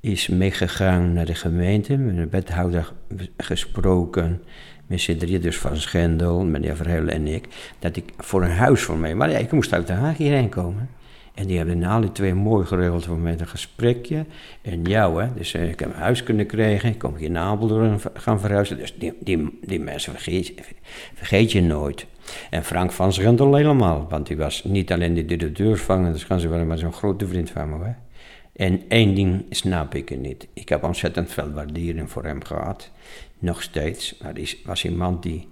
is 0.05 0.29
meegegaan 0.29 1.13
naar 1.13 1.27
de 1.27 1.35
gemeente, 1.35 1.97
met 1.97 2.17
de 2.17 2.29
wethouder 2.29 2.93
gesproken... 3.37 4.43
met 4.87 5.01
z'n 5.01 5.39
dus 5.41 5.59
Van 5.59 5.77
Schendel, 5.77 6.45
meneer 6.45 6.77
Verheulen 6.77 7.15
en 7.15 7.27
ik... 7.27 7.49
dat 7.79 7.97
ik 7.97 8.05
voor 8.17 8.43
een 8.43 8.51
huis 8.51 8.83
voor 8.83 8.97
mij... 8.97 9.15
Maar 9.15 9.31
ja, 9.31 9.39
ik 9.39 9.53
moest 9.53 9.73
uit 9.73 9.87
Den 9.87 9.97
Haag 9.97 10.17
hierheen 10.17 10.49
komen... 10.49 10.89
En 11.35 11.47
die 11.47 11.57
hebben 11.57 11.85
alle 11.85 12.13
twee 12.13 12.35
mooi 12.35 12.67
geregeld 12.67 13.05
voor 13.05 13.19
mij 13.19 13.37
een 13.39 13.47
gesprekje. 13.47 14.25
En 14.63 14.83
jou, 14.83 15.23
hè. 15.23 15.35
Dus 15.35 15.55
eh, 15.55 15.69
ik 15.69 15.81
heb 15.81 15.89
een 15.89 16.01
huis 16.01 16.23
kunnen 16.23 16.47
krijgen. 16.47 16.89
Ik 16.89 16.99
kon 16.99 17.17
hier 17.17 17.31
naar 17.31 17.45
Apeldoorn 17.45 18.01
gaan 18.15 18.41
verhuizen. 18.41 18.77
Dus 18.77 18.95
die, 18.99 19.13
die, 19.21 19.59
die 19.63 19.81
mensen 19.81 20.13
vergeet, 20.13 20.53
vergeet 21.15 21.53
je 21.53 21.63
nooit. 21.63 22.07
En 22.51 22.65
Frank 22.65 22.93
van 22.93 23.13
Schendel 23.13 23.55
helemaal. 23.55 24.07
Want 24.09 24.27
die 24.27 24.37
was 24.37 24.65
niet 24.65 24.93
alleen 24.93 25.15
de 25.15 25.25
directeursvanger, 25.25 26.13
dus 26.13 26.25
gaan 26.25 26.41
ze 26.41 26.49
wel 26.49 26.65
maar 26.65 26.79
zo'n 26.79 26.93
grote 26.93 27.27
vriend 27.27 27.51
van 27.51 27.69
me, 27.69 27.85
hè. 27.85 27.93
En 28.57 28.83
één 28.89 29.15
ding 29.15 29.45
snap 29.51 29.95
ik 29.95 30.19
niet. 30.19 30.47
Ik 30.53 30.69
heb 30.69 30.85
ontzettend 30.85 31.33
veel 31.33 31.51
waardering 31.51 32.11
voor 32.11 32.25
hem 32.25 32.45
gehad. 32.45 32.91
Nog 33.39 33.63
steeds. 33.63 34.17
Maar 34.23 34.33
hij 34.33 34.57
was 34.65 34.85
iemand 34.85 35.23
die... 35.23 35.49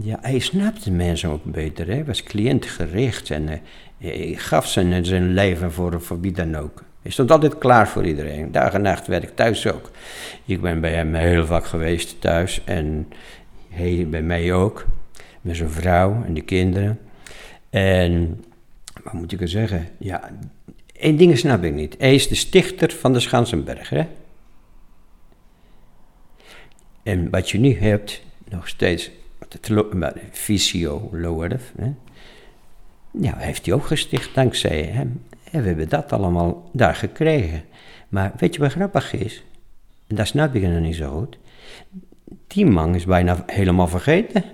Ja, 0.00 0.18
hij 0.20 0.38
snapte 0.38 0.90
mensen 0.90 1.30
ook 1.30 1.44
beter. 1.44 1.86
Hij 1.86 2.04
was 2.04 2.22
cliëntgericht 2.22 3.30
en 3.30 3.48
eh, 3.48 3.58
hij 3.98 4.34
gaf 4.36 4.66
zijn, 4.66 5.04
zijn 5.04 5.32
leven 5.32 5.72
voor, 5.72 6.02
voor 6.02 6.20
wie 6.20 6.32
dan 6.32 6.56
ook. 6.56 6.82
Hij 7.02 7.10
stond 7.10 7.30
altijd 7.30 7.58
klaar 7.58 7.88
voor 7.88 8.06
iedereen. 8.06 8.52
Dag 8.52 8.72
en 8.72 8.82
nacht 8.82 9.06
werk 9.06 9.36
thuis 9.36 9.66
ook. 9.66 9.90
Ik 10.44 10.60
ben 10.60 10.80
bij 10.80 10.92
hem 10.92 11.14
heel 11.14 11.46
vaak 11.46 11.64
geweest 11.66 12.20
thuis 12.20 12.64
en 12.64 13.08
hij 13.68 14.06
bij 14.08 14.22
mij 14.22 14.52
ook. 14.52 14.86
Met 15.40 15.56
zijn 15.56 15.70
vrouw 15.70 16.22
en 16.24 16.34
de 16.34 16.40
kinderen. 16.40 16.98
En 17.70 18.44
wat 19.04 19.12
moet 19.12 19.32
ik 19.32 19.40
er 19.40 19.48
zeggen? 19.48 19.88
Ja, 19.98 20.30
één 20.98 21.16
ding 21.16 21.38
snap 21.38 21.62
ik 21.62 21.72
niet. 21.72 21.94
Hij 21.98 22.14
is 22.14 22.28
de 22.28 22.34
stichter 22.34 22.90
van 22.92 23.12
de 23.12 23.20
Schansenberg, 23.20 23.88
hè? 23.88 24.06
En 27.02 27.30
wat 27.30 27.50
je 27.50 27.58
nu 27.58 27.74
hebt, 27.78 28.22
nog 28.48 28.68
steeds, 28.68 29.10
Visio 30.30 31.08
Loerf, 31.12 31.72
hè? 31.76 31.92
Ja, 33.20 33.36
heeft 33.36 33.66
hij 33.66 33.74
ook 33.74 33.86
gesticht 33.86 34.34
dankzij 34.34 34.82
hem. 34.82 35.22
En 35.50 35.60
we 35.62 35.68
hebben 35.68 35.88
dat 35.88 36.12
allemaal 36.12 36.70
daar 36.72 36.94
gekregen. 36.94 37.64
Maar 38.08 38.32
weet 38.36 38.54
je 38.54 38.60
wat 38.60 38.72
grappig 38.72 39.12
is? 39.12 39.42
En 40.06 40.16
dat 40.16 40.26
snap 40.26 40.54
ik 40.54 40.62
nog 40.62 40.80
niet 40.80 40.96
zo 40.96 41.18
goed. 41.18 41.38
Die 42.46 42.66
man 42.66 42.94
is 42.94 43.04
bijna 43.04 43.42
helemaal 43.46 43.88
vergeten. 43.88 44.44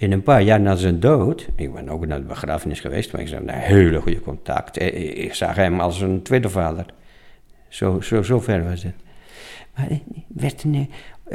In 0.00 0.12
een 0.12 0.22
paar 0.22 0.42
jaar 0.42 0.60
na 0.60 0.74
zijn 0.76 1.00
dood, 1.00 1.48
ik 1.56 1.72
ben 1.72 1.88
ook 1.88 2.06
naar 2.06 2.18
de 2.20 2.26
begrafenis 2.26 2.80
geweest, 2.80 3.12
maar 3.12 3.20
ik 3.20 3.28
zag 3.28 3.40
een 3.40 3.48
hele 3.48 4.00
goede 4.00 4.20
contact. 4.20 4.76
Eh, 4.76 5.24
Ik 5.24 5.34
zag 5.34 5.54
hem 5.56 5.80
als 5.80 6.00
een 6.00 6.22
tweede 6.22 6.48
vader. 6.48 6.86
Zo, 7.68 8.00
zo, 8.00 8.40
ver 8.40 8.64
was 8.64 8.82
het. 8.82 8.94
Maar 9.76 9.90
eh, 9.90 9.96
werd, 10.28 10.64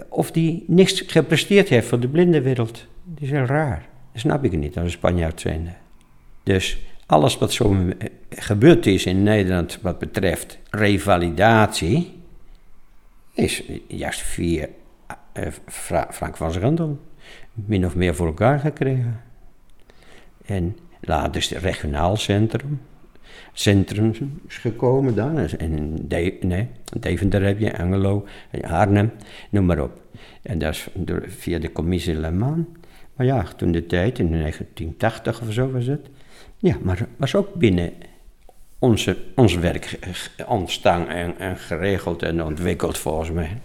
of 0.09 0.32
die 0.32 0.63
niks 0.68 1.01
gepresteerd 1.07 1.70
heeft 1.70 1.88
voor 1.88 1.99
de 1.99 2.07
blindenwereld, 2.07 2.86
dat 3.03 3.22
is 3.24 3.30
heel 3.30 3.45
raar. 3.45 3.86
Dat 4.11 4.22
snap 4.22 4.43
ik 4.43 4.51
niet 4.57 4.76
als 4.76 4.86
een 4.86 4.91
Spanjaard 4.91 5.39
zijnde. 5.41 5.72
Dus 6.43 6.78
alles 7.05 7.38
wat 7.38 7.53
zo 7.53 7.74
eh, 7.99 8.07
gebeurd 8.30 8.86
is 8.86 9.05
in 9.05 9.24
Nederland 9.24 9.80
wat 9.82 9.99
betreft 9.99 10.59
revalidatie, 10.70 12.13
is 13.34 13.63
juist 13.88 14.22
via 14.22 14.68
eh, 15.34 15.47
Fra- 15.68 16.07
Frank 16.11 16.38
van 16.38 16.53
Schendel 16.53 16.99
min 17.55 17.85
of 17.85 17.95
meer 17.95 18.15
voor 18.15 18.27
elkaar 18.27 18.59
gekregen. 18.59 19.21
En 20.45 20.77
later 21.01 21.35
is 21.35 21.49
het 21.49 21.63
regionaal 21.63 22.15
centrum. 22.15 22.81
Centrum 23.53 24.13
is 24.47 24.57
gekomen 24.57 25.15
dan. 25.15 25.37
En 25.37 25.71
in 25.71 25.95
De, 26.07 26.37
nee, 26.41 26.67
Deventer 26.99 27.43
heb 27.43 27.59
je, 27.59 27.77
Angelo, 27.77 28.25
Arnhem, 28.61 29.11
noem 29.49 29.65
maar 29.65 29.81
op. 29.81 30.01
En 30.41 30.59
dat 30.59 30.73
is 30.73 30.87
door, 30.93 31.23
via 31.27 31.59
de 31.59 31.71
commissie 31.71 32.15
Le 32.15 32.31
Mans. 32.31 32.65
Maar 33.15 33.25
ja, 33.25 33.43
toen 33.55 33.71
de 33.71 33.85
tijd, 33.85 34.19
in 34.19 34.31
1980 34.31 35.41
of 35.41 35.53
zo 35.53 35.71
was 35.71 35.85
het. 35.85 36.09
Ja, 36.57 36.77
maar 36.81 37.07
was 37.17 37.35
ook 37.35 37.53
binnen 37.53 37.93
onze, 38.79 39.17
ons 39.35 39.55
werk 39.55 39.99
ontstaan 40.47 41.07
en, 41.07 41.37
en 41.37 41.57
geregeld 41.57 42.23
en 42.23 42.43
ontwikkeld 42.43 42.97
volgens 42.97 43.31
mij. 43.31 43.57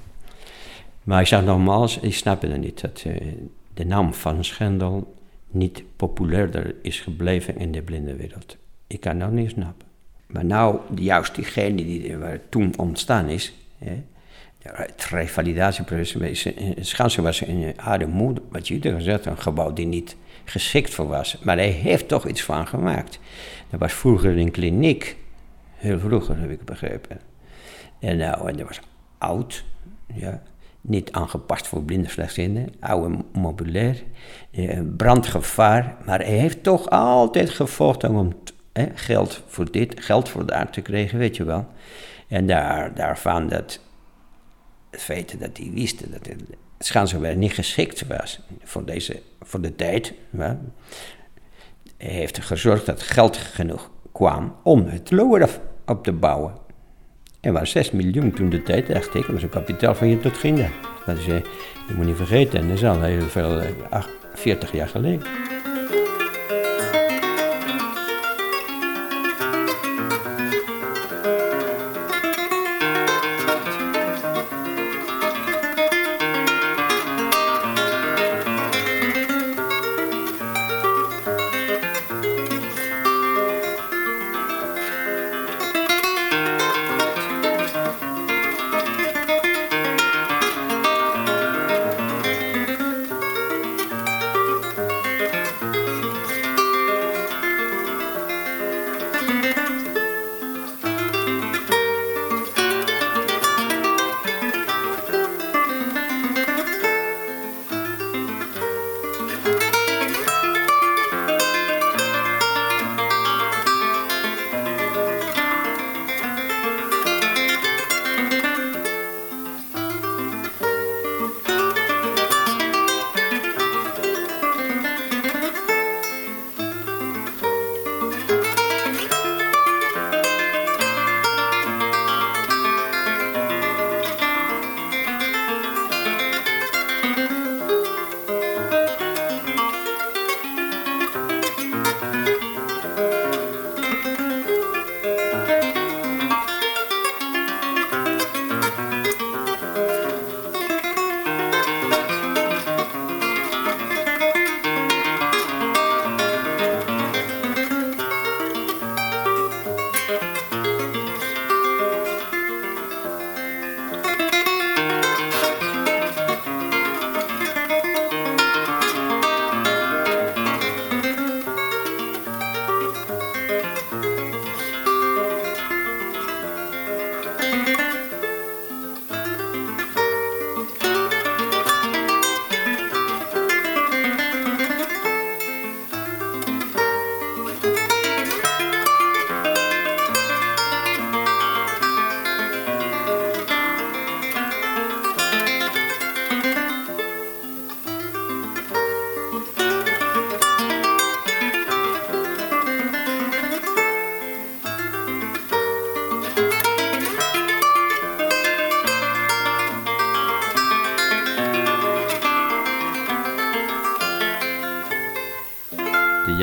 Maar 1.05 1.21
ik 1.21 1.27
zeg 1.27 1.45
nogmaals, 1.45 1.99
ik 1.99 2.15
snap 2.15 2.43
het 2.43 2.57
niet 2.57 2.81
dat 2.81 3.03
eh, 3.07 3.27
de 3.75 3.85
naam 3.85 4.15
van 4.15 4.45
Schendel 4.45 5.15
niet 5.47 5.83
populairder 5.97 6.75
is 6.83 7.01
gebleven 7.01 7.57
in 7.57 7.73
de 7.73 7.83
blindenwereld. 7.83 8.57
Ik 8.87 9.01
kan 9.01 9.19
dat 9.19 9.31
niet 9.31 9.51
snappen. 9.51 9.87
Maar 10.27 10.45
nou, 10.45 10.81
juist 10.95 11.35
diegene 11.35 11.77
die 11.77 12.17
waar 12.17 12.41
toen 12.49 12.75
ontstaan 12.77 13.29
is, 13.29 13.55
hè, 13.79 14.03
het 14.63 15.05
revalidatieproces, 15.05 16.47
in 16.47 16.85
Schansen 16.85 17.23
was 17.23 17.43
in 17.43 17.75
wat 18.49 18.69
eerder 18.69 18.93
gezegd, 18.95 19.27
een 19.27 19.39
gebouw 19.39 19.73
die 19.73 19.87
niet 19.87 20.17
geschikt 20.45 20.95
voor 20.95 21.07
was. 21.07 21.39
Maar 21.43 21.57
hij 21.57 21.69
heeft 21.69 22.09
toch 22.09 22.27
iets 22.27 22.43
van 22.43 22.67
gemaakt. 22.67 23.19
Dat 23.71 23.81
was 23.81 23.93
vroeger 23.93 24.39
een 24.39 24.51
kliniek, 24.51 25.17
heel 25.75 25.99
vroeger 25.99 26.39
heb 26.39 26.51
ik 26.51 26.65
begrepen. 26.65 27.21
En 27.99 28.17
nou, 28.17 28.49
en 28.49 28.57
dat 28.57 28.67
was 28.67 28.81
oud, 29.19 29.65
ja, 30.15 30.43
niet 30.81 31.13
aangepast 31.13 31.69
voor 31.69 31.83
blinde 31.83 32.09
slechtzienden, 32.09 32.75
oude 32.81 33.17
mobulair, 33.33 34.03
eh, 34.51 34.81
brandgevaar. 34.97 35.97
Maar 36.05 36.19
hij 36.19 36.39
heeft 36.39 36.63
toch 36.63 36.91
altijd 36.91 37.51
gevochten 37.51 38.15
om 38.15 38.33
geld 38.95 39.43
voor 39.47 39.71
dit, 39.71 40.05
geld 40.05 40.29
voor 40.29 40.47
daar 40.47 40.71
te 40.71 40.81
krijgen, 40.81 41.19
weet 41.19 41.37
je 41.37 41.45
wel. 41.45 41.67
En 42.29 42.47
daar, 42.47 42.95
daarvan 42.95 43.49
dat 43.49 43.81
het 44.91 45.03
feit 45.03 45.41
dat 45.41 45.57
hij 45.57 45.71
wist 45.75 46.13
dat 46.13 46.27
het 46.27 46.43
Schansenberg 46.79 47.37
niet 47.37 47.53
geschikt 47.53 48.07
was 48.07 48.41
voor, 48.63 48.85
deze, 48.85 49.23
voor 49.41 49.61
de 49.61 49.77
tijd. 49.77 50.15
hè. 50.37 50.55
Heeft 51.97 52.43
gezorgd 52.43 52.87
dat 52.87 53.03
geld 53.03 53.37
genoeg 53.37 53.91
kwam 54.13 54.57
om 54.63 54.87
het 54.87 55.11
lower 55.11 55.43
op, 55.43 55.61
op 55.87 56.05
te 56.05 56.13
bouwen. 56.13 56.55
En 57.41 57.53
was 57.53 57.71
6 57.71 57.91
miljoen 57.91 58.33
toen 58.33 58.49
de 58.49 58.63
tijd, 58.63 58.87
dacht 58.87 59.15
ik, 59.15 59.23
dat 59.23 59.33
was 59.33 59.43
een 59.43 59.49
kapitaal 59.49 59.95
van 59.95 60.09
je 60.09 60.19
tot 60.19 60.37
ginder. 60.37 60.71
Dat 61.07 61.17
is, 61.17 61.27
eh, 61.27 61.35
je 61.89 61.95
moet 61.97 62.07
niet 62.07 62.17
vergeten, 62.17 62.69
dat 62.69 62.77
is 62.77 62.85
al 62.85 63.03
heel 63.03 63.21
veel, 63.21 63.61
eh, 63.61 63.69
ach, 63.91 64.09
40 64.35 64.73
jaar 64.73 64.89
geleden. 64.89 65.23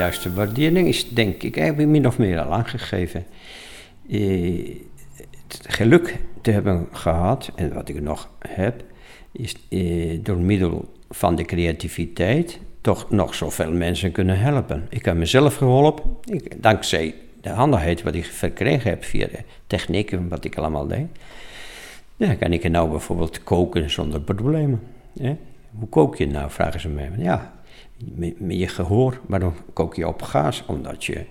Juiste 0.08 0.34
waardering 0.34 0.88
is, 0.88 1.10
denk 1.10 1.44
ik, 1.44 1.58
eigenlijk 1.58 1.90
min 1.90 2.08
of 2.08 2.18
meer 2.18 2.40
al 2.40 2.54
aangegeven. 2.54 3.26
Eh, 4.10 4.76
het 5.48 5.66
geluk 5.68 6.16
te 6.42 6.52
hebben 6.52 6.88
gehad, 6.92 7.52
en 7.56 7.74
wat 7.74 7.90
ik 7.90 8.02
nog 8.02 8.30
heb, 8.40 8.84
is 9.32 9.56
eh, 9.70 10.20
door 10.24 10.38
middel 10.38 10.94
van 11.10 11.36
de 11.36 11.44
creativiteit 11.44 12.60
toch 12.82 13.10
nog 13.10 13.36
zoveel 13.36 13.72
mensen 13.72 14.12
kunnen 14.12 14.40
helpen. 14.40 14.88
Ik 14.90 15.06
heb 15.06 15.16
mezelf 15.16 15.56
geholpen, 15.56 16.04
ik, 16.24 16.62
dankzij 16.62 17.16
de 17.42 17.50
handigheid 17.50 18.04
wat 18.04 18.16
ik 18.16 18.26
verkregen 18.26 18.90
heb 18.90 19.04
via 19.04 19.28
de 19.28 19.40
techniek 19.68 20.12
en 20.12 20.30
wat 20.30 20.46
ik 20.46 20.56
allemaal 20.58 20.88
deed. 20.88 21.08
Ja, 22.16 22.34
kan 22.34 22.54
ik 22.54 22.70
nou 22.70 22.90
bijvoorbeeld 22.90 23.44
koken 23.44 23.90
zonder 23.90 24.22
problemen. 24.22 24.82
Hoe 25.80 25.90
kook 25.90 26.16
je 26.16 26.28
nou, 26.28 26.52
vragen 26.52 26.80
ze 26.80 26.90
mij. 26.90 27.12
Ja, 27.18 27.57
met, 28.16 28.34
je 28.48 28.68
gehoor. 28.68 29.20
Waarom 29.26 29.54
kook 29.74 29.96
je 29.96 30.08
op 30.08 30.22
gas? 30.22 30.64
Omdat 30.68 31.06
je 31.06 31.26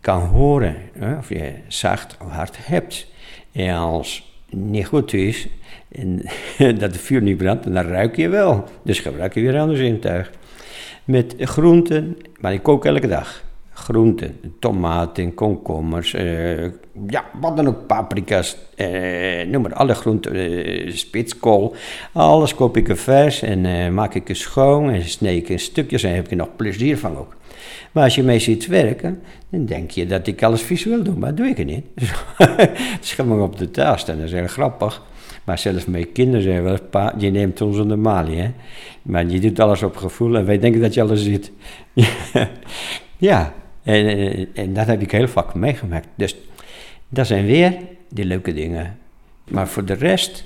kan 0.00 0.20
horen 0.20 0.76
hè, 0.92 1.16
of 1.16 1.28
je 1.28 1.52
zacht 1.66 2.16
of 2.24 2.30
hard 2.30 2.56
hebt. 2.60 3.06
En 3.52 3.74
als 3.74 4.32
het 4.50 4.58
niet 4.58 4.86
goed 4.86 5.12
is 5.12 5.48
en 5.88 6.22
dat 6.80 6.92
de 6.92 6.98
vuur 6.98 7.22
niet 7.22 7.36
brandt, 7.36 7.72
dan 7.72 7.86
ruik 7.86 8.16
je 8.16 8.28
wel. 8.28 8.64
Dus 8.82 9.00
gebruik 9.00 9.34
je 9.34 9.40
weer 9.40 9.54
een 9.54 9.60
ander 9.60 9.76
zintuig. 9.76 10.30
Met 11.04 11.34
groenten, 11.38 12.16
maar 12.40 12.52
ik 12.52 12.62
kook 12.62 12.84
elke 12.84 13.06
dag. 13.06 13.44
Groenten, 13.78 14.40
tomaten, 14.58 15.34
komkommers, 15.34 16.14
eh, 16.14 16.64
ja, 17.06 17.24
wat 17.40 17.56
dan 17.56 17.66
ook, 17.66 17.86
paprika's, 17.86 18.56
eh, 18.74 19.46
noem 19.46 19.62
maar 19.62 19.74
alle 19.74 19.94
groenten, 19.94 20.34
eh, 20.34 20.92
spitskool. 20.92 21.74
Alles 22.12 22.54
koop 22.54 22.76
ik 22.76 22.88
er 22.88 22.96
vers 22.96 23.42
en 23.42 23.66
eh, 23.66 23.90
maak 23.90 24.14
ik 24.14 24.28
er 24.28 24.36
schoon 24.36 24.90
en 24.90 25.04
snee 25.04 25.36
ik 25.36 25.48
in 25.48 25.58
stukjes 25.58 26.02
en 26.02 26.14
heb 26.14 26.24
ik 26.24 26.30
er 26.30 26.36
nog 26.36 26.56
plezier 26.56 26.98
van 26.98 27.16
ook. 27.16 27.36
Maar 27.92 28.04
als 28.04 28.14
je 28.14 28.22
mee 28.22 28.38
ziet 28.38 28.66
werken, 28.66 29.22
dan 29.48 29.64
denk 29.64 29.90
je 29.90 30.06
dat 30.06 30.26
ik 30.26 30.42
alles 30.42 30.62
visueel 30.62 31.02
doe, 31.02 31.14
maar 31.14 31.28
dat 31.28 31.36
doe 31.36 31.46
ik 31.46 31.56
het 31.56 31.66
niet. 31.66 31.84
Het 32.36 33.02
is 33.04 33.12
gewoon 33.12 33.42
op 33.42 33.58
de 33.58 33.70
taast 33.70 34.08
en 34.08 34.16
dat 34.16 34.26
is 34.26 34.32
heel 34.32 34.46
grappig. 34.46 35.02
Maar 35.44 35.58
zelfs 35.58 35.86
mijn 35.86 36.12
kinderen 36.12 36.42
zeggen 36.42 36.64
wel, 36.64 36.78
pa, 36.90 37.14
je 37.18 37.30
neemt 37.30 37.60
ons 37.60 37.78
onder 37.78 37.98
malie, 37.98 38.40
hè. 38.40 38.50
Maar 39.02 39.26
je 39.26 39.40
doet 39.40 39.60
alles 39.60 39.82
op 39.82 39.96
gevoel 39.96 40.36
en 40.36 40.46
wij 40.46 40.58
denken 40.58 40.80
dat 40.80 40.94
je 40.94 41.02
alles 41.02 41.22
ziet. 41.22 41.52
ja, 43.16 43.54
en, 43.88 44.48
en, 44.54 44.74
dat 44.74 44.86
heb 44.86 45.00
ik 45.00 45.10
heel 45.10 45.28
vaak 45.28 45.54
meegemaakt. 45.54 46.08
Dus 46.14 46.36
dat 47.08 47.26
zijn 47.26 47.46
weer 47.46 47.78
die 48.08 48.24
leuke 48.24 48.52
dingen. 48.52 48.98
Maar 49.50 49.68
voor 49.68 49.84
de 49.84 49.92
rest, 49.92 50.44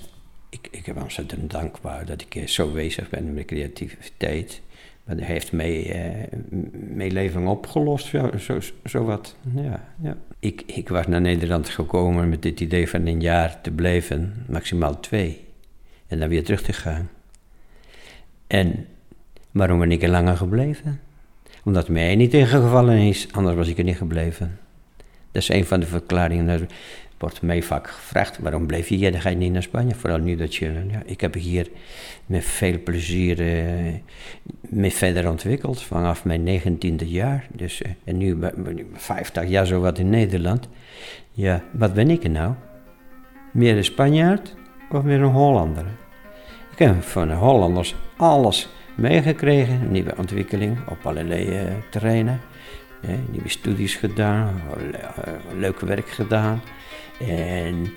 ik, 0.48 0.68
ik 0.70 0.94
ben 0.94 1.02
ontzettend 1.02 1.50
dankbaar 1.50 2.06
dat 2.06 2.24
ik 2.28 2.48
zo 2.48 2.72
bezig 2.72 3.08
ben 3.08 3.34
met 3.34 3.44
creativiteit. 3.44 4.60
Dat 5.04 5.20
heeft 5.20 5.52
mijn, 5.52 5.84
eh, 7.34 7.48
opgelost, 7.48 8.06
zo, 8.06 8.30
zo, 8.38 8.58
zo 8.84 9.04
wat. 9.04 9.36
Ja, 9.54 9.88
ja. 10.02 10.16
Ik, 10.38 10.62
ik 10.66 10.88
was 10.88 11.06
naar 11.06 11.20
Nederland 11.20 11.68
gekomen 11.68 12.28
met 12.28 12.44
het 12.44 12.60
idee 12.60 12.88
van 12.88 13.06
een 13.06 13.20
jaar 13.20 13.60
te 13.60 13.70
blijven, 13.70 14.44
maximaal 14.48 15.00
twee. 15.00 15.44
En 16.06 16.18
dan 16.18 16.28
weer 16.28 16.44
terug 16.44 16.62
te 16.62 16.72
gaan. 16.72 17.08
En 18.46 18.86
waarom 19.50 19.78
ben 19.78 19.92
ik 19.92 20.02
er 20.02 20.08
langer 20.08 20.36
gebleven? 20.36 21.00
Omdat 21.64 21.88
mij 21.88 22.16
niet 22.16 22.30
tegengevallen 22.30 22.98
is, 22.98 23.28
anders 23.32 23.56
was 23.56 23.68
ik 23.68 23.78
er 23.78 23.84
niet 23.84 23.96
gebleven. 23.96 24.58
Dat 25.32 25.42
is 25.42 25.48
een 25.48 25.64
van 25.64 25.80
de 25.80 25.86
verklaringen. 25.86 26.48
Er 26.48 26.66
wordt 27.18 27.42
mij 27.42 27.62
vaak 27.62 27.88
gevraagd, 27.88 28.38
waarom 28.38 28.66
bleef 28.66 28.88
je 28.88 28.94
hier? 28.94 29.20
Ga 29.20 29.28
je 29.28 29.36
niet 29.36 29.52
naar 29.52 29.62
Spanje. 29.62 29.94
Vooral 29.94 30.18
nu 30.18 30.36
dat 30.36 30.54
je, 30.54 30.72
ja, 30.90 31.02
ik 31.04 31.20
heb 31.20 31.34
hier 31.34 31.68
met 32.26 32.44
veel 32.44 32.82
plezier 32.84 33.40
uh, 33.40 33.94
me 34.60 34.90
verder 34.90 35.30
ontwikkeld. 35.30 35.82
Vanaf 35.82 36.24
mijn 36.24 36.42
negentiende 36.42 37.08
jaar. 37.08 37.46
Dus, 37.52 37.82
uh, 37.82 37.92
en 38.04 38.16
nu 38.16 38.44
ik 38.76 38.86
50 38.92 39.48
jaar 39.48 39.66
zo 39.66 39.80
wat 39.80 39.98
in 39.98 40.10
Nederland. 40.10 40.68
Ja, 41.32 41.62
wat 41.72 41.94
ben 41.94 42.10
ik 42.10 42.28
nou? 42.28 42.54
Meer 43.52 43.76
een 43.76 43.84
Spanjaard 43.84 44.54
of 44.90 45.02
meer 45.02 45.20
een 45.20 45.32
Hollander? 45.32 45.86
Ik 46.72 46.78
heb 46.78 47.02
van 47.02 47.28
de 47.28 47.34
Hollanders 47.34 47.94
alles 48.16 48.68
meegekregen, 48.94 49.90
nieuwe 49.90 50.14
ontwikkeling 50.16 50.78
op 50.88 51.06
allerlei 51.06 51.64
uh, 51.64 51.70
terreinen. 51.90 52.40
Uh, 53.04 53.10
nieuwe 53.30 53.48
studies 53.48 53.94
gedaan, 53.94 54.62
leuk 55.56 55.80
werk 55.80 56.08
gedaan 56.08 56.62
en 57.20 57.92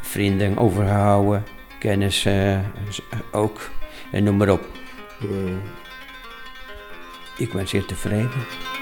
vrienden 0.00 0.56
overhouden, 0.56 1.44
kennis 1.78 2.26
uh, 2.26 2.58
ook 3.32 3.70
en 4.12 4.24
noem 4.24 4.36
maar 4.36 4.50
op. 4.50 4.66
ik 7.36 7.52
ben 7.52 7.68
zeer 7.68 7.84
tevreden. 7.84 8.79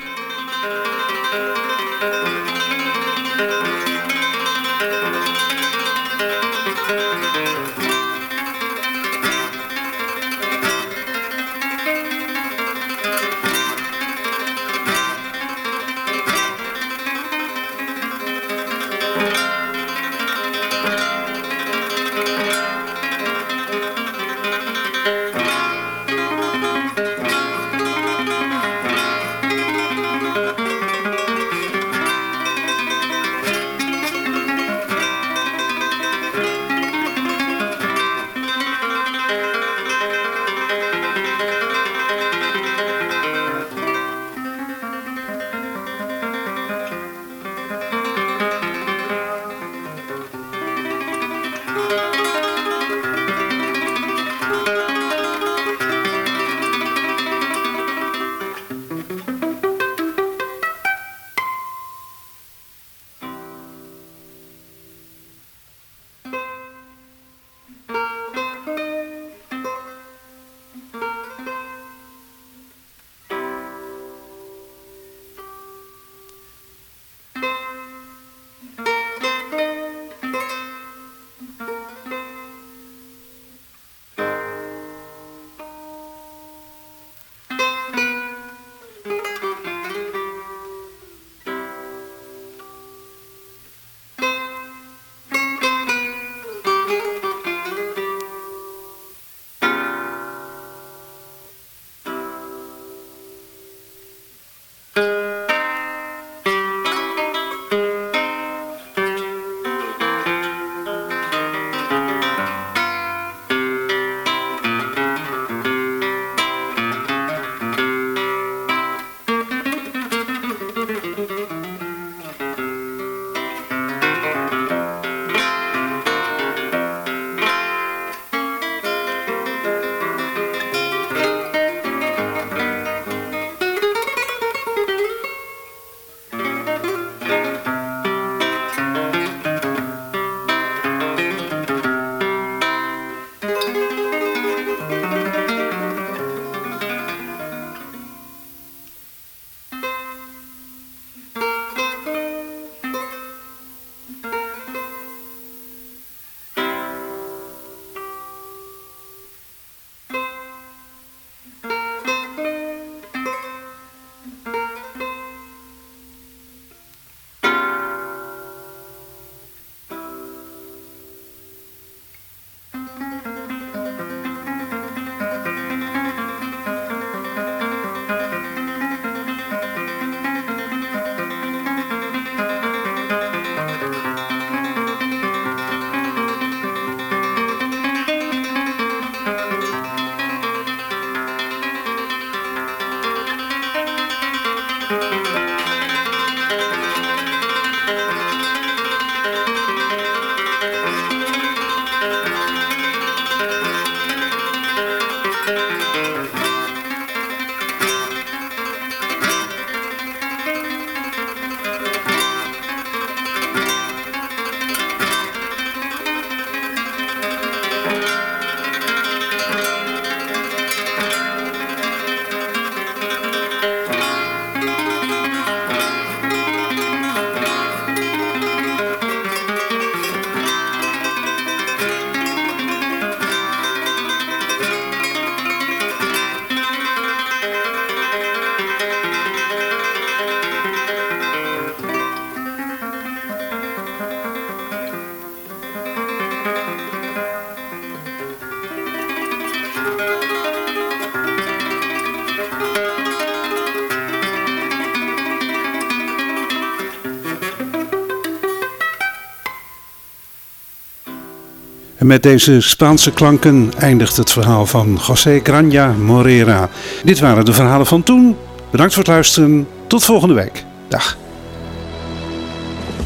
Met 262.08 262.22
deze 262.22 262.60
Spaanse 262.60 263.12
klanken 263.12 263.72
eindigt 263.78 264.16
het 264.16 264.32
verhaal 264.32 264.66
van 264.66 265.00
José 265.06 265.40
Granja 265.42 265.92
Morera. 265.92 266.68
Dit 267.04 267.18
waren 267.18 267.44
de 267.44 267.52
verhalen 267.52 267.86
van 267.86 268.02
toen. 268.02 268.36
Bedankt 268.70 268.94
voor 268.94 269.02
het 269.02 269.12
luisteren. 269.12 269.68
Tot 269.86 270.04
volgende 270.04 270.34
week. 270.34 270.64
Dag. 270.88 271.16